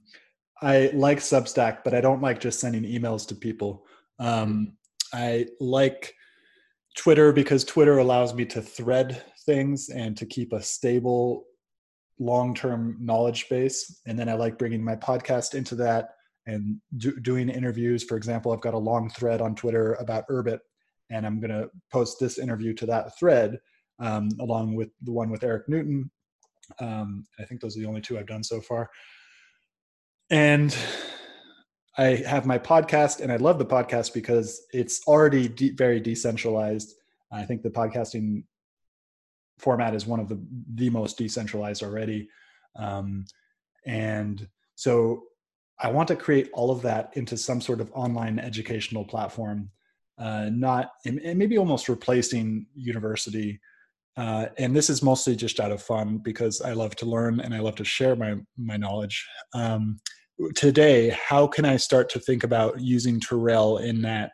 I 0.61 0.91
like 0.93 1.19
Substack, 1.19 1.79
but 1.85 1.93
I 1.93 2.01
don't 2.01 2.21
like 2.21 2.39
just 2.41 2.59
sending 2.59 2.83
emails 2.83 3.25
to 3.29 3.35
people. 3.35 3.85
Um, 4.19 4.73
I 5.13 5.47
like 5.61 6.13
Twitter 6.97 7.31
because 7.31 7.63
Twitter 7.63 7.99
allows 7.99 8.33
me 8.33 8.43
to 8.45 8.61
thread 8.61 9.23
things 9.49 9.89
and 9.89 10.15
to 10.17 10.25
keep 10.25 10.53
a 10.53 10.61
stable, 10.61 11.45
long-term 12.19 12.97
knowledge 12.99 13.49
base. 13.49 14.01
And 14.05 14.17
then 14.17 14.29
I 14.29 14.33
like 14.33 14.59
bringing 14.61 14.83
my 14.83 14.95
podcast 14.95 15.55
into 15.55 15.75
that 15.75 16.09
and 16.45 16.61
do, 16.97 17.19
doing 17.19 17.49
interviews. 17.49 18.03
For 18.03 18.17
example, 18.17 18.51
I've 18.51 18.67
got 18.67 18.73
a 18.75 18.85
long 18.91 19.09
thread 19.09 19.41
on 19.41 19.55
Twitter 19.55 19.93
about 19.95 20.27
Urbit, 20.29 20.59
and 21.09 21.25
I'm 21.25 21.39
going 21.39 21.55
to 21.59 21.69
post 21.91 22.19
this 22.19 22.37
interview 22.37 22.73
to 22.75 22.85
that 22.85 23.17
thread 23.17 23.59
um, 23.99 24.29
along 24.39 24.75
with 24.75 24.89
the 25.01 25.11
one 25.11 25.29
with 25.31 25.43
Eric 25.43 25.67
Newton. 25.67 26.11
Um, 26.79 27.25
I 27.39 27.43
think 27.45 27.61
those 27.61 27.75
are 27.75 27.81
the 27.81 27.87
only 27.87 28.01
two 28.01 28.17
I've 28.19 28.27
done 28.27 28.43
so 28.43 28.61
far. 28.61 28.89
And 30.29 30.75
I 31.97 32.23
have 32.27 32.45
my 32.45 32.59
podcast, 32.59 33.19
and 33.19 33.31
I 33.31 33.37
love 33.37 33.57
the 33.57 33.65
podcast 33.65 34.13
because 34.13 34.61
it's 34.71 35.01
already 35.07 35.47
de- 35.47 35.75
very 35.75 35.99
decentralized. 35.99 36.93
I 37.31 37.43
think 37.45 37.61
the 37.61 37.69
podcasting 37.81 38.43
format 39.59 39.93
is 39.93 40.05
one 40.05 40.19
of 40.19 40.29
the 40.29 40.39
the 40.75 40.89
most 40.89 41.17
decentralized 41.17 41.83
already, 41.83 42.29
um, 42.75 43.25
and 43.85 44.47
so 44.75 45.23
I 45.79 45.89
want 45.89 46.07
to 46.09 46.15
create 46.15 46.49
all 46.53 46.71
of 46.71 46.81
that 46.81 47.11
into 47.13 47.37
some 47.37 47.61
sort 47.61 47.79
of 47.79 47.91
online 47.93 48.37
educational 48.37 49.05
platform, 49.05 49.69
uh, 50.17 50.49
not 50.51 50.91
and, 51.05 51.21
maybe 51.37 51.57
almost 51.57 51.87
replacing 51.87 52.65
university. 52.75 53.59
Uh, 54.17 54.47
and 54.57 54.75
this 54.75 54.89
is 54.89 55.01
mostly 55.01 55.35
just 55.35 55.61
out 55.61 55.71
of 55.71 55.81
fun 55.81 56.17
because 56.17 56.61
I 56.61 56.73
love 56.73 56.95
to 56.97 57.05
learn 57.05 57.39
and 57.39 57.53
I 57.53 57.59
love 57.59 57.75
to 57.75 57.85
share 57.85 58.15
my 58.15 58.35
my 58.57 58.75
knowledge. 58.75 59.25
Um, 59.53 59.99
today, 60.55 61.09
how 61.09 61.47
can 61.47 61.63
I 61.63 61.77
start 61.77 62.09
to 62.09 62.19
think 62.19 62.43
about 62.43 62.81
using 62.81 63.19
Tirrel 63.19 63.77
in 63.77 64.01
that 64.01 64.31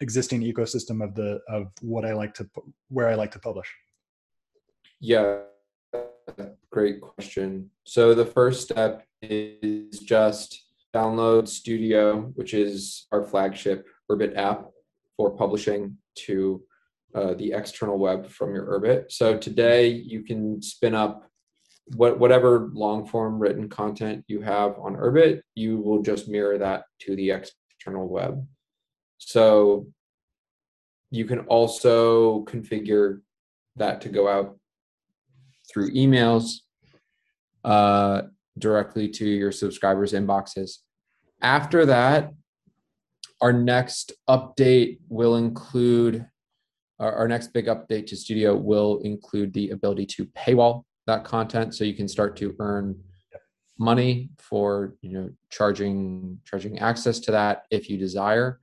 existing 0.00 0.42
ecosystem 0.42 1.02
of 1.02 1.14
the 1.14 1.40
of 1.48 1.72
what 1.80 2.04
I 2.04 2.12
like 2.12 2.34
to 2.34 2.48
where 2.88 3.08
I 3.08 3.14
like 3.14 3.32
to 3.32 3.40
publish? 3.40 3.72
Yeah, 5.04 5.38
great 6.70 7.00
question. 7.00 7.70
So 7.82 8.14
the 8.14 8.24
first 8.24 8.62
step 8.62 9.04
is 9.20 9.98
just 9.98 10.62
download 10.94 11.48
Studio, 11.48 12.30
which 12.36 12.54
is 12.54 13.08
our 13.10 13.24
flagship 13.24 13.84
Urbit 14.08 14.36
app 14.36 14.70
for 15.16 15.30
publishing 15.30 15.96
to 16.26 16.62
uh, 17.16 17.34
the 17.34 17.52
external 17.52 17.98
web 17.98 18.28
from 18.28 18.54
your 18.54 18.78
Urbit. 18.78 19.10
So 19.10 19.36
today 19.36 19.88
you 19.88 20.22
can 20.22 20.62
spin 20.62 20.94
up 20.94 21.28
what, 21.96 22.20
whatever 22.20 22.70
long 22.72 23.04
form 23.04 23.40
written 23.40 23.68
content 23.68 24.24
you 24.28 24.40
have 24.40 24.78
on 24.78 24.94
Urbit, 24.94 25.40
you 25.56 25.78
will 25.78 26.00
just 26.00 26.28
mirror 26.28 26.58
that 26.58 26.84
to 27.00 27.16
the 27.16 27.32
external 27.32 28.08
web. 28.08 28.46
So 29.18 29.88
you 31.10 31.24
can 31.24 31.40
also 31.40 32.44
configure 32.44 33.22
that 33.74 34.00
to 34.02 34.08
go 34.08 34.28
out 34.28 34.58
through 35.72 35.90
emails 35.92 36.60
uh, 37.64 38.22
directly 38.58 39.08
to 39.08 39.26
your 39.26 39.52
subscribers' 39.52 40.12
inboxes. 40.12 40.78
After 41.40 41.86
that, 41.86 42.32
our 43.40 43.52
next 43.52 44.12
update 44.28 44.98
will 45.08 45.36
include 45.36 46.26
our, 47.00 47.12
our 47.12 47.28
next 47.28 47.52
big 47.52 47.66
update 47.66 48.06
to 48.06 48.16
Studio 48.16 48.54
will 48.54 49.00
include 49.02 49.52
the 49.52 49.70
ability 49.70 50.06
to 50.06 50.26
paywall 50.26 50.84
that 51.06 51.24
content, 51.24 51.74
so 51.74 51.84
you 51.84 51.94
can 51.94 52.06
start 52.06 52.36
to 52.36 52.54
earn 52.60 52.96
money 53.78 54.30
for 54.38 54.94
you 55.00 55.12
know 55.12 55.30
charging 55.50 56.38
charging 56.44 56.78
access 56.78 57.18
to 57.18 57.32
that 57.32 57.64
if 57.70 57.90
you 57.90 57.98
desire. 57.98 58.60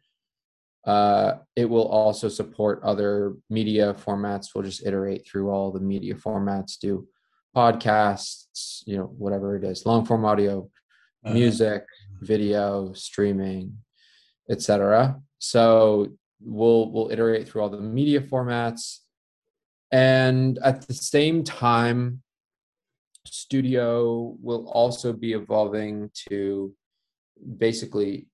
Uh, 0.86 1.36
it 1.56 1.66
will 1.66 1.88
also 1.88 2.30
support 2.30 2.82
other 2.84 3.36
media 3.50 3.94
formats. 3.94 4.48
We'll 4.54 4.64
just 4.64 4.86
iterate 4.86 5.28
through 5.28 5.50
all 5.50 5.72
the 5.72 5.80
media 5.80 6.16
formats, 6.16 6.80
do 6.80 7.08
podcasts, 7.56 8.82
you 8.86 8.98
know, 8.98 9.06
whatever 9.18 9.56
it 9.56 9.64
is, 9.64 9.86
long 9.86 10.06
form 10.06 10.26
audio, 10.26 10.70
uh-huh. 11.26 11.34
music, 11.34 11.84
video, 12.22 12.94
streaming, 12.94 13.78
etc. 14.50 15.20
So 15.40 16.08
we'll 16.42 16.92
we'll 16.92 17.12
iterate 17.12 17.48
through 17.48 17.62
all 17.64 17.70
the 17.70 17.82
media 17.82 18.22
formats, 18.22 19.00
and 19.92 20.58
at 20.64 20.88
the 20.88 20.94
same 20.94 21.44
time, 21.44 22.22
Studio 23.26 24.36
will 24.42 24.68
also 24.70 25.14
be 25.14 25.34
evolving 25.34 26.10
to 26.30 26.74
basically 27.58 28.28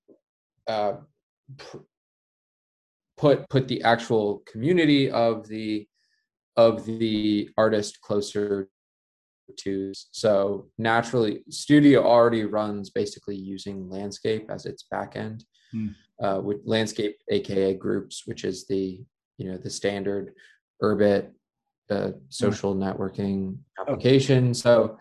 uh, 0.66 0.94
put 3.16 3.48
put 3.48 3.68
the 3.68 3.82
actual 3.82 4.42
community 4.50 5.10
of 5.10 5.48
the 5.48 5.86
of 6.56 6.84
the 6.86 7.50
artist 7.56 8.00
closer 8.00 8.68
to. 9.58 9.92
So 10.10 10.68
naturally 10.78 11.42
studio 11.50 12.04
already 12.04 12.44
runs 12.44 12.90
basically 12.90 13.36
using 13.36 13.88
landscape 13.88 14.50
as 14.50 14.66
its 14.66 14.84
backend 14.92 15.44
hmm. 15.72 15.88
uh, 16.22 16.40
with 16.40 16.58
landscape 16.64 17.16
aka 17.30 17.74
groups 17.74 18.22
which 18.26 18.44
is 18.44 18.66
the 18.66 19.04
you 19.38 19.50
know 19.50 19.58
the 19.58 19.70
standard 19.70 20.32
urbit 20.82 21.30
uh, 21.90 22.10
social 22.28 22.74
networking 22.74 23.58
application. 23.80 24.54
So 24.54 24.98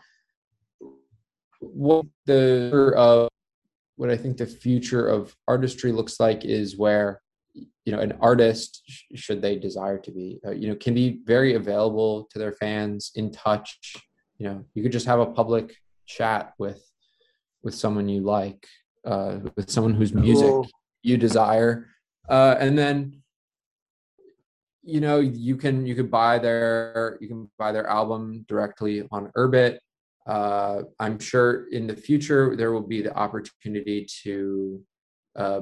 what 1.59 2.05
the 2.25 2.93
of 2.95 3.29
what 3.95 4.09
I 4.09 4.17
think 4.17 4.37
the 4.37 4.45
future 4.45 5.07
of 5.07 5.35
artistry 5.47 5.91
looks 5.91 6.19
like 6.19 6.45
is 6.45 6.77
where 6.77 7.21
you 7.85 7.91
know 7.91 7.99
an 7.99 8.13
artist 8.19 8.83
should 9.15 9.41
they 9.41 9.55
desire 9.55 9.97
to 9.97 10.11
be 10.11 10.39
uh, 10.45 10.51
you 10.51 10.67
know 10.67 10.75
can 10.75 10.93
be 10.93 11.21
very 11.25 11.55
available 11.55 12.27
to 12.31 12.39
their 12.39 12.53
fans 12.53 13.11
in 13.15 13.31
touch. 13.31 13.95
You 14.37 14.47
know 14.47 14.65
you 14.73 14.83
could 14.83 14.91
just 14.91 15.07
have 15.07 15.19
a 15.19 15.25
public 15.25 15.75
chat 16.05 16.53
with 16.57 16.83
with 17.63 17.75
someone 17.75 18.09
you 18.09 18.21
like 18.21 18.67
uh, 19.05 19.39
with 19.55 19.69
someone 19.69 19.93
whose 19.93 20.13
music 20.13 20.49
cool. 20.49 20.67
you 21.03 21.17
desire. 21.17 21.87
Uh, 22.27 22.55
and 22.59 22.77
then 22.77 23.21
you 24.85 25.01
know 25.01 25.19
you 25.19 25.57
can 25.57 25.85
you 25.85 25.95
could 25.95 26.11
buy 26.11 26.37
their 26.37 27.17
you 27.19 27.27
can 27.27 27.49
buy 27.57 27.71
their 27.71 27.87
album 27.87 28.45
directly 28.47 29.03
on 29.11 29.31
urbit 29.35 29.79
uh, 30.27 30.83
i'm 30.99 31.17
sure 31.17 31.67
in 31.71 31.87
the 31.87 31.95
future 31.95 32.55
there 32.55 32.71
will 32.71 32.87
be 32.87 33.01
the 33.01 33.13
opportunity 33.15 34.07
to 34.23 34.79
uh, 35.35 35.61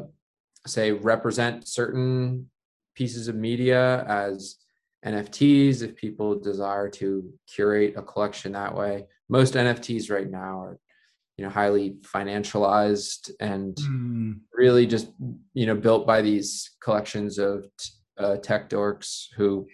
say 0.66 0.92
represent 0.92 1.68
certain 1.68 2.50
pieces 2.96 3.28
of 3.28 3.36
media 3.36 4.04
as 4.06 4.58
nfts 5.06 5.82
if 5.82 5.96
people 5.96 6.40
desire 6.40 6.90
to 6.90 7.30
curate 7.48 7.94
a 7.98 8.02
collection 8.02 8.54
that 8.54 8.74
way 8.74 9.06
most 9.30 9.56
nfts 9.56 10.10
right 10.10 10.30
now 10.30 10.62
are 10.62 10.80
you 11.38 11.44
know 11.44 11.50
highly 11.50 11.96
financialized 12.02 13.32
and 13.40 13.76
mm. 13.76 14.40
really 14.54 14.86
just 14.86 15.12
you 15.54 15.66
know 15.66 15.76
built 15.76 16.06
by 16.06 16.22
these 16.22 16.72
collections 16.82 17.38
of 17.40 17.66
uh, 18.18 18.38
tech 18.38 18.70
dorks 18.70 19.26
who 19.36 19.66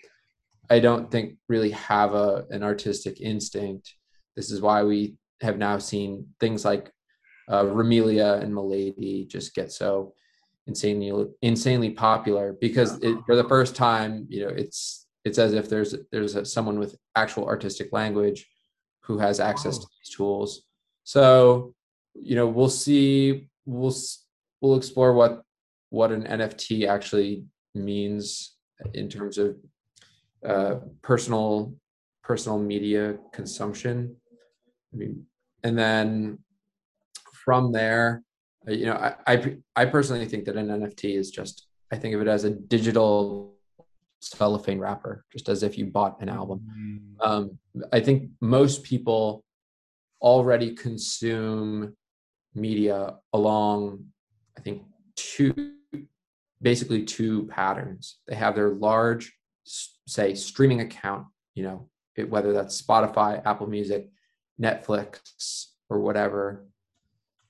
I 0.70 0.80
don't 0.80 1.10
think 1.10 1.38
really 1.48 1.72
have 1.72 2.14
a 2.14 2.46
an 2.52 2.64
artistic 2.64 3.20
instinct. 3.22 3.96
This 4.36 4.52
is 4.52 4.62
why 4.62 4.84
we 4.84 5.16
have 5.42 5.58
now 5.58 5.78
seen 5.80 6.28
things 6.40 6.64
like 6.64 6.92
uh, 7.52 7.66
Remilia 7.66 8.34
and 8.42 8.54
Milady 8.54 9.26
just 9.30 9.56
get 9.56 9.72
so 9.72 10.14
insanely 10.70 11.12
insanely 11.42 11.90
popular 11.90 12.54
because 12.62 13.02
it, 13.04 13.18
for 13.26 13.36
the 13.36 13.48
first 13.54 13.76
time, 13.76 14.26
you 14.30 14.42
know, 14.46 14.54
it's 14.64 15.08
it's 15.26 15.40
as 15.40 15.54
if 15.54 15.68
there's 15.70 15.96
there's 16.12 16.36
a, 16.36 16.46
someone 16.46 16.80
with 16.80 16.96
actual 17.16 17.46
artistic 17.46 17.92
language 17.92 18.48
who 19.02 19.18
has 19.18 19.40
access 19.40 19.78
to 19.80 19.88
these 19.88 20.16
tools. 20.16 20.64
So, 21.04 21.74
you 22.14 22.36
know, 22.36 22.48
we'll 22.48 22.70
see. 22.70 23.48
We'll 23.66 23.96
we'll 24.62 24.78
explore 24.78 25.14
what 25.14 25.44
what 25.90 26.12
an 26.12 26.24
NFT 26.24 26.88
actually 26.88 27.46
means 27.74 28.56
in 28.94 29.10
terms 29.10 29.38
of 29.38 29.58
uh, 30.46 30.76
personal 31.02 31.74
personal 32.24 32.60
media 32.60 33.18
consumption. 33.34 34.16
I 34.94 34.98
mean, 34.98 35.26
and 35.64 35.78
then 35.78 36.40
from 37.44 37.72
there, 37.72 38.24
you 38.72 38.86
know, 38.86 38.94
I, 38.94 39.16
I, 39.28 39.58
I 39.76 39.86
personally 39.86 40.26
think 40.26 40.46
that 40.46 40.56
an 40.56 40.68
NFT 40.68 41.18
is 41.18 41.32
just 41.32 41.68
I 41.92 41.98
think 41.98 42.14
of 42.16 42.22
it 42.22 42.28
as 42.28 42.44
a 42.44 42.50
digital 42.52 43.56
cellophane 44.20 44.80
wrapper, 44.80 45.26
just 45.32 45.50
as 45.50 45.64
if 45.64 45.78
you 45.78 45.86
bought 45.86 46.22
an 46.22 46.30
album. 46.30 46.62
Mm. 46.78 47.28
Um, 47.28 47.60
I 47.92 48.00
think 48.00 48.30
most 48.42 48.84
people 48.84 49.44
already 50.22 50.76
consume 50.76 51.96
media 52.54 53.16
along, 53.34 54.06
I 54.58 54.62
think, 54.62 54.84
two 55.16 55.74
basically 56.62 57.04
two 57.04 57.48
patterns. 57.48 58.18
They 58.28 58.36
have 58.36 58.56
their 58.56 58.70
large, 58.70 59.34
say, 59.64 60.36
streaming 60.36 60.82
account, 60.82 61.28
you 61.56 61.64
know, 61.64 61.90
it, 62.16 62.30
whether 62.30 62.52
that's 62.52 62.82
Spotify, 62.82 63.42
Apple 63.46 63.68
Music, 63.68 64.10
Netflix, 64.62 65.68
or 65.90 66.00
whatever, 66.02 66.66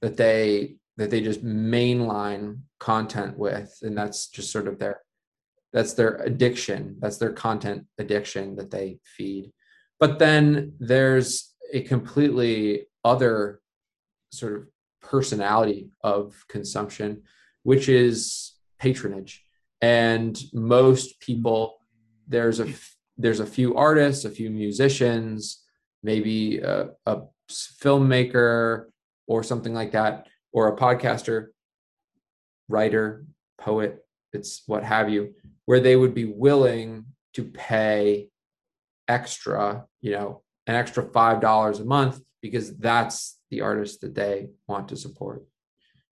that 0.01 0.15
they 0.15 0.75
that 0.99 1.09
they 1.09 1.21
just 1.21 1.43
mainline 1.43 2.59
content 2.79 3.37
with, 3.37 3.75
and 3.81 3.97
that's 3.97 4.27
just 4.27 4.51
sort 4.51 4.67
of 4.67 4.77
their 4.77 5.01
that's 5.73 5.93
their 5.93 6.15
addiction. 6.17 6.97
That's 6.99 7.17
their 7.17 7.33
content 7.33 7.85
addiction 7.97 8.55
that 8.57 8.71
they 8.71 8.99
feed. 9.03 9.51
But 9.99 10.19
then 10.19 10.73
there's 10.79 11.53
a 11.73 11.81
completely 11.81 12.87
other 13.03 13.61
sort 14.31 14.55
of 14.55 14.67
personality 15.01 15.89
of 16.03 16.35
consumption, 16.47 17.23
which 17.63 17.89
is 17.89 18.53
patronage 18.79 19.45
and 19.81 20.41
most 20.53 21.19
people 21.19 21.77
there's 22.27 22.59
a 22.59 22.67
there's 23.17 23.39
a 23.39 23.45
few 23.45 23.75
artists 23.75 24.25
a 24.25 24.29
few 24.29 24.49
musicians 24.49 25.63
maybe 26.03 26.59
a, 26.59 26.89
a 27.05 27.21
filmmaker 27.49 28.85
or 29.27 29.43
something 29.43 29.73
like 29.73 29.91
that 29.91 30.27
or 30.51 30.67
a 30.67 30.77
podcaster 30.77 31.47
writer 32.67 33.25
poet 33.59 34.05
it's 34.33 34.63
what 34.67 34.83
have 34.83 35.09
you 35.09 35.33
where 35.65 35.79
they 35.79 35.95
would 35.95 36.13
be 36.13 36.25
willing 36.25 37.05
to 37.33 37.43
pay 37.43 38.29
extra 39.07 39.85
you 40.01 40.11
know 40.11 40.41
an 40.67 40.75
extra 40.75 41.03
five 41.03 41.41
dollars 41.41 41.79
a 41.79 41.85
month 41.85 42.21
because 42.41 42.77
that's 42.77 43.39
the 43.49 43.61
artist 43.61 44.01
that 44.01 44.15
they 44.15 44.49
want 44.67 44.87
to 44.89 44.95
support. 44.95 45.43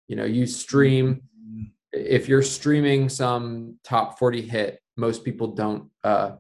You 0.09 0.17
know 0.17 0.25
you 0.25 0.47
stream 0.47 1.23
if 1.93 2.29
you're 2.29 2.43
streaming 2.43 3.09
some 3.09 3.79
top 3.85 4.19
40 4.19 4.43
hit 4.43 4.81
most 4.97 5.25
people 5.25 5.49
don't 5.49 5.91
uh, 6.05 6.33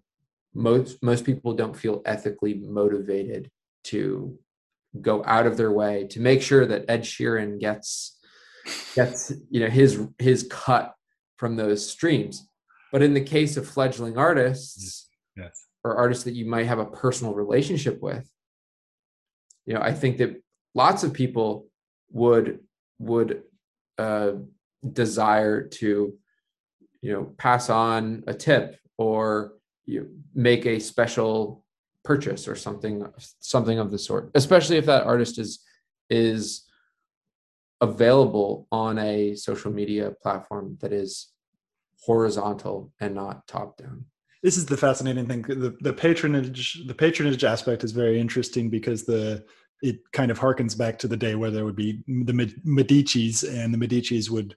most 0.54 1.02
most 1.02 1.24
people 1.24 1.52
don't 1.52 1.76
feel 1.76 2.02
ethically 2.06 2.54
motivated 2.54 3.50
to 3.84 4.38
go 5.00 5.24
out 5.24 5.46
of 5.46 5.56
their 5.56 5.72
way 5.72 6.06
to 6.10 6.20
make 6.20 6.42
sure 6.42 6.66
that 6.66 6.84
Ed 6.88 7.02
Sheeran 7.02 7.60
gets 7.60 8.16
gets 8.94 9.32
you 9.50 9.60
know 9.60 9.68
his 9.68 10.00
his 10.18 10.46
cut 10.50 10.94
from 11.36 11.56
those 11.56 11.88
streams 11.88 12.48
but 12.92 13.02
in 13.02 13.14
the 13.14 13.20
case 13.20 13.56
of 13.56 13.68
fledgling 13.68 14.16
artists 14.18 15.08
yes. 15.36 15.66
or 15.84 15.96
artists 15.96 16.24
that 16.24 16.34
you 16.34 16.46
might 16.46 16.66
have 16.66 16.78
a 16.78 16.86
personal 16.86 17.34
relationship 17.34 18.00
with 18.02 18.28
you 19.66 19.74
know 19.74 19.80
i 19.80 19.92
think 19.92 20.18
that 20.18 20.42
lots 20.74 21.04
of 21.04 21.12
people 21.12 21.66
would 22.10 22.60
would 22.98 23.42
uh, 23.98 24.32
desire 24.92 25.62
to 25.62 26.14
you 27.02 27.12
know 27.12 27.34
pass 27.38 27.70
on 27.70 28.24
a 28.26 28.34
tip 28.34 28.78
or 28.98 29.52
you 29.84 30.10
make 30.34 30.66
a 30.66 30.78
special 30.78 31.64
purchase 32.10 32.46
or 32.46 32.54
something 32.54 33.04
something 33.40 33.78
of 33.78 33.90
the 33.90 33.98
sort 33.98 34.30
especially 34.34 34.76
if 34.76 34.86
that 34.86 35.04
artist 35.04 35.38
is 35.38 35.60
is 36.08 36.64
available 37.80 38.66
on 38.70 38.98
a 38.98 39.34
social 39.34 39.72
media 39.72 40.12
platform 40.22 40.78
that 40.80 40.92
is 40.92 41.32
horizontal 42.00 42.92
and 43.00 43.14
not 43.14 43.46
top 43.46 43.76
down 43.76 44.04
this 44.42 44.56
is 44.56 44.66
the 44.66 44.76
fascinating 44.76 45.26
thing. 45.26 45.42
The, 45.42 45.76
the 45.80 45.92
patronage 45.92 46.86
the 46.86 46.94
patronage 46.94 47.42
aspect 47.42 47.82
is 47.82 47.90
very 47.90 48.20
interesting 48.20 48.70
because 48.70 49.04
the 49.04 49.44
it 49.82 49.98
kind 50.12 50.30
of 50.30 50.38
harkens 50.38 50.78
back 50.78 50.98
to 51.00 51.08
the 51.08 51.16
day 51.16 51.34
where 51.34 51.50
there 51.50 51.64
would 51.64 51.76
be 51.76 52.02
the 52.06 52.32
Medicis 52.64 53.44
and 53.44 53.74
the 53.74 53.78
Medicis 53.78 54.30
would 54.30 54.54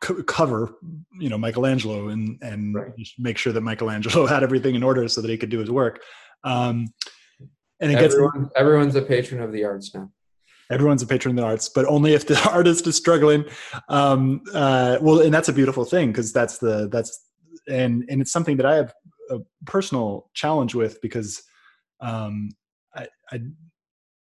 co- 0.00 0.22
cover 0.22 0.74
you 1.18 1.28
know 1.28 1.38
Michelangelo 1.38 2.08
and 2.08 2.38
and 2.42 2.74
right. 2.74 2.96
just 2.96 3.18
make 3.18 3.38
sure 3.38 3.52
that 3.52 3.60
Michelangelo 3.60 4.26
had 4.34 4.42
everything 4.42 4.74
in 4.74 4.82
order 4.82 5.08
so 5.08 5.20
that 5.20 5.30
he 5.30 5.36
could 5.36 5.50
do 5.50 5.58
his 5.58 5.70
work. 5.70 6.02
Um, 6.44 6.88
and 7.80 7.92
it 7.92 7.96
Everyone, 7.96 8.42
gets 8.42 8.52
everyone's 8.56 8.96
a 8.96 9.02
patron 9.02 9.40
of 9.40 9.52
the 9.52 9.64
arts 9.64 9.94
now. 9.94 10.10
Everyone's 10.70 11.02
a 11.02 11.06
patron 11.06 11.38
of 11.38 11.42
the 11.42 11.48
arts, 11.48 11.68
but 11.68 11.86
only 11.86 12.12
if 12.12 12.26
the 12.26 12.38
artist 12.50 12.86
is 12.86 12.96
struggling. 12.96 13.44
Um, 13.88 14.42
uh, 14.52 14.98
well, 15.00 15.20
and 15.20 15.32
that's 15.32 15.48
a 15.48 15.52
beautiful 15.52 15.84
thing 15.84 16.08
because 16.08 16.32
that's 16.32 16.58
the 16.58 16.88
that's 16.88 17.26
and 17.68 18.04
and 18.08 18.20
it's 18.20 18.32
something 18.32 18.56
that 18.56 18.66
I 18.66 18.76
have 18.76 18.92
a 19.30 19.38
personal 19.66 20.30
challenge 20.34 20.74
with 20.74 21.00
because 21.00 21.42
um, 22.00 22.50
I, 22.94 23.06
I 23.30 23.40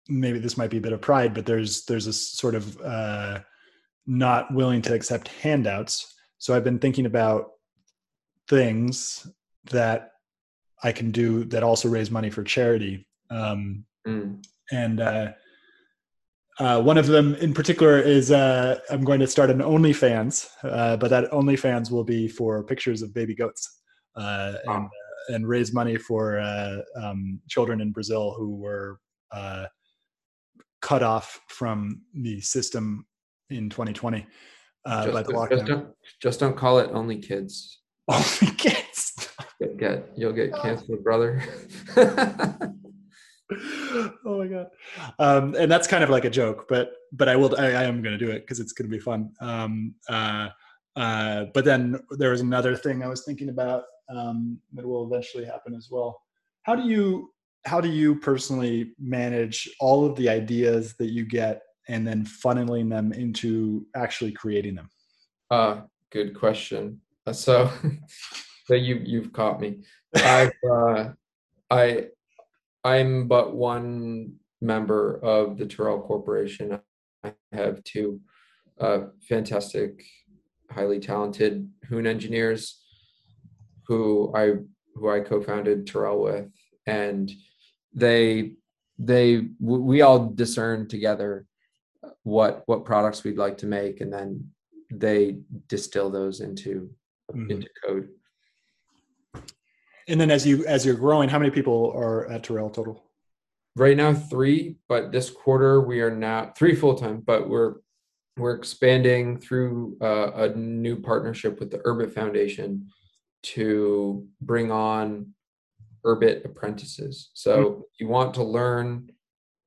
maybe 0.09 0.39
this 0.39 0.57
might 0.57 0.71
be 0.71 0.79
a 0.79 0.81
bit 0.81 0.93
of 0.93 1.01
pride, 1.01 1.35
but 1.35 1.47
there's 1.47 1.85
there's 1.85 2.07
a 2.07 2.13
sort 2.13 2.55
of 2.55 2.81
uh, 2.81 3.41
not 4.07 4.53
willing 4.53 4.83
to 4.83 4.95
accept 4.95 5.29
handouts. 5.29 6.15
So 6.39 6.55
I've 6.55 6.65
been 6.65 6.79
thinking 6.79 7.07
about 7.07 7.51
things 8.49 9.27
that 9.71 10.11
I 10.83 10.93
can 10.93 11.11
do 11.11 11.45
that 11.45 11.63
also 11.63 11.89
raise 11.89 12.11
money 12.11 12.31
for 12.31 12.43
charity. 12.43 13.07
Um, 13.31 13.85
mm. 14.07 14.45
And 14.73 15.01
uh, 15.01 15.33
uh, 16.59 16.83
one 16.83 16.99
of 16.99 17.07
them 17.07 17.35
in 17.37 17.55
particular 17.55 17.99
is 17.99 18.31
uh, 18.31 18.79
I'm 18.91 19.05
going 19.05 19.21
to 19.21 19.27
start 19.27 19.51
an 19.51 19.59
OnlyFans, 19.59 20.49
uh, 20.65 20.97
but 20.97 21.09
that 21.09 21.31
OnlyFans 21.31 21.91
will 21.91 22.05
be 22.05 22.29
for 22.29 22.65
pictures 22.65 23.03
of 23.03 23.15
baby 23.15 23.35
goats 23.35 23.81
uh, 24.17 24.55
and, 24.65 24.85
uh, 24.85 24.89
and 25.35 25.49
raise 25.49 25.73
money 25.73 25.97
for 25.97 26.41
um, 27.01 27.41
children 27.49 27.81
in 27.81 27.93
Brazil 27.93 28.35
who 28.37 28.57
were 28.57 28.99
cut 30.81 31.03
off 31.05 31.41
from 31.49 32.03
the 32.13 32.41
system 32.41 33.07
in 33.53 33.71
2020 33.71 34.27
uh, 34.85 35.05
just, 35.05 35.15
by 35.15 35.23
the 35.23 35.33
lockdown. 35.33 35.51
Just 35.51 35.67
don't, 35.67 35.89
just 36.21 36.41
don't 36.41 36.57
call 36.57 36.79
it 36.79 36.91
only 36.93 37.19
kids. 37.19 37.79
Only 38.09 38.53
kids. 38.57 39.31
Get, 39.61 39.77
get 39.79 40.09
you'll 40.17 40.33
get 40.33 40.53
canceled, 40.63 41.05
brother. 41.05 41.41
oh 43.57 44.39
my 44.39 44.47
god 44.47 44.67
um, 45.19 45.55
and 45.57 45.71
that's 45.71 45.87
kind 45.87 46.03
of 46.03 46.11
like 46.11 46.25
a 46.25 46.31
joke 46.31 46.67
but 46.69 46.93
but 47.13 47.29
i 47.29 47.37
will 47.37 47.55
i, 47.59 47.67
I 47.67 47.85
am 47.85 48.03
going 48.03 48.19
to 48.19 48.25
do 48.25 48.31
it 48.31 48.41
because 48.41 48.61
it's 48.61 48.73
going 48.73 48.91
to 48.91 48.97
be 48.97 49.01
fun 49.01 49.31
um, 49.41 49.95
uh, 50.09 50.49
uh, 50.97 51.47
but 51.55 51.65
then 51.65 52.01
there 52.13 52.31
was 52.31 52.41
another 52.41 52.77
thing 52.77 53.03
i 53.03 53.09
was 53.09 53.25
thinking 53.25 53.51
about 53.51 53.85
um, 54.09 54.59
that 54.73 54.87
will 54.87 55.07
eventually 55.07 55.45
happen 55.45 55.75
as 55.75 55.89
well 55.91 56.21
how 56.63 56.75
do 56.75 56.89
you 56.89 57.31
how 57.65 57.81
do 57.81 57.89
you 57.89 58.17
personally 58.17 58.93
manage 58.99 59.69
all 59.81 60.05
of 60.05 60.17
the 60.17 60.29
ideas 60.29 60.95
that 60.99 61.11
you 61.11 61.25
get 61.27 61.63
and 61.89 62.07
then 62.07 62.25
funneling 62.25 62.89
them 62.89 63.13
into 63.13 63.87
actually 63.95 64.33
creating 64.33 64.75
them. 64.75 64.89
Uh 65.51 65.83
good 66.11 66.35
question. 66.35 67.01
Uh, 67.27 67.33
so 67.33 67.71
so 68.67 68.75
you 68.75 69.01
you've 69.05 69.33
caught 69.33 69.61
me. 69.61 69.81
I've 70.15 70.53
uh, 70.71 71.11
i 71.71 72.07
I'm 72.85 73.29
but 73.29 73.55
one 73.55 74.35
member 74.61 75.19
of 75.23 75.57
the 75.57 75.67
Tirrel 75.67 76.03
Corporation. 76.03 76.81
I 77.25 77.33
have 77.53 77.83
two 77.85 78.21
uh, 78.81 79.07
fantastic, 79.29 80.05
highly 80.71 80.99
talented 80.99 81.69
Hoon 81.89 82.07
engineers 82.07 82.81
who 83.87 84.33
I 84.35 84.55
who 84.95 85.11
I 85.11 85.21
co-founded 85.21 85.87
Tirrel 85.87 86.23
with, 86.23 86.49
and 86.87 87.31
they 87.95 88.55
they 88.99 89.49
we 89.61 90.03
all 90.03 90.31
discern 90.31 90.89
together 90.89 91.47
what 92.23 92.63
what 92.67 92.85
products 92.85 93.25
we'd 93.25 93.39
like 93.39 93.59
to 93.59 93.67
make, 93.67 94.01
and 94.01 94.13
then 94.13 94.51
they 94.91 95.39
distill 95.69 96.11
those 96.11 96.41
into 96.41 96.91
mm-hmm. 97.33 97.51
into 97.51 97.69
code. 97.85 98.09
And 100.09 100.21
then 100.21 100.31
as 100.31 100.47
you 100.47 100.65
as 100.67 100.85
you're 100.85 100.95
growing, 100.95 101.29
how 101.29 101.39
many 101.39 101.51
people 101.51 101.93
are 101.95 102.29
at 102.31 102.43
Tirrel 102.43 102.71
total? 102.71 103.03
Right 103.75 103.97
now, 103.97 104.13
three, 104.13 104.77
but 104.89 105.13
this 105.13 105.31
quarter 105.31 105.81
we 105.81 106.01
are 106.01 106.15
now 106.15 106.53
three 106.57 106.75
full 106.75 106.95
time, 106.95 107.23
but 107.25 107.49
we're 107.49 107.77
we're 108.37 108.55
expanding 108.55 109.39
through 109.39 109.97
uh, 110.01 110.33
a 110.35 110.49
new 110.51 110.97
partnership 110.97 111.61
with 111.61 111.71
the 111.71 111.79
Urbit 111.79 112.13
Foundation 112.13 112.89
to 113.43 114.27
bring 114.41 114.71
on 114.71 115.35
Urbit 116.05 116.45
apprentices. 116.45 117.31
So 117.35 117.57
mm-hmm. 117.65 117.81
you 117.99 118.09
want 118.09 118.35
to 118.35 118.43
learn 118.43 119.11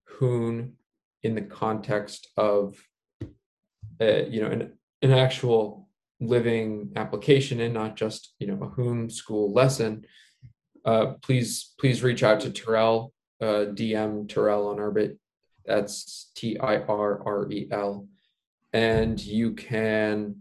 Hoon 0.05 0.73
in 1.25 1.33
the 1.33 1.41
context 1.41 2.29
of 2.37 2.77
uh, 3.99 4.23
you 4.29 4.41
know 4.41 4.51
an, 4.51 4.71
an 5.01 5.11
actual 5.11 5.89
living 6.21 6.91
application 6.95 7.59
and 7.59 7.73
not 7.73 7.95
just 7.95 8.35
you 8.39 8.47
know 8.47 8.59
a 8.63 8.69
Hoon 8.69 9.09
school 9.09 9.51
lesson 9.51 10.05
uh, 10.85 11.13
please 11.23 11.73
please 11.79 12.03
reach 12.03 12.21
out 12.21 12.39
to 12.41 12.51
tirrel 12.51 13.11
uh, 13.41 13.65
DM 13.79 14.29
tirrel 14.29 14.67
on 14.67 14.77
urbit 14.77 15.17
That's 15.65 16.31
T 16.35 16.57
I 16.59 16.77
R 16.77 17.21
R 17.25 17.51
E 17.51 17.67
L, 17.71 18.07
and 18.71 19.19
you 19.19 19.53
can 19.53 20.37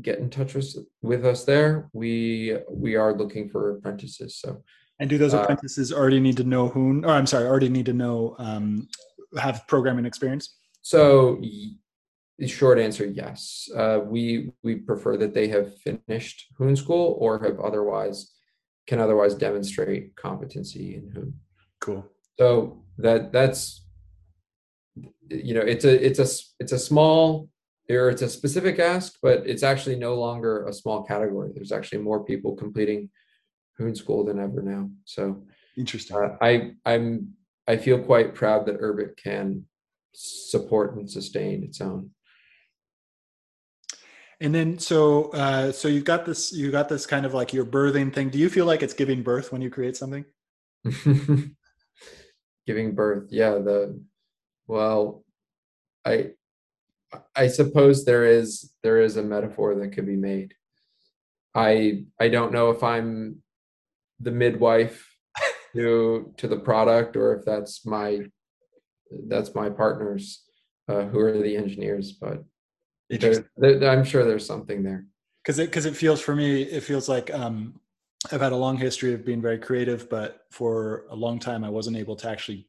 get 0.00 0.18
in 0.18 0.30
touch 0.30 0.54
with, 0.54 0.76
with 1.02 1.26
us 1.26 1.44
there. 1.44 1.90
We 1.92 2.56
we 2.70 2.96
are 2.96 3.12
looking 3.12 3.48
for 3.50 3.76
apprentices. 3.76 4.36
So, 4.36 4.62
and 4.98 5.10
do 5.10 5.18
those 5.18 5.34
uh, 5.34 5.42
apprentices 5.42 5.92
already 5.92 6.18
need 6.18 6.38
to 6.38 6.44
know 6.44 6.68
Hoon? 6.68 7.04
Or 7.04 7.10
I'm 7.10 7.26
sorry, 7.26 7.46
already 7.46 7.68
need 7.68 7.86
to 7.86 7.92
know 7.92 8.34
um, 8.38 8.88
have 9.36 9.66
programming 9.66 10.06
experience? 10.06 10.56
So, 10.82 11.40
the 12.38 12.46
short 12.46 12.78
answer, 12.78 13.04
yes. 13.04 13.68
Uh, 13.74 14.00
we 14.04 14.52
we 14.62 14.76
prefer 14.76 15.16
that 15.16 15.34
they 15.34 15.48
have 15.48 15.76
finished 15.78 16.46
Hoon 16.56 16.76
School 16.76 17.16
or 17.20 17.42
have 17.42 17.58
otherwise 17.60 18.32
can 18.86 19.00
otherwise 19.00 19.34
demonstrate 19.34 20.16
competency 20.16 20.94
in 20.94 21.10
Hoon. 21.10 21.34
Cool. 21.80 22.06
So 22.38 22.84
that 22.98 23.32
that's 23.32 23.84
you 25.28 25.54
know 25.54 25.60
it's 25.60 25.84
a 25.84 26.06
it's 26.06 26.18
a 26.18 26.28
it's 26.60 26.72
a 26.72 26.78
small 26.78 27.50
or 27.90 28.08
it's 28.10 28.22
a 28.22 28.28
specific 28.28 28.78
ask, 28.78 29.18
but 29.22 29.46
it's 29.46 29.62
actually 29.62 29.96
no 29.96 30.14
longer 30.14 30.66
a 30.66 30.72
small 30.72 31.02
category. 31.02 31.50
There's 31.54 31.72
actually 31.72 31.98
more 31.98 32.24
people 32.24 32.54
completing 32.54 33.10
Hoon 33.76 33.94
School 33.94 34.24
than 34.24 34.38
ever 34.38 34.62
now. 34.62 34.90
So 35.04 35.42
interesting. 35.76 36.16
Uh, 36.16 36.36
I 36.40 36.72
I'm 36.84 37.34
I 37.68 37.76
feel 37.76 37.98
quite 37.98 38.34
proud 38.34 38.66
that 38.66 38.80
Urbit 38.80 39.16
can 39.16 39.66
support 40.14 40.96
and 40.96 41.08
sustain 41.08 41.62
its 41.62 41.80
own 41.80 42.10
and 44.40 44.54
then 44.54 44.78
so 44.78 45.30
uh, 45.30 45.72
so 45.72 45.88
you've 45.88 46.04
got 46.04 46.24
this 46.24 46.52
you 46.52 46.70
got 46.70 46.88
this 46.88 47.06
kind 47.06 47.26
of 47.26 47.34
like 47.34 47.52
your 47.52 47.64
birthing 47.64 48.14
thing. 48.14 48.30
Do 48.30 48.38
you 48.38 48.48
feel 48.48 48.66
like 48.66 48.82
it's 48.82 48.94
giving 48.94 49.22
birth 49.22 49.50
when 49.52 49.62
you 49.62 49.70
create 49.70 49.96
something? 49.96 50.24
giving 52.66 52.94
birth, 52.94 53.28
yeah. 53.30 53.50
The 53.50 54.00
well, 54.66 55.24
I 56.04 56.30
I 57.34 57.48
suppose 57.48 58.04
there 58.04 58.26
is 58.26 58.72
there 58.82 59.00
is 59.00 59.16
a 59.16 59.22
metaphor 59.22 59.74
that 59.76 59.88
could 59.88 60.06
be 60.06 60.16
made. 60.16 60.54
I 61.54 62.04
I 62.20 62.28
don't 62.28 62.52
know 62.52 62.70
if 62.70 62.84
I'm 62.84 63.42
the 64.20 64.30
midwife 64.30 65.07
to 65.74 66.32
to 66.36 66.48
the 66.48 66.58
product 66.58 67.16
or 67.16 67.34
if 67.34 67.44
that's 67.44 67.84
my 67.86 68.20
that's 69.28 69.54
my 69.54 69.70
partners 69.70 70.44
uh, 70.88 71.04
who 71.04 71.18
are 71.20 71.32
the 71.32 71.56
engineers, 71.56 72.12
but 72.12 72.44
there, 73.10 73.44
there, 73.56 73.90
I'm 73.90 74.04
sure 74.04 74.24
there's 74.24 74.46
something 74.46 74.82
there. 74.82 75.06
Because 75.42 75.58
it 75.58 75.66
because 75.66 75.86
it 75.86 75.96
feels 75.96 76.20
for 76.20 76.34
me, 76.34 76.62
it 76.62 76.82
feels 76.82 77.08
like 77.08 77.32
um, 77.32 77.80
I've 78.30 78.40
had 78.40 78.52
a 78.52 78.56
long 78.56 78.76
history 78.76 79.14
of 79.14 79.24
being 79.24 79.40
very 79.40 79.58
creative, 79.58 80.10
but 80.10 80.40
for 80.50 81.04
a 81.10 81.16
long 81.16 81.38
time 81.38 81.64
I 81.64 81.70
wasn't 81.70 81.96
able 81.96 82.16
to 82.16 82.28
actually 82.28 82.68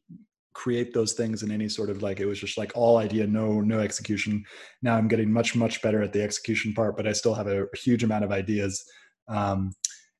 create 0.53 0.93
those 0.93 1.13
things 1.13 1.43
in 1.43 1.51
any 1.51 1.69
sort 1.69 1.89
of 1.89 2.01
like 2.01 2.19
it 2.19 2.25
was 2.25 2.39
just 2.39 2.57
like 2.57 2.71
all 2.75 2.97
idea, 2.97 3.25
no 3.27 3.61
no 3.61 3.79
execution. 3.79 4.45
Now 4.81 4.95
I'm 4.95 5.07
getting 5.07 5.31
much 5.31 5.55
much 5.55 5.81
better 5.81 6.01
at 6.01 6.13
the 6.13 6.21
execution 6.21 6.73
part, 6.73 6.95
but 6.95 7.07
I 7.07 7.13
still 7.13 7.33
have 7.33 7.47
a 7.47 7.65
huge 7.75 8.03
amount 8.03 8.23
of 8.23 8.31
ideas. 8.31 8.83
Um, 9.27 9.73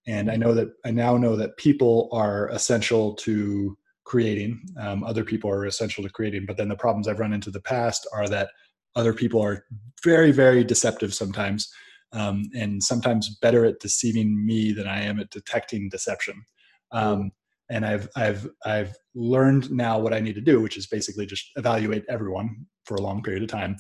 and 0.08 0.32
I 0.32 0.36
know 0.36 0.54
that 0.54 0.70
I 0.86 0.92
now 0.92 1.18
know 1.18 1.36
that 1.36 1.58
people 1.58 2.10
are 2.12 2.50
essential 2.50 3.16
to 3.16 3.78
creating. 4.06 4.60
Um, 4.80 5.04
other 5.04 5.24
people 5.24 5.52
are 5.52 5.66
essential 5.66 6.04
to 6.04 6.10
creating, 6.10 6.46
but 6.48 6.58
then 6.58 6.70
the 6.70 6.76
problems 6.76 7.08
I've 7.08 7.20
run 7.20 7.34
into 7.34 7.52
the 7.52 7.62
past 7.62 8.08
are 8.14 8.28
that 8.30 8.50
other 8.96 9.14
people 9.14 9.42
are 9.42 9.66
very 10.04 10.32
very 10.32 10.64
deceptive 10.64 11.14
sometimes 11.14 11.72
um, 12.12 12.50
and 12.56 12.82
sometimes 12.82 13.38
better 13.42 13.66
at 13.66 13.80
deceiving 13.80 14.46
me 14.46 14.72
than 14.72 14.88
i 14.88 15.02
am 15.02 15.20
at 15.20 15.30
detecting 15.30 15.90
deception 15.90 16.44
um, 16.92 17.32
and 17.70 17.86
i've 17.86 18.10
i've 18.16 18.48
i've 18.66 18.96
learned 19.16 19.70
now 19.72 20.00
what 20.00 20.14
i 20.14 20.20
need 20.20 20.36
to 20.36 20.42
do 20.42 20.60
which 20.62 20.78
is 20.78 20.88
basically 20.88 21.26
just 21.26 21.50
evaluate 21.56 22.04
everyone 22.10 22.66
for 22.86 22.96
a 22.96 23.02
long 23.02 23.22
period 23.22 23.44
of 23.44 23.50
time 23.50 23.78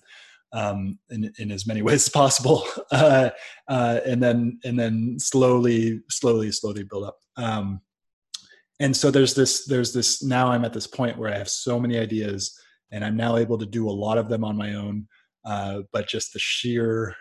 um, 0.51 0.97
in, 1.09 1.31
in 1.39 1.51
as 1.51 1.67
many 1.67 1.81
ways 1.83 2.07
as 2.07 2.09
possible 2.09 2.63
uh, 2.91 3.29
uh, 3.67 3.99
and 4.05 4.21
then 4.21 4.59
and 4.63 4.79
then 4.79 5.17
slowly 5.19 6.01
slowly 6.09 6.51
slowly 6.51 6.83
build 6.83 7.05
up 7.05 7.17
um, 7.37 7.81
and 8.79 8.95
so 8.95 9.11
there's 9.11 9.33
this 9.35 9.65
there's 9.65 9.93
this 9.93 10.23
now 10.23 10.47
i'm 10.47 10.65
at 10.65 10.73
this 10.73 10.87
point 10.87 11.17
where 11.17 11.33
i 11.33 11.37
have 11.37 11.49
so 11.49 11.79
many 11.79 11.97
ideas 11.97 12.59
and 12.91 13.03
I'm 13.03 13.15
now 13.15 13.37
able 13.37 13.57
to 13.57 13.65
do 13.65 13.89
a 13.89 13.91
lot 13.91 14.17
of 14.17 14.29
them 14.29 14.43
on 14.43 14.57
my 14.57 14.73
own. 14.73 15.07
Uh, 15.45 15.81
but 15.91 16.07
just 16.07 16.33
the 16.33 16.39
sheer, 16.39 17.15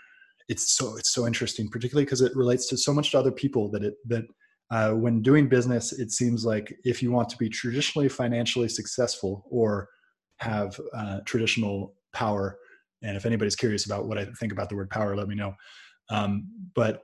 it's 0.48 0.76
so 0.76 0.96
it's 0.96 1.12
so 1.12 1.26
interesting, 1.26 1.68
particularly 1.68 2.04
because 2.04 2.20
it 2.20 2.34
relates 2.34 2.68
to 2.68 2.76
so 2.76 2.92
much 2.92 3.12
to 3.12 3.18
other 3.18 3.30
people 3.30 3.70
that 3.70 3.84
it 3.84 3.94
that 4.06 4.24
uh, 4.70 4.90
when 4.90 5.22
doing 5.22 5.48
business, 5.48 5.92
it 5.92 6.10
seems 6.10 6.44
like 6.44 6.74
if 6.84 7.02
you 7.02 7.10
want 7.10 7.28
to 7.28 7.36
be 7.36 7.48
traditionally 7.48 8.08
financially 8.08 8.68
successful 8.68 9.46
or 9.50 9.88
have 10.38 10.78
uh, 10.94 11.20
traditional 11.24 11.94
power, 12.12 12.58
and 13.02 13.16
if 13.16 13.26
anybody's 13.26 13.56
curious 13.56 13.86
about 13.86 14.06
what 14.06 14.18
I 14.18 14.26
think 14.38 14.52
about 14.52 14.68
the 14.68 14.76
word 14.76 14.90
power, 14.90 15.16
let 15.16 15.28
me 15.28 15.34
know. 15.34 15.54
Um, 16.10 16.48
but 16.74 17.02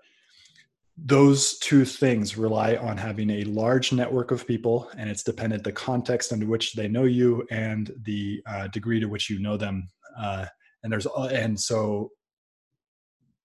those 0.96 1.58
two 1.58 1.84
things 1.84 2.36
rely 2.36 2.76
on 2.76 2.96
having 2.96 3.28
a 3.28 3.44
large 3.44 3.92
network 3.92 4.30
of 4.30 4.46
people 4.46 4.90
and 4.96 5.10
it's 5.10 5.24
dependent 5.24 5.64
the 5.64 5.72
context 5.72 6.32
under 6.32 6.46
which 6.46 6.74
they 6.74 6.86
know 6.86 7.02
you 7.02 7.44
and 7.50 7.92
the 8.02 8.40
uh, 8.46 8.68
degree 8.68 9.00
to 9.00 9.06
which 9.06 9.28
you 9.28 9.40
know 9.40 9.56
them 9.56 9.88
uh, 10.18 10.46
and 10.82 10.92
there's 10.92 11.06
uh, 11.06 11.28
and 11.32 11.58
so 11.58 12.10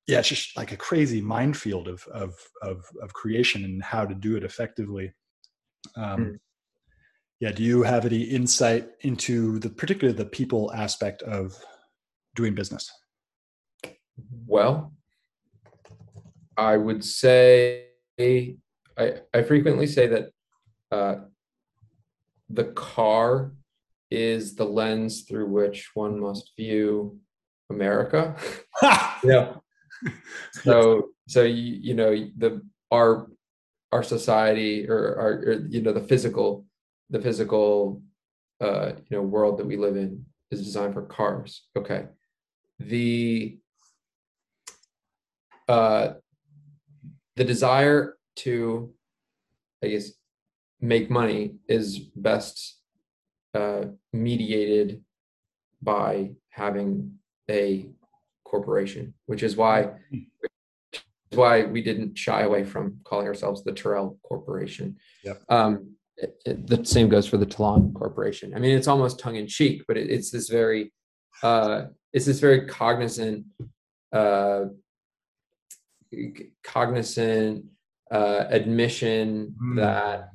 yeah 0.05 0.19
it's 0.19 0.29
just 0.29 0.55
like 0.55 0.71
a 0.71 0.77
crazy 0.77 1.21
minefield 1.21 1.87
of 1.87 2.05
of 2.13 2.35
of, 2.61 2.83
of 3.01 3.13
creation 3.13 3.65
and 3.65 3.83
how 3.83 4.05
to 4.05 4.13
do 4.13 4.35
it 4.35 4.43
effectively 4.43 5.11
um, 5.95 6.19
mm. 6.19 6.37
yeah 7.39 7.51
do 7.51 7.63
you 7.63 7.81
have 7.81 8.05
any 8.05 8.21
insight 8.21 8.89
into 9.01 9.57
the 9.57 9.69
particularly 9.69 10.15
the 10.15 10.25
people 10.25 10.71
aspect 10.73 11.23
of 11.23 11.57
doing 12.39 12.53
business 12.61 12.85
well 14.47 14.93
I 16.59 16.75
would 16.75 17.03
say 17.05 17.85
I 18.97 19.21
I 19.33 19.43
frequently 19.43 19.87
say 19.87 20.07
that 20.07 20.25
uh, 20.91 21.15
the 22.49 22.65
car 22.65 23.53
is 24.11 24.55
the 24.55 24.65
lens 24.65 25.21
through 25.21 25.47
which 25.47 25.91
one 25.93 26.19
must 26.19 26.51
view 26.57 27.19
America. 27.69 28.35
yeah. 29.23 29.53
So 30.51 31.11
so 31.27 31.43
you, 31.43 31.79
you 31.87 31.93
know 31.93 32.11
the 32.37 32.61
our 32.91 33.29
our 33.91 34.03
society 34.03 34.87
or 34.89 35.15
our 35.19 35.31
or, 35.47 35.53
you 35.69 35.81
know 35.81 35.93
the 35.93 36.07
physical 36.11 36.65
the 37.09 37.21
physical 37.21 38.01
uh, 38.59 38.93
you 39.09 39.17
know 39.17 39.23
world 39.23 39.59
that 39.59 39.67
we 39.67 39.77
live 39.77 39.95
in 39.95 40.25
is 40.51 40.65
designed 40.65 40.93
for 40.93 41.03
cars. 41.03 41.67
Okay, 41.77 42.05
the 42.79 43.57
uh, 45.67 46.13
the 47.35 47.43
desire 47.43 48.17
to, 48.37 48.91
I 49.83 49.87
guess, 49.87 50.11
make 50.81 51.09
money 51.09 51.55
is 51.67 51.99
best 51.99 52.77
uh, 53.53 53.83
mediated 54.11 55.03
by 55.81 56.31
having 56.49 57.19
a 57.49 57.89
corporation, 58.45 59.13
which 59.27 59.43
is 59.43 59.55
why 59.55 59.91
why 61.31 61.63
we 61.65 61.81
didn't 61.81 62.17
shy 62.17 62.41
away 62.41 62.63
from 62.63 62.99
calling 63.03 63.27
ourselves 63.27 63.63
the 63.63 63.71
Tirrel 63.71 64.17
Corporation. 64.23 64.97
Yep. 65.23 65.41
Um, 65.49 65.95
it, 66.17 66.35
it, 66.45 66.67
the 66.67 66.83
same 66.83 67.07
goes 67.07 67.27
for 67.27 67.37
the 67.37 67.45
Tlon 67.45 67.93
Corporation. 67.93 68.53
I 68.55 68.59
mean, 68.59 68.75
it's 68.75 68.87
almost 68.87 69.19
tongue 69.19 69.35
in 69.35 69.47
cheek, 69.47 69.83
but 69.87 69.95
it, 69.95 70.09
it's 70.09 70.31
this 70.31 70.49
very, 70.49 70.91
uh, 71.43 71.83
it's 72.13 72.25
this 72.25 72.39
very 72.39 72.65
cognizant, 72.65 73.45
uh, 74.11 74.65
cognizant 76.63 77.65
uh, 78.11 78.45
admission 78.49 79.55
mm. 79.61 79.75
that 79.77 80.29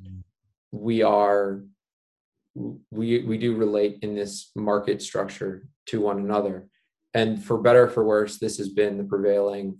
we 0.71 1.03
are, 1.03 1.63
we 2.91 3.23
we 3.23 3.37
do 3.37 3.55
relate 3.55 3.99
in 4.01 4.15
this 4.15 4.51
market 4.55 5.01
structure 5.01 5.67
to 5.87 6.01
one 6.01 6.19
another, 6.19 6.67
and 7.13 7.43
for 7.43 7.57
better 7.57 7.89
for 7.89 8.05
worse, 8.05 8.37
this 8.37 8.57
has 8.57 8.69
been 8.69 8.97
the 8.97 9.03
prevailing 9.03 9.79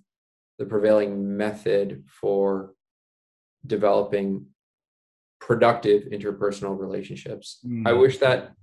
the 0.57 0.65
prevailing 0.65 1.37
method 1.37 2.03
for 2.07 2.73
developing 3.65 4.45
productive 5.39 6.03
interpersonal 6.11 6.79
relationships. 6.79 7.59
Mm. 7.65 7.87
I 7.87 7.93
wish 7.93 8.17
that 8.19 8.53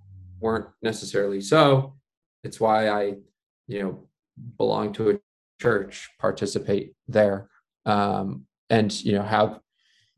weren't 0.40 0.66
necessarily 0.82 1.40
so. 1.40 1.94
It's 2.44 2.60
why 2.60 2.88
I, 2.88 3.14
you 3.68 3.82
know, 3.82 4.08
belong 4.56 4.92
to 4.94 5.10
a 5.10 5.18
church, 5.60 6.10
participate 6.18 6.94
there, 7.08 7.48
um, 7.86 8.46
and 8.70 8.92
you 9.04 9.12
know 9.12 9.22
have 9.22 9.60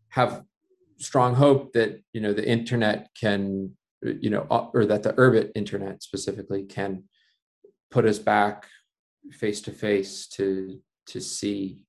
have 0.09 0.43
strong 0.99 1.35
hope 1.35 1.72
that 1.72 2.03
you 2.12 2.20
know 2.20 2.33
the 2.33 2.49
internet 2.49 3.09
can, 3.18 3.72
you 4.03 4.31
know, 4.31 4.47
or 4.75 4.87
that 4.87 5.03
the 5.03 5.12
Urbit 5.14 5.51
internet 5.55 6.03
specifically 6.03 6.64
can 6.64 7.05
put 7.91 8.05
us 8.05 8.18
back 8.18 8.66
face 9.33 9.61
to 9.62 9.70
face 9.70 10.27
to 10.29 10.81
to 11.07 11.20
see 11.20 11.83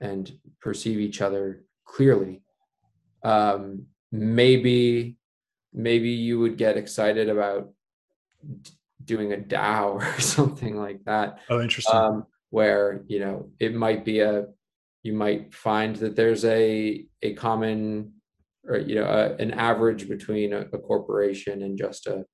and 0.00 0.38
perceive 0.60 0.98
each 0.98 1.20
other 1.20 1.64
clearly. 1.84 2.42
Um, 3.22 3.86
maybe 4.12 5.16
maybe 5.72 6.10
you 6.10 6.38
would 6.40 6.56
get 6.56 6.76
excited 6.76 7.28
about 7.28 7.70
doing 9.04 9.32
a 9.32 9.36
DAO 9.36 9.94
or 10.16 10.20
something 10.20 10.76
like 10.76 11.04
that. 11.04 11.40
Oh, 11.48 11.60
interesting. 11.60 11.96
Um, 11.96 12.26
where 12.50 13.04
you 13.06 13.20
know 13.20 13.48
it 13.58 13.74
might 13.74 14.04
be 14.04 14.20
a 14.20 14.46
you 15.02 15.12
might 15.12 15.54
find 15.54 15.96
that 15.96 16.16
there's 16.16 16.44
a 16.44 17.04
a 17.22 17.34
common 17.34 18.12
or 18.64 18.76
you 18.76 18.96
know 18.96 19.04
a, 19.04 19.34
an 19.36 19.52
average 19.52 20.08
between 20.08 20.52
a, 20.52 20.60
a, 20.72 20.78
corporation 20.78 21.62
and 21.62 21.78
just 21.78 22.06
a 22.06 22.24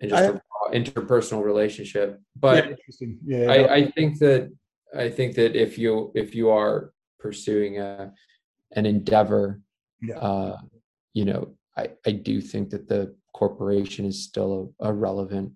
and 0.00 0.10
just 0.10 0.22
I, 0.22 0.26
a 0.26 0.74
interpersonal 0.74 1.42
relationship. 1.42 2.20
But 2.36 2.78
yeah, 3.00 3.08
yeah, 3.24 3.50
I, 3.50 3.74
I 3.74 3.90
think 3.90 4.18
that 4.18 4.52
I 4.96 5.08
think 5.08 5.34
that 5.36 5.56
if 5.56 5.78
you 5.78 6.12
if 6.14 6.34
you 6.34 6.50
are 6.50 6.92
pursuing 7.18 7.78
a 7.78 8.12
an 8.72 8.86
endeavor, 8.86 9.60
yeah. 10.00 10.18
uh, 10.18 10.58
you 11.14 11.24
know, 11.24 11.54
I 11.76 11.90
I 12.06 12.12
do 12.12 12.40
think 12.40 12.70
that 12.70 12.88
the 12.88 13.14
corporation 13.32 14.04
is 14.04 14.22
still 14.22 14.74
a, 14.80 14.88
a 14.88 14.92
relevant 14.92 15.52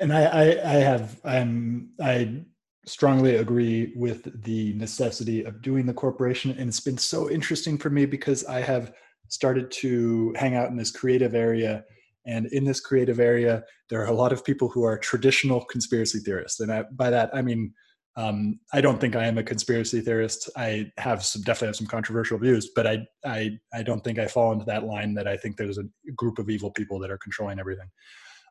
And 0.00 0.12
I, 0.12 0.24
I 0.24 0.42
I 0.42 0.74
have 0.74 1.20
I'm 1.24 1.90
I 2.00 2.42
strongly 2.86 3.36
agree 3.36 3.92
with 3.96 4.42
the 4.42 4.74
necessity 4.74 5.44
of 5.44 5.62
doing 5.62 5.86
the 5.86 5.94
corporation, 5.94 6.50
and 6.52 6.68
it's 6.68 6.80
been 6.80 6.98
so 6.98 7.30
interesting 7.30 7.78
for 7.78 7.90
me 7.90 8.04
because 8.04 8.44
I 8.44 8.60
have 8.60 8.92
started 9.28 9.70
to 9.70 10.34
hang 10.36 10.54
out 10.54 10.68
in 10.70 10.76
this 10.76 10.90
creative 10.90 11.34
area 11.34 11.84
and 12.26 12.46
in 12.46 12.64
this 12.64 12.80
creative 12.80 13.20
area, 13.20 13.64
there 13.90 14.00
are 14.00 14.06
a 14.06 14.14
lot 14.14 14.32
of 14.32 14.44
people 14.44 14.68
who 14.68 14.82
are 14.84 14.98
traditional 14.98 15.64
conspiracy 15.64 16.18
theorists. 16.20 16.60
And 16.60 16.72
I, 16.72 16.84
by 16.92 17.10
that, 17.10 17.30
I 17.34 17.42
mean, 17.42 17.74
um, 18.16 18.60
I 18.72 18.80
don't 18.80 19.00
think 19.00 19.16
I 19.16 19.26
am 19.26 19.38
a 19.38 19.42
conspiracy 19.42 20.00
theorist. 20.00 20.48
I 20.56 20.92
have 20.98 21.24
some, 21.24 21.42
definitely 21.42 21.68
have 21.68 21.76
some 21.76 21.86
controversial 21.86 22.38
views, 22.38 22.70
but 22.74 22.86
I, 22.86 23.06
I, 23.24 23.58
I 23.72 23.82
don't 23.82 24.02
think 24.02 24.18
I 24.18 24.26
fall 24.26 24.52
into 24.52 24.64
that 24.66 24.84
line 24.84 25.14
that 25.14 25.26
I 25.26 25.36
think 25.36 25.56
there's 25.56 25.78
a 25.78 25.84
group 26.14 26.38
of 26.38 26.48
evil 26.48 26.70
people 26.70 26.98
that 27.00 27.10
are 27.10 27.18
controlling 27.18 27.58
everything. 27.58 27.88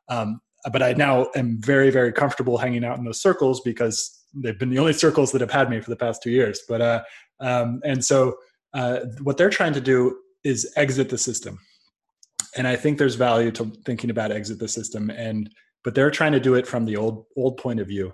Um, 0.08 0.40
but 0.72 0.82
I 0.82 0.92
now 0.92 1.28
am 1.34 1.60
very, 1.60 1.90
very 1.90 2.12
comfortable 2.12 2.58
hanging 2.58 2.84
out 2.84 2.98
in 2.98 3.04
those 3.04 3.20
circles 3.20 3.60
because 3.62 4.24
they've 4.34 4.58
been 4.58 4.70
the 4.70 4.78
only 4.78 4.92
circles 4.92 5.32
that 5.32 5.40
have 5.40 5.50
had 5.50 5.70
me 5.70 5.80
for 5.80 5.90
the 5.90 5.96
past 5.96 6.22
two 6.22 6.30
years. 6.30 6.62
But 6.68 6.80
uh, 6.80 7.02
um, 7.40 7.80
and 7.84 8.04
so 8.04 8.36
uh, 8.72 9.00
what 9.22 9.36
they're 9.36 9.50
trying 9.50 9.74
to 9.74 9.80
do 9.80 10.18
is 10.42 10.70
exit 10.76 11.08
the 11.08 11.18
system 11.18 11.58
and 12.56 12.66
I 12.66 12.76
think 12.76 12.98
there's 12.98 13.14
value 13.14 13.50
to 13.52 13.72
thinking 13.84 14.10
about 14.10 14.32
exit 14.32 14.58
the 14.58 14.68
system 14.68 15.10
and 15.10 15.50
but 15.82 15.94
they're 15.94 16.10
trying 16.10 16.32
to 16.32 16.40
do 16.40 16.54
it 16.54 16.66
from 16.66 16.84
the 16.84 16.96
old 16.96 17.26
old 17.36 17.56
point 17.58 17.80
of 17.80 17.88
view 17.88 18.12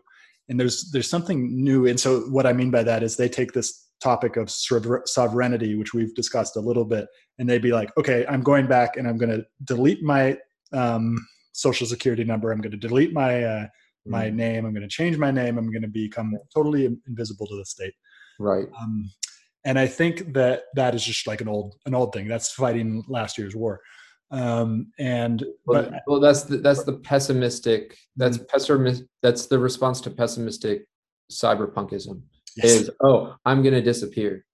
and 0.51 0.59
there's 0.59 0.91
there's 0.91 1.09
something 1.09 1.65
new. 1.65 1.87
And 1.87 1.99
so 1.99 2.21
what 2.23 2.45
I 2.45 2.53
mean 2.53 2.71
by 2.71 2.83
that 2.83 3.03
is 3.03 3.17
they 3.17 3.29
take 3.29 3.53
this 3.53 3.87
topic 4.03 4.37
of 4.37 4.51
sovereignty 4.51 5.75
which 5.75 5.93
we've 5.93 6.15
discussed 6.15 6.57
a 6.57 6.61
little 6.61 6.87
bit 6.87 7.07
and 7.39 7.47
they'd 7.47 7.61
be 7.61 7.71
like 7.71 7.91
okay 7.99 8.25
I'm 8.27 8.41
going 8.41 8.67
back 8.67 8.97
and 8.97 9.07
I'm 9.07 9.19
going 9.19 9.29
to 9.29 9.45
delete 9.65 10.03
my 10.03 10.39
um, 10.73 11.19
social 11.53 11.87
security 11.87 12.25
number. 12.25 12.51
I'm 12.51 12.61
going 12.61 12.73
to 12.73 12.89
delete 12.89 13.13
my 13.13 13.45
uh, 13.45 13.67
my 14.07 14.27
mm. 14.27 14.35
name. 14.35 14.67
I'm 14.67 14.73
going 14.73 14.89
to 14.89 14.89
change 14.89 15.17
my 15.19 15.31
name. 15.31 15.57
I'm 15.57 15.71
going 15.71 15.83
to 15.83 15.89
become 15.89 16.37
totally 16.55 16.87
invisible 17.07 17.47
to 17.47 17.57
the 17.57 17.65
state. 17.65 17.95
Right. 18.39 18.67
Um, 18.81 19.11
and 19.65 19.79
I 19.79 19.87
think 19.87 20.33
that 20.33 20.63
that 20.75 20.95
is 20.95 21.05
just 21.05 21.27
like 21.27 21.41
an 21.41 21.49
old 21.49 21.77
an 21.87 21.95
old 21.95 22.13
thing. 22.13 22.27
That's 22.27 22.53
fighting 22.53 23.05
last 23.09 23.39
year's 23.39 23.55
war 23.55 23.81
um, 24.31 24.93
and 24.99 25.45
well, 25.67 25.83
but, 25.91 26.03
well 26.07 26.21
that's 26.21 26.45
the, 26.45 26.59
that's 26.59 26.85
the 26.85 26.95
pessimistic 26.95 27.97
that's 28.17 28.39
mm-hmm. 28.39 28.47
pessimist 28.47 29.05
that's 29.23 29.47
the 29.47 29.59
response 29.59 30.01
to 30.01 30.11
pessimistic 30.11 30.87
cypherpunkism 31.31 32.23
yes. 32.57 32.65
is 32.65 32.91
oh 33.03 33.35
i'm 33.45 33.63
going 33.63 33.75
to 33.75 33.83
disappear 33.83 34.45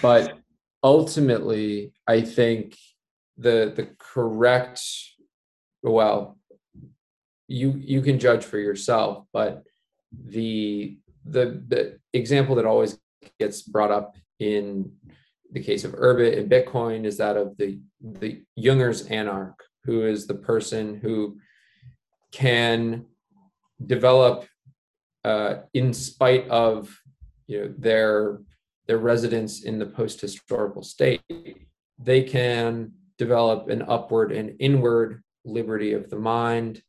but 0.00 0.38
ultimately 0.82 1.92
i 2.06 2.20
think 2.20 2.76
the 3.38 3.72
the 3.76 3.88
correct 3.98 4.80
well 5.82 6.38
you 7.48 7.74
you 7.76 8.00
can 8.02 8.18
judge 8.18 8.44
for 8.44 8.58
yourself 8.58 9.24
but 9.32 9.64
the 10.24 10.96
the 11.24 11.62
the 11.68 11.98
example 12.12 12.54
that 12.54 12.64
always 12.64 12.98
gets 13.38 13.62
brought 13.62 13.90
up 13.90 14.16
in 14.38 14.90
the 15.52 15.62
case 15.62 15.84
of 15.84 15.92
Urbit 15.92 16.38
and 16.38 16.50
Bitcoin 16.50 17.04
is 17.04 17.16
that 17.18 17.36
of 17.36 17.56
the 17.56 17.78
the 18.00 18.42
Junger's 18.58 19.06
anarch, 19.06 19.58
who 19.84 20.06
is 20.06 20.26
the 20.26 20.34
person 20.34 20.96
who 20.96 21.38
can 22.32 23.06
develop 23.84 24.46
uh, 25.24 25.56
in 25.74 25.92
spite 25.92 26.48
of 26.48 26.96
you 27.46 27.60
know 27.60 27.74
their 27.78 28.40
their 28.86 28.98
residence 28.98 29.64
in 29.64 29.78
the 29.78 29.86
post-historical 29.86 30.82
state, 30.82 31.22
they 31.98 32.22
can 32.22 32.92
develop 33.18 33.68
an 33.68 33.82
upward 33.88 34.30
and 34.30 34.54
inward 34.60 35.22
liberty 35.44 35.92
of 35.92 36.08
the 36.10 36.18
mind, 36.18 36.82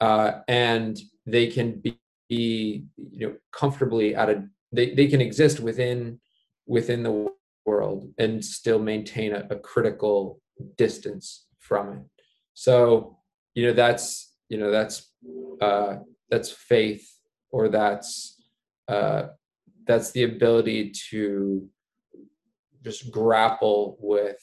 uh, 0.00 0.32
and 0.48 0.98
they 1.24 1.46
can 1.46 1.80
be, 1.80 1.98
be 2.28 2.84
you 2.96 3.28
know 3.28 3.34
comfortably 3.52 4.14
at 4.14 4.30
a 4.30 4.44
they, 4.72 4.94
they 4.94 5.06
can 5.06 5.20
exist 5.20 5.60
within 5.60 6.20
within 6.66 7.02
the 7.02 7.28
world 7.66 8.12
and 8.18 8.44
still 8.44 8.78
maintain 8.78 9.34
a, 9.34 9.46
a 9.50 9.56
critical 9.56 10.40
distance 10.76 11.46
from 11.58 11.92
it 11.92 12.02
so 12.52 13.18
you 13.54 13.66
know 13.66 13.72
that's 13.72 14.34
you 14.48 14.58
know 14.58 14.70
that's 14.70 15.10
uh 15.60 15.96
that's 16.30 16.50
faith 16.50 17.06
or 17.50 17.68
that's 17.68 18.40
uh 18.88 19.24
that's 19.86 20.10
the 20.12 20.24
ability 20.24 20.92
to 21.10 21.68
just 22.82 23.10
grapple 23.10 23.96
with 24.00 24.38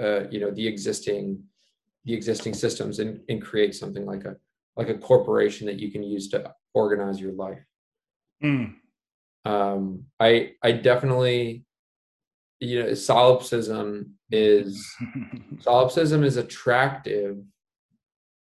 uh 0.00 0.28
you 0.30 0.40
know 0.40 0.50
the 0.50 0.66
existing 0.66 1.42
the 2.04 2.14
existing 2.14 2.54
systems 2.54 3.00
and, 3.00 3.20
and 3.28 3.42
create 3.42 3.74
something 3.74 4.06
like 4.06 4.24
a 4.24 4.36
like 4.76 4.88
a 4.88 4.98
corporation 4.98 5.66
that 5.66 5.78
you 5.78 5.90
can 5.90 6.02
use 6.02 6.28
to 6.28 6.52
organize 6.74 7.20
your 7.20 7.32
life 7.32 7.64
mm. 8.42 8.74
Um 9.46 10.04
i 10.20 10.50
i 10.62 10.72
definitely 10.72 11.64
you 12.60 12.82
know 12.82 12.94
solipsism 12.94 14.14
is 14.30 14.84
solipsism 15.60 16.24
is 16.24 16.36
attractive 16.36 17.38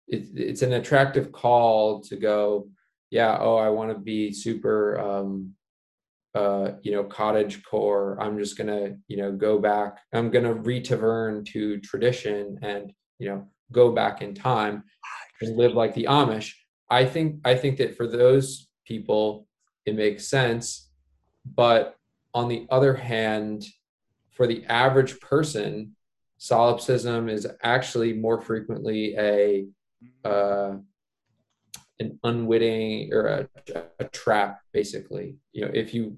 it, 0.07 0.27
it's 0.35 0.61
an 0.61 0.73
attractive 0.73 1.31
call 1.31 2.01
to 2.01 2.15
go 2.15 2.67
yeah 3.11 3.37
oh 3.39 3.57
i 3.57 3.69
want 3.69 3.91
to 3.91 3.97
be 3.97 4.33
super 4.33 4.99
um 4.99 5.55
uh, 6.35 6.73
you 6.81 6.91
know, 6.91 7.03
cottage 7.05 7.63
core. 7.63 8.17
I'm 8.19 8.37
just 8.37 8.57
gonna, 8.57 8.97
you 9.07 9.15
know, 9.15 9.31
go 9.31 9.57
back. 9.57 9.99
I'm 10.11 10.29
gonna 10.29 10.53
retavern 10.53 11.45
to 11.47 11.79
tradition 11.79 12.59
and, 12.61 12.91
you 13.19 13.29
know, 13.29 13.47
go 13.71 13.93
back 13.93 14.21
in 14.21 14.35
time 14.35 14.83
and 15.41 15.55
live 15.55 15.75
like 15.75 15.93
the 15.93 16.07
Amish. 16.09 16.53
I 16.89 17.05
think 17.05 17.39
I 17.45 17.55
think 17.55 17.77
that 17.77 17.95
for 17.95 18.05
those 18.05 18.67
people, 18.85 19.47
it 19.85 19.95
makes 19.95 20.27
sense. 20.27 20.91
But 21.45 21.95
on 22.33 22.47
the 22.47 22.67
other 22.69 22.93
hand, 22.93 23.65
for 24.31 24.47
the 24.47 24.65
average 24.65 25.19
person, 25.19 25.95
solipsism 26.37 27.29
is 27.29 27.47
actually 27.63 28.13
more 28.13 28.41
frequently 28.41 29.15
a 29.17 29.65
uh, 30.23 30.75
an 31.99 32.19
unwitting 32.23 33.13
or 33.13 33.27
a, 33.27 33.49
a, 33.99 34.03
trap, 34.05 34.59
basically. 34.73 35.37
You 35.53 35.65
know, 35.65 35.71
if 35.73 35.93
you 35.93 36.17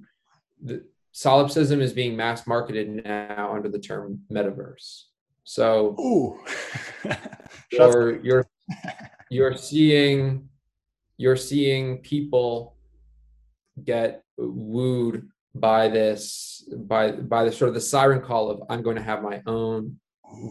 the, 0.64 0.84
solipsism 1.12 1.82
is 1.82 1.94
being 1.94 2.16
mass 2.16 2.48
marketed 2.48 3.04
now 3.06 3.54
under 3.54 3.70
the 3.70 3.80
term 3.80 4.22
metaverse. 4.32 5.04
So, 5.44 5.96
Ooh. 6.00 6.40
you're 7.72 8.20
you're 8.22 8.48
you're 9.30 9.56
seeing 9.56 10.50
you're 11.18 11.36
seeing 11.36 12.00
people 12.00 12.76
get 13.84 14.24
wooed 14.38 15.28
by 15.56 15.88
this 15.88 16.68
by 16.76 17.12
by 17.12 17.44
the 17.44 17.52
sort 17.52 17.70
of 17.70 17.74
the 17.76 17.82
siren 17.82 18.22
call 18.22 18.50
of 18.50 18.62
i'm 18.70 18.82
going 18.82 18.96
to 18.96 19.02
have 19.02 19.24
my 19.24 19.42
own 19.46 20.00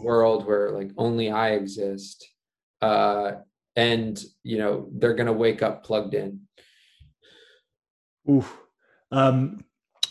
world 0.03 0.45
where 0.45 0.71
like 0.71 0.91
only 0.97 1.31
i 1.31 1.51
exist 1.51 2.27
uh 2.81 3.31
and 3.75 4.23
you 4.43 4.57
know 4.57 4.89
they're 4.93 5.13
going 5.13 5.27
to 5.27 5.33
wake 5.33 5.61
up 5.61 5.83
plugged 5.83 6.13
in 6.13 6.41
Ooh. 8.29 8.45
Um, 9.09 9.63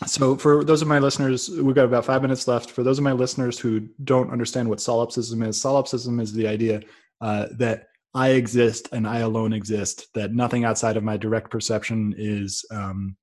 so 0.07 0.35
for 0.35 0.63
those 0.63 0.81
of 0.81 0.87
my 0.87 0.99
listeners 0.99 1.49
we've 1.49 1.75
got 1.75 1.85
about 1.85 2.05
five 2.05 2.21
minutes 2.21 2.47
left 2.47 2.71
for 2.71 2.83
those 2.83 2.97
of 2.97 3.03
my 3.03 3.11
listeners 3.11 3.59
who 3.59 3.87
don't 4.03 4.31
understand 4.31 4.69
what 4.69 4.81
solipsism 4.81 5.41
is 5.43 5.59
solipsism 5.59 6.19
is 6.19 6.33
the 6.33 6.47
idea 6.47 6.81
uh, 7.21 7.47
that 7.51 7.87
i 8.13 8.29
exist 8.29 8.89
and 8.91 9.07
i 9.07 9.19
alone 9.19 9.53
exist 9.53 10.07
that 10.13 10.33
nothing 10.33 10.65
outside 10.65 10.97
of 10.97 11.03
my 11.03 11.17
direct 11.17 11.49
perception 11.49 12.13
is 12.17 12.63
um, 12.71 13.15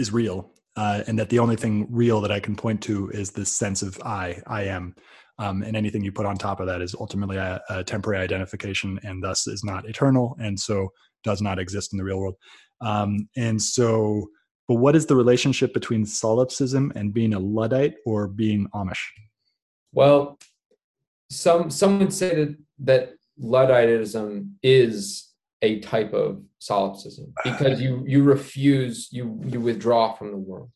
is 0.00 0.12
real 0.12 0.52
uh, 0.76 1.02
and 1.06 1.18
that 1.18 1.28
the 1.28 1.38
only 1.38 1.56
thing 1.56 1.86
real 1.90 2.20
that 2.20 2.32
i 2.32 2.40
can 2.40 2.56
point 2.56 2.82
to 2.82 3.10
is 3.10 3.30
this 3.30 3.52
sense 3.52 3.82
of 3.82 4.00
i 4.04 4.40
i 4.46 4.62
am. 4.62 4.94
Um, 5.38 5.62
and 5.62 5.74
anything 5.74 6.04
you 6.04 6.12
put 6.12 6.26
on 6.26 6.36
top 6.36 6.60
of 6.60 6.66
that 6.66 6.82
is 6.82 6.94
ultimately 6.94 7.38
a, 7.38 7.62
a, 7.70 7.82
temporary 7.82 8.22
identification 8.22 9.00
and 9.04 9.24
thus 9.24 9.46
is 9.46 9.64
not 9.64 9.88
eternal 9.88 10.36
and 10.38 10.60
so 10.60 10.90
does 11.24 11.40
not 11.40 11.58
exist 11.58 11.94
in 11.94 11.96
the 11.96 12.04
real 12.04 12.20
world. 12.20 12.34
Um, 12.82 13.26
and 13.38 13.60
so 13.60 14.26
but 14.68 14.74
what 14.74 14.94
is 14.94 15.06
the 15.06 15.16
relationship 15.16 15.72
between 15.72 16.04
solipsism 16.04 16.92
and 16.94 17.14
being 17.14 17.32
a 17.34 17.38
luddite 17.38 17.94
or 18.04 18.28
being 18.28 18.68
amish? 18.74 19.00
Well 19.92 20.38
some 21.30 21.70
some 21.70 21.98
would 22.00 22.12
say 22.12 22.34
that 22.34 22.56
that 22.80 23.12
ludditism 23.38 24.56
is 24.62 25.29
a 25.62 25.80
type 25.80 26.12
of 26.12 26.42
solipsism 26.58 27.32
because 27.44 27.80
you 27.80 28.04
you 28.06 28.22
refuse 28.22 29.08
you 29.10 29.40
you 29.46 29.60
withdraw 29.60 30.12
from 30.12 30.30
the 30.30 30.36
world 30.36 30.70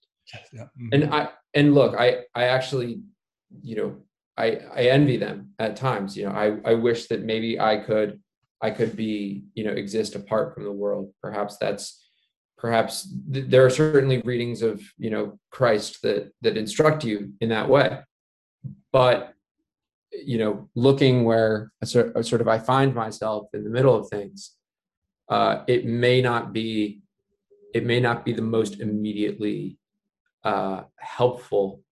yeah. 0.53 0.63
mm-hmm. 0.63 0.89
and 0.93 1.15
i 1.15 1.29
and 1.55 1.75
look 1.75 1.95
i 1.99 2.21
i 2.35 2.45
actually 2.45 3.01
you 3.63 3.77
know 3.77 3.97
i 4.37 4.59
i 4.75 4.85
envy 4.85 5.17
them 5.17 5.51
at 5.59 5.77
times 5.77 6.17
you 6.17 6.25
know 6.25 6.33
i 6.33 6.57
i 6.71 6.75
wish 6.75 7.07
that 7.07 7.23
maybe 7.23 7.61
i 7.61 7.77
could 7.77 8.21
i 8.61 8.71
could 8.71 8.97
be 8.97 9.45
you 9.55 9.65
know 9.65 9.73
exist 9.73 10.15
apart 10.15 10.55
from 10.55 10.65
the 10.65 10.73
world 10.73 11.13
perhaps 11.23 11.57
that's 11.59 12.01
perhaps 12.57 13.09
th- 13.33 13.47
there 13.49 13.65
are 13.65 13.71
certainly 13.71 14.21
readings 14.23 14.63
of 14.63 14.83
you 14.97 15.11
know 15.11 15.39
christ 15.51 16.01
that 16.03 16.33
that 16.41 16.57
instruct 16.57 17.05
you 17.05 17.33
in 17.41 17.51
that 17.51 17.69
way 17.69 17.99
but 18.93 19.35
you 20.13 20.39
know 20.39 20.69
looking 20.75 21.25
where 21.25 21.71
a 21.83 21.87
sort, 21.87 22.13
a 22.17 22.25
sort 22.25 22.41
of 22.41 22.49
i 22.49 22.59
find 22.59 22.95
myself 22.95 23.49
in 23.53 23.65
the 23.65 23.71
middle 23.71 23.95
of 23.95 24.09
things 24.09 24.53
uh, 25.29 25.63
it 25.67 25.87
may 25.87 26.21
not 26.21 26.53
be 26.53 27.01
it 27.75 27.85
may 27.85 27.99
not 27.99 28.25
be 28.25 28.33
the 28.33 28.43
most 28.43 28.81
immediately 28.81 29.79
uh, 30.45 30.83
helpful 30.97 31.83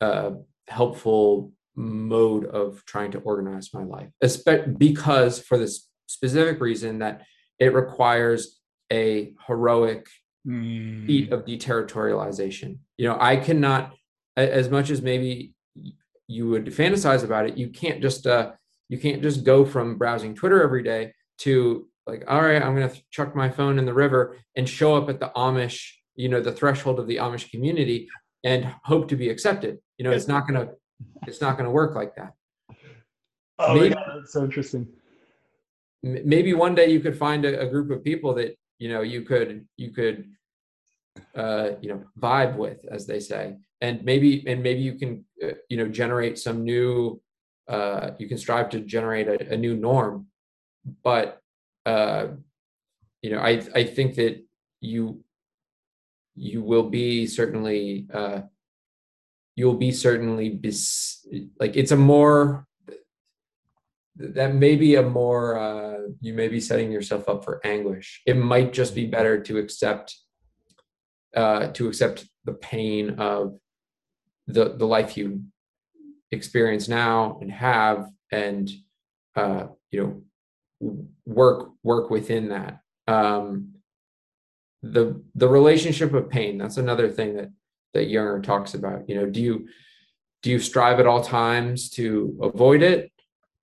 uh, 0.00 0.32
helpful 0.68 1.52
mode 1.76 2.46
of 2.46 2.84
trying 2.86 3.10
to 3.10 3.18
organize 3.20 3.74
my 3.74 3.82
life 3.82 4.08
because 4.78 5.40
for 5.40 5.58
this 5.58 5.88
specific 6.06 6.60
reason 6.60 7.00
that 7.00 7.22
it 7.58 7.74
requires 7.74 8.60
a 8.92 9.32
heroic 9.46 10.06
mm. 10.46 11.06
feat 11.06 11.32
of 11.32 11.44
deterritorialization 11.44 12.78
you 12.96 13.08
know 13.08 13.16
i 13.20 13.36
cannot 13.36 13.92
as 14.36 14.70
much 14.70 14.90
as 14.90 15.02
maybe 15.02 15.52
you 16.28 16.48
would 16.48 16.66
fantasize 16.66 17.24
about 17.24 17.46
it 17.46 17.56
you 17.56 17.68
can't 17.68 18.00
just 18.00 18.26
uh 18.26 18.52
you 18.88 18.98
can't 18.98 19.22
just 19.22 19.44
go 19.44 19.64
from 19.64 19.98
browsing 19.98 20.34
twitter 20.34 20.62
every 20.62 20.82
day 20.82 21.12
to 21.38 21.88
like 22.06 22.24
all 22.28 22.42
right 22.42 22.62
i'm 22.62 22.76
going 22.76 22.88
to 22.88 23.02
chuck 23.10 23.34
my 23.34 23.48
phone 23.48 23.78
in 23.78 23.86
the 23.86 23.94
river 23.94 24.36
and 24.56 24.68
show 24.68 24.94
up 24.94 25.08
at 25.08 25.20
the 25.20 25.30
amish 25.36 25.90
you 26.16 26.28
know 26.28 26.40
the 26.40 26.52
threshold 26.52 26.98
of 26.98 27.06
the 27.06 27.16
amish 27.16 27.50
community 27.50 28.08
and 28.44 28.64
hope 28.84 29.08
to 29.08 29.16
be 29.16 29.30
accepted. 29.30 29.78
You 29.98 30.04
know 30.04 30.12
it's 30.12 30.28
not 30.28 30.46
going 30.46 30.60
to 30.60 30.74
it's 31.26 31.40
not 31.40 31.56
going 31.56 31.64
to 31.64 31.70
work 31.70 31.94
like 31.94 32.14
that. 32.16 32.34
Oh 33.58 33.74
maybe, 33.74 33.94
God, 33.94 34.04
that's 34.16 34.32
so 34.32 34.44
interesting. 34.44 34.86
Maybe 36.02 36.52
one 36.52 36.74
day 36.74 36.90
you 36.90 37.00
could 37.00 37.16
find 37.16 37.44
a, 37.44 37.62
a, 37.62 37.66
group 37.66 37.90
of 37.90 38.04
people 38.04 38.34
that 38.34 38.56
you 38.78 38.90
know 38.90 39.00
you 39.00 39.22
could 39.22 39.66
you 39.76 39.90
could 39.90 40.30
uh 41.34 41.70
you 41.80 41.88
know 41.88 42.04
vibe 42.20 42.56
with 42.56 42.84
as 42.90 43.06
they 43.06 43.20
say. 43.20 43.56
And 43.80 44.04
maybe 44.04 44.44
and 44.46 44.62
maybe 44.62 44.80
you 44.80 44.94
can 44.94 45.24
uh, 45.42 45.52
you 45.68 45.76
know 45.76 45.88
generate 45.88 46.38
some 46.38 46.64
new 46.64 47.20
uh 47.68 48.10
you 48.18 48.28
can 48.28 48.38
strive 48.38 48.68
to 48.70 48.80
generate 48.80 49.28
a, 49.28 49.54
a 49.54 49.56
new 49.56 49.76
norm. 49.76 50.26
But 51.02 51.40
uh, 51.86 52.26
you 53.22 53.30
know, 53.30 53.38
I 53.38 53.62
I 53.74 53.84
think 53.84 54.16
that 54.16 54.44
you 54.80 55.24
you 56.34 56.62
will 56.62 56.88
be 56.90 57.26
certainly 57.26 58.06
uh, 58.12 58.42
you'll 59.56 59.76
be 59.76 59.92
certainly 59.92 60.50
bis- 60.50 61.26
like 61.58 61.76
it's 61.76 61.92
a 61.92 61.96
more 61.96 62.66
that 64.16 64.54
may 64.54 64.76
be 64.76 64.94
a 64.94 65.02
more 65.02 65.58
uh, 65.58 65.98
you 66.20 66.34
may 66.34 66.48
be 66.48 66.60
setting 66.60 66.92
yourself 66.92 67.28
up 67.28 67.44
for 67.44 67.60
anguish. 67.64 68.22
It 68.26 68.36
might 68.36 68.72
just 68.72 68.94
be 68.94 69.06
better 69.06 69.40
to 69.42 69.58
accept 69.58 70.16
uh, 71.34 71.68
to 71.72 71.88
accept 71.88 72.26
the 72.44 72.54
pain 72.54 73.18
of 73.18 73.58
the 74.46 74.76
the 74.76 74.86
life 74.86 75.16
you 75.16 75.42
experience 76.30 76.88
now 76.88 77.38
and 77.40 77.50
have 77.50 78.08
and 78.30 78.70
uh, 79.36 79.66
you 79.90 80.00
know 80.00 80.22
work 81.26 81.70
work 81.82 82.10
within 82.10 82.48
that. 82.48 82.80
Um, 83.06 83.74
the 84.82 85.22
the 85.34 85.48
relationship 85.48 86.12
of 86.12 86.28
pain 86.28 86.58
that's 86.58 86.76
another 86.76 87.08
thing 87.08 87.36
that 87.36 87.50
that 87.94 88.08
Junger 88.08 88.42
talks 88.42 88.74
about. 88.74 89.08
You 89.08 89.16
know 89.16 89.26
do 89.26 89.40
you 89.40 89.68
do 90.42 90.50
you 90.50 90.58
strive 90.58 91.00
at 91.00 91.06
all 91.06 91.22
times 91.22 91.88
to 91.90 92.38
avoid 92.42 92.82
it? 92.82 93.10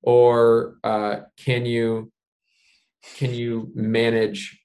Or 0.02 0.78
uh, 0.84 1.18
can 1.38 1.66
you 1.66 2.12
can 3.18 3.34
you 3.34 3.72
manage 3.76 4.60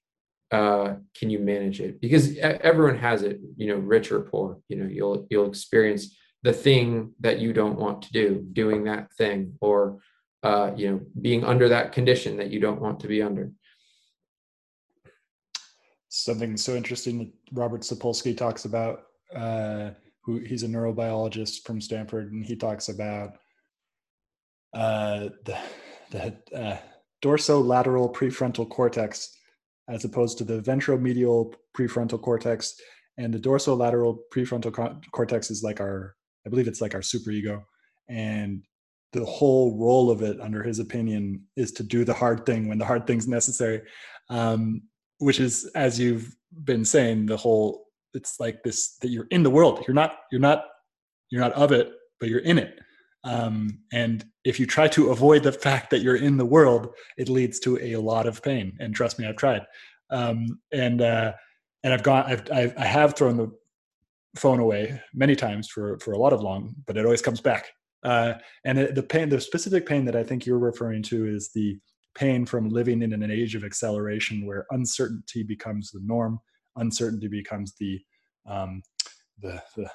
uh, 0.51 0.95
can 1.19 1.29
you 1.29 1.41
manage 1.41 1.81
it? 1.81 2.01
Because 2.01 2.37
everyone 2.39 2.99
has 2.99 3.23
it 3.23 3.41
you 3.57 3.69
know 3.69 3.77
rich 3.77 4.11
or 4.11 4.21
poor. 4.21 4.59
You 4.69 4.77
know 4.79 4.89
you'll 4.89 5.27
you'll 5.31 5.49
experience 5.49 6.17
the 6.43 6.53
thing 6.53 7.13
that 7.21 7.39
you 7.39 7.53
don't 7.53 7.79
want 7.79 8.03
to 8.03 8.13
do 8.13 8.47
doing 8.53 8.85
that 8.85 9.13
thing 9.15 9.55
or 9.61 9.99
uh, 10.47 10.73
you 10.77 10.91
know, 10.91 11.01
being 11.21 11.45
under 11.45 11.69
that 11.69 11.93
condition 11.93 12.37
that 12.37 12.51
you 12.51 12.61
don't 12.61 12.81
want 12.81 13.01
to 13.01 13.09
be 13.09 13.21
under. 13.23 13.51
Something 16.09 16.57
so 16.57 16.75
interesting 16.75 17.19
that 17.19 17.33
Robert 17.53 17.83
Sapolsky 17.83 18.37
talks 18.37 18.65
about, 18.65 19.03
uh, 19.35 19.91
who 20.23 20.39
he's 20.39 20.63
a 20.63 20.69
neurobiologist 20.69 21.65
from 21.67 21.81
Stanford, 21.81 22.33
and 22.33 22.45
he 22.45 22.57
talks 22.57 22.89
about 22.89 23.31
uh, 24.73 25.29
the, 25.45 25.59
the 26.11 26.23
uh, 26.55 26.79
dorsolateral 27.23 28.13
prefrontal 28.15 28.69
cortex 28.69 29.37
as 29.89 30.05
opposed 30.05 30.39
to 30.39 30.45
the 30.45 30.61
ventromedial 30.61 31.55
prefrontal 31.77 32.21
cortex. 32.21 32.75
And 33.19 33.33
the 33.33 33.39
dorsolateral 33.39 34.19
prefrontal 34.35 34.73
co- 34.73 35.01
cortex 35.13 35.51
is 35.51 35.63
like 35.63 35.81
our, 35.81 36.15
I 36.47 36.51
believe 36.51 36.69
it's 36.69 36.81
like 36.81 36.95
our 36.95 37.01
superego. 37.01 37.63
And 38.09 38.63
the 39.13 39.25
whole 39.25 39.79
role 39.79 40.11
of 40.11 40.23
it, 40.23 40.41
under 40.41 40.63
his 40.63 40.79
opinion, 40.79 41.43
is 41.57 41.73
to 41.73 41.83
do 41.83 42.05
the 42.05 42.15
hard 42.15 42.45
thing 42.45 42.69
when 42.69 42.79
the 42.79 42.85
hard 42.85 43.07
thing's 43.07 43.29
necessary. 43.29 43.83
Um, 44.29 44.83
which 45.19 45.41
is, 45.41 45.71
as 45.75 45.99
you've 45.99 46.37
been 46.65 46.85
saying, 46.85 47.27
the 47.27 47.37
whole 47.37 47.87
it's 48.15 48.41
like 48.41 48.63
this 48.63 48.97
that 48.99 49.09
you're 49.09 49.29
in 49.31 49.43
the 49.43 49.51
world. 49.51 49.85
You're 49.87 49.95
not 49.95 50.19
you're 50.33 50.41
not 50.41 50.65
you're 51.31 51.41
not 51.41 51.53
of 51.53 51.73
it, 51.73 51.93
but 52.19 52.29
you're 52.29 52.41
in 52.41 52.59
it. 52.59 52.81
Um, 53.25 53.81
and 53.93 54.25
if 54.45 54.61
you 54.61 54.67
try 54.67 54.89
to 54.89 55.11
avoid 55.11 55.43
the 55.43 55.53
fact 55.53 55.91
that 55.91 56.01
you're 56.01 56.17
in 56.17 56.37
the 56.37 56.47
world, 56.47 56.95
it 57.17 57.29
leads 57.29 57.59
to 57.61 57.79
a 57.81 57.97
lot 57.97 58.27
of 58.27 58.43
pain. 58.43 58.77
And 58.79 58.95
trust 58.95 59.19
me, 59.19 59.27
I've 59.27 59.37
tried. 59.37 59.67
Um, 60.11 60.61
and 60.73 61.03
uh, 61.03 61.33
and 61.83 61.93
I've 61.93 62.03
gone, 62.03 62.25
I've, 62.27 62.51
I've 62.53 62.75
I 62.79 62.85
have 62.85 63.15
thrown 63.15 63.37
the 63.37 63.53
phone 64.37 64.61
away 64.61 65.01
many 65.15 65.37
times 65.37 65.69
for 65.69 65.99
for 65.99 66.13
a 66.13 66.19
lot 66.19 66.33
of 66.33 66.41
long, 66.41 66.75
but 66.87 66.97
it 66.97 67.05
always 67.05 67.23
comes 67.23 67.41
back. 67.41 67.67
Uh, 68.07 68.39
and 68.65 68.95
the 68.95 69.03
pain, 69.03 69.29
the 69.29 69.41
specific 69.41 69.85
pain 69.85 70.05
that 70.05 70.15
I 70.15 70.23
think 70.23 70.47
you're 70.47 70.61
referring 70.61 71.03
to 71.05 71.27
is 71.27 71.51
the 71.53 71.77
pain 72.15 72.47
from 72.47 72.69
living 72.69 73.03
in 73.03 73.13
an 73.13 73.31
age 73.31 73.57
of 73.57 73.65
acceleration 73.65 74.47
where 74.47 74.65
uncertainty 74.71 75.43
becomes 75.43 75.91
the 75.91 76.01
norm, 76.05 76.39
uncertainty 76.77 77.27
becomes 77.27 77.75
the 77.81 78.01
um, 78.49 78.81
the, 79.43 79.61
the, 79.77 79.91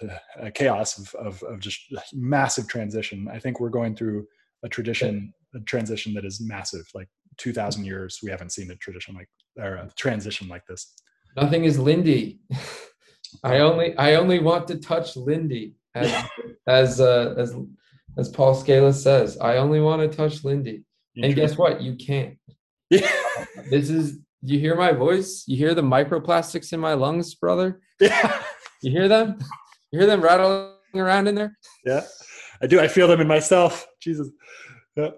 the 0.00 0.20
uh, 0.44 0.50
chaos 0.54 0.98
of, 0.98 1.14
of, 1.14 1.42
of 1.44 1.60
just 1.60 1.80
massive 2.12 2.66
transition. 2.66 3.28
I 3.32 3.38
think 3.38 3.60
we're 3.60 3.70
going 3.70 3.94
through 3.94 4.26
a 4.64 4.68
tradition, 4.68 5.32
a 5.54 5.60
transition 5.60 6.12
that 6.14 6.24
is 6.24 6.40
massive. 6.40 6.84
Like 6.94 7.08
2,000 7.38 7.84
years, 7.84 8.18
we 8.24 8.30
haven't 8.30 8.52
seen 8.52 8.70
a 8.70 8.76
tradition 8.76 9.14
like 9.14 9.28
or 9.56 9.76
a 9.76 9.90
transition 9.96 10.48
like 10.48 10.66
this. 10.66 10.94
Nothing 11.36 11.64
is 11.64 11.78
Lindy. 11.78 12.40
I 13.44 13.58
only 13.58 13.96
I 13.96 14.16
only 14.16 14.40
want 14.40 14.68
to 14.68 14.78
touch 14.78 15.16
Lindy, 15.16 15.76
as 15.94 16.24
as 16.66 17.00
uh, 17.00 17.34
as 17.36 17.54
as 18.18 18.28
Paul 18.28 18.54
Skallas 18.54 19.02
says. 19.02 19.38
I 19.38 19.56
only 19.56 19.80
want 19.80 20.02
to 20.02 20.16
touch 20.16 20.44
Lindy, 20.44 20.84
and 21.16 21.34
guess 21.34 21.56
what? 21.56 21.80
You 21.80 21.96
can't. 21.96 22.36
Yeah. 22.90 23.10
this 23.70 23.90
is. 23.90 24.18
You 24.44 24.58
hear 24.58 24.74
my 24.74 24.90
voice? 24.90 25.44
You 25.46 25.56
hear 25.56 25.72
the 25.72 25.82
microplastics 25.82 26.72
in 26.72 26.80
my 26.80 26.94
lungs, 26.94 27.34
brother? 27.36 27.80
Yeah. 28.00 28.42
You 28.82 28.90
hear 28.90 29.06
them? 29.06 29.38
You 29.92 30.00
hear 30.00 30.08
them 30.08 30.20
rattling 30.20 30.72
around 30.96 31.28
in 31.28 31.36
there? 31.36 31.56
Yeah, 31.84 32.02
I 32.60 32.66
do. 32.66 32.80
I 32.80 32.88
feel 32.88 33.06
them 33.06 33.20
in 33.20 33.28
myself. 33.28 33.86
Jesus. 34.00 34.28
Yeah. 34.96 35.10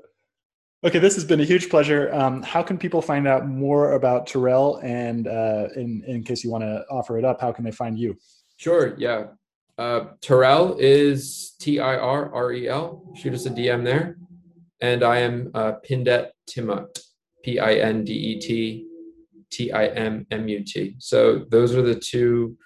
Okay, 0.84 0.98
this 0.98 1.14
has 1.14 1.24
been 1.24 1.40
a 1.40 1.44
huge 1.44 1.70
pleasure. 1.70 2.12
Um, 2.12 2.42
how 2.42 2.62
can 2.62 2.76
people 2.76 3.00
find 3.00 3.26
out 3.26 3.48
more 3.48 3.92
about 3.94 4.26
Tirrel? 4.26 4.80
And 4.84 5.26
uh, 5.26 5.68
in, 5.74 6.04
in 6.06 6.22
case 6.22 6.44
you 6.44 6.50
want 6.50 6.62
to 6.62 6.84
offer 6.90 7.16
it 7.16 7.24
up, 7.24 7.40
how 7.40 7.52
can 7.52 7.64
they 7.64 7.70
find 7.70 7.98
you? 7.98 8.18
Sure, 8.58 8.94
yeah. 8.98 9.28
Uh, 9.76 10.06
Tirrel 10.20 10.76
is 10.78 11.54
T 11.60 11.80
I 11.80 11.96
R 11.96 12.32
R 12.32 12.52
E 12.52 12.68
L. 12.68 13.12
Shoot 13.16 13.34
us 13.34 13.46
a 13.46 13.50
DM 13.50 13.84
there. 13.84 14.16
And 14.80 15.02
I 15.02 15.18
am 15.18 15.50
uh, 15.54 15.74
Pindet 15.88 16.30
Timmut, 16.48 17.00
P 17.44 17.58
I 17.58 17.74
N 17.74 18.04
D 18.04 18.12
E 18.12 18.40
T 18.40 18.86
T 19.50 19.72
I 19.72 19.86
M 19.86 20.26
M 20.30 20.48
U 20.48 20.64
T. 20.64 20.96
So 20.98 21.44
those 21.50 21.74
are 21.74 21.82
the 21.82 21.94
two 21.94 22.56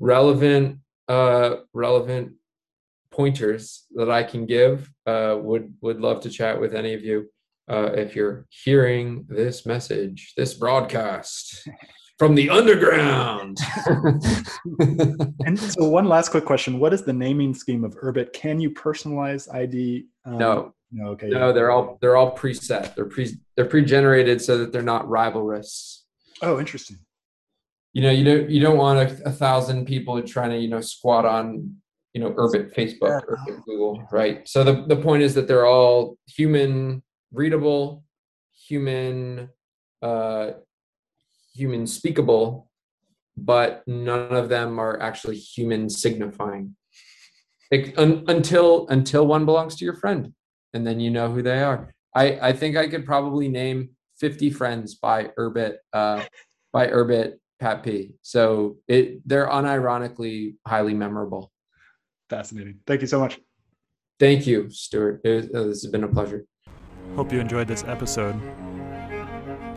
relevant 0.00 0.78
uh, 1.08 1.56
relevant 1.72 2.32
pointers 3.10 3.86
that 3.94 4.10
I 4.10 4.22
can 4.22 4.46
give. 4.46 4.90
Uh, 5.06 5.36
would 5.40 5.74
would 5.80 6.00
love 6.00 6.20
to 6.22 6.30
chat 6.30 6.60
with 6.60 6.74
any 6.74 6.94
of 6.94 7.04
you 7.04 7.30
uh, 7.68 7.90
if 7.94 8.16
you're 8.16 8.46
hearing 8.50 9.26
this 9.28 9.66
message, 9.66 10.32
this 10.36 10.54
broadcast 10.54 11.68
from 12.18 12.34
the 12.34 12.50
underground. 12.50 13.58
and 15.46 15.58
so, 15.58 15.88
one 15.88 16.06
last 16.06 16.30
quick 16.30 16.44
question: 16.44 16.78
What 16.78 16.92
is 16.92 17.02
the 17.02 17.12
naming 17.12 17.54
scheme 17.54 17.84
of 17.84 17.94
Urbit? 17.96 18.32
Can 18.32 18.60
you 18.60 18.70
personalize 18.70 19.52
ID? 19.54 20.06
Um, 20.24 20.38
no, 20.38 20.74
no, 20.90 21.08
okay. 21.08 21.28
No, 21.28 21.52
they're 21.52 21.70
all 21.70 21.98
they're 22.00 22.16
all 22.16 22.36
preset. 22.36 22.94
They're 22.94 23.06
pre 23.06 23.34
they're 23.56 23.66
pre-generated 23.66 24.42
so 24.42 24.58
that 24.58 24.72
they're 24.72 24.82
not 24.82 25.06
rivalrous. 25.06 26.02
Oh, 26.42 26.58
interesting. 26.58 26.98
You 27.92 28.02
know, 28.02 28.10
you 28.10 28.24
don't 28.24 28.50
you 28.50 28.60
don't 28.60 28.76
want 28.76 28.98
a, 28.98 29.28
a 29.28 29.32
thousand 29.32 29.86
people 29.86 30.20
trying 30.22 30.50
to 30.50 30.58
you 30.58 30.68
know 30.68 30.80
squat 30.80 31.24
on 31.24 31.76
you 32.14 32.20
know 32.20 32.30
Urbit 32.32 32.74
Facebook 32.74 33.22
or 33.28 33.38
Google, 33.64 34.06
right? 34.10 34.46
So 34.48 34.64
the 34.64 34.84
the 34.86 34.96
point 34.96 35.22
is 35.22 35.34
that 35.34 35.46
they're 35.46 35.66
all 35.66 36.16
human 36.26 37.02
readable, 37.32 38.04
human, 38.54 39.50
uh, 40.02 40.50
human 41.58 41.86
speakable, 41.86 42.70
but 43.36 43.82
none 43.86 44.34
of 44.34 44.48
them 44.48 44.78
are 44.78 45.00
actually 45.00 45.36
human 45.36 45.90
signifying. 45.90 46.76
It, 47.70 47.98
un, 47.98 48.24
until 48.28 48.86
until 48.88 49.26
one 49.26 49.44
belongs 49.44 49.76
to 49.76 49.84
your 49.84 49.94
friend, 49.94 50.32
and 50.72 50.86
then 50.86 51.00
you 51.00 51.10
know 51.10 51.30
who 51.30 51.42
they 51.42 51.62
are. 51.62 51.92
I 52.14 52.38
I 52.48 52.52
think 52.52 52.76
I 52.76 52.88
could 52.88 53.04
probably 53.04 53.48
name 53.48 53.90
50 54.20 54.50
friends 54.50 54.94
by 54.94 55.30
Urbit 55.38 55.76
uh, 55.92 56.24
by 56.72 56.86
Urbit 56.88 57.34
Pat 57.60 57.82
P. 57.82 58.14
So 58.22 58.78
it 58.88 59.20
they're 59.28 59.48
unironically 59.48 60.56
highly 60.66 60.94
memorable. 60.94 61.52
Fascinating. 62.30 62.80
Thank 62.86 63.00
you 63.00 63.06
so 63.06 63.20
much. 63.20 63.38
Thank 64.20 64.46
you, 64.46 64.70
Stewart. 64.70 65.20
It, 65.24 65.54
uh, 65.54 65.64
this 65.64 65.82
has 65.82 65.90
been 65.90 66.04
a 66.04 66.08
pleasure. 66.08 66.44
Hope 67.16 67.32
you 67.32 67.40
enjoyed 67.40 67.68
this 67.68 67.84
episode. 67.84 68.34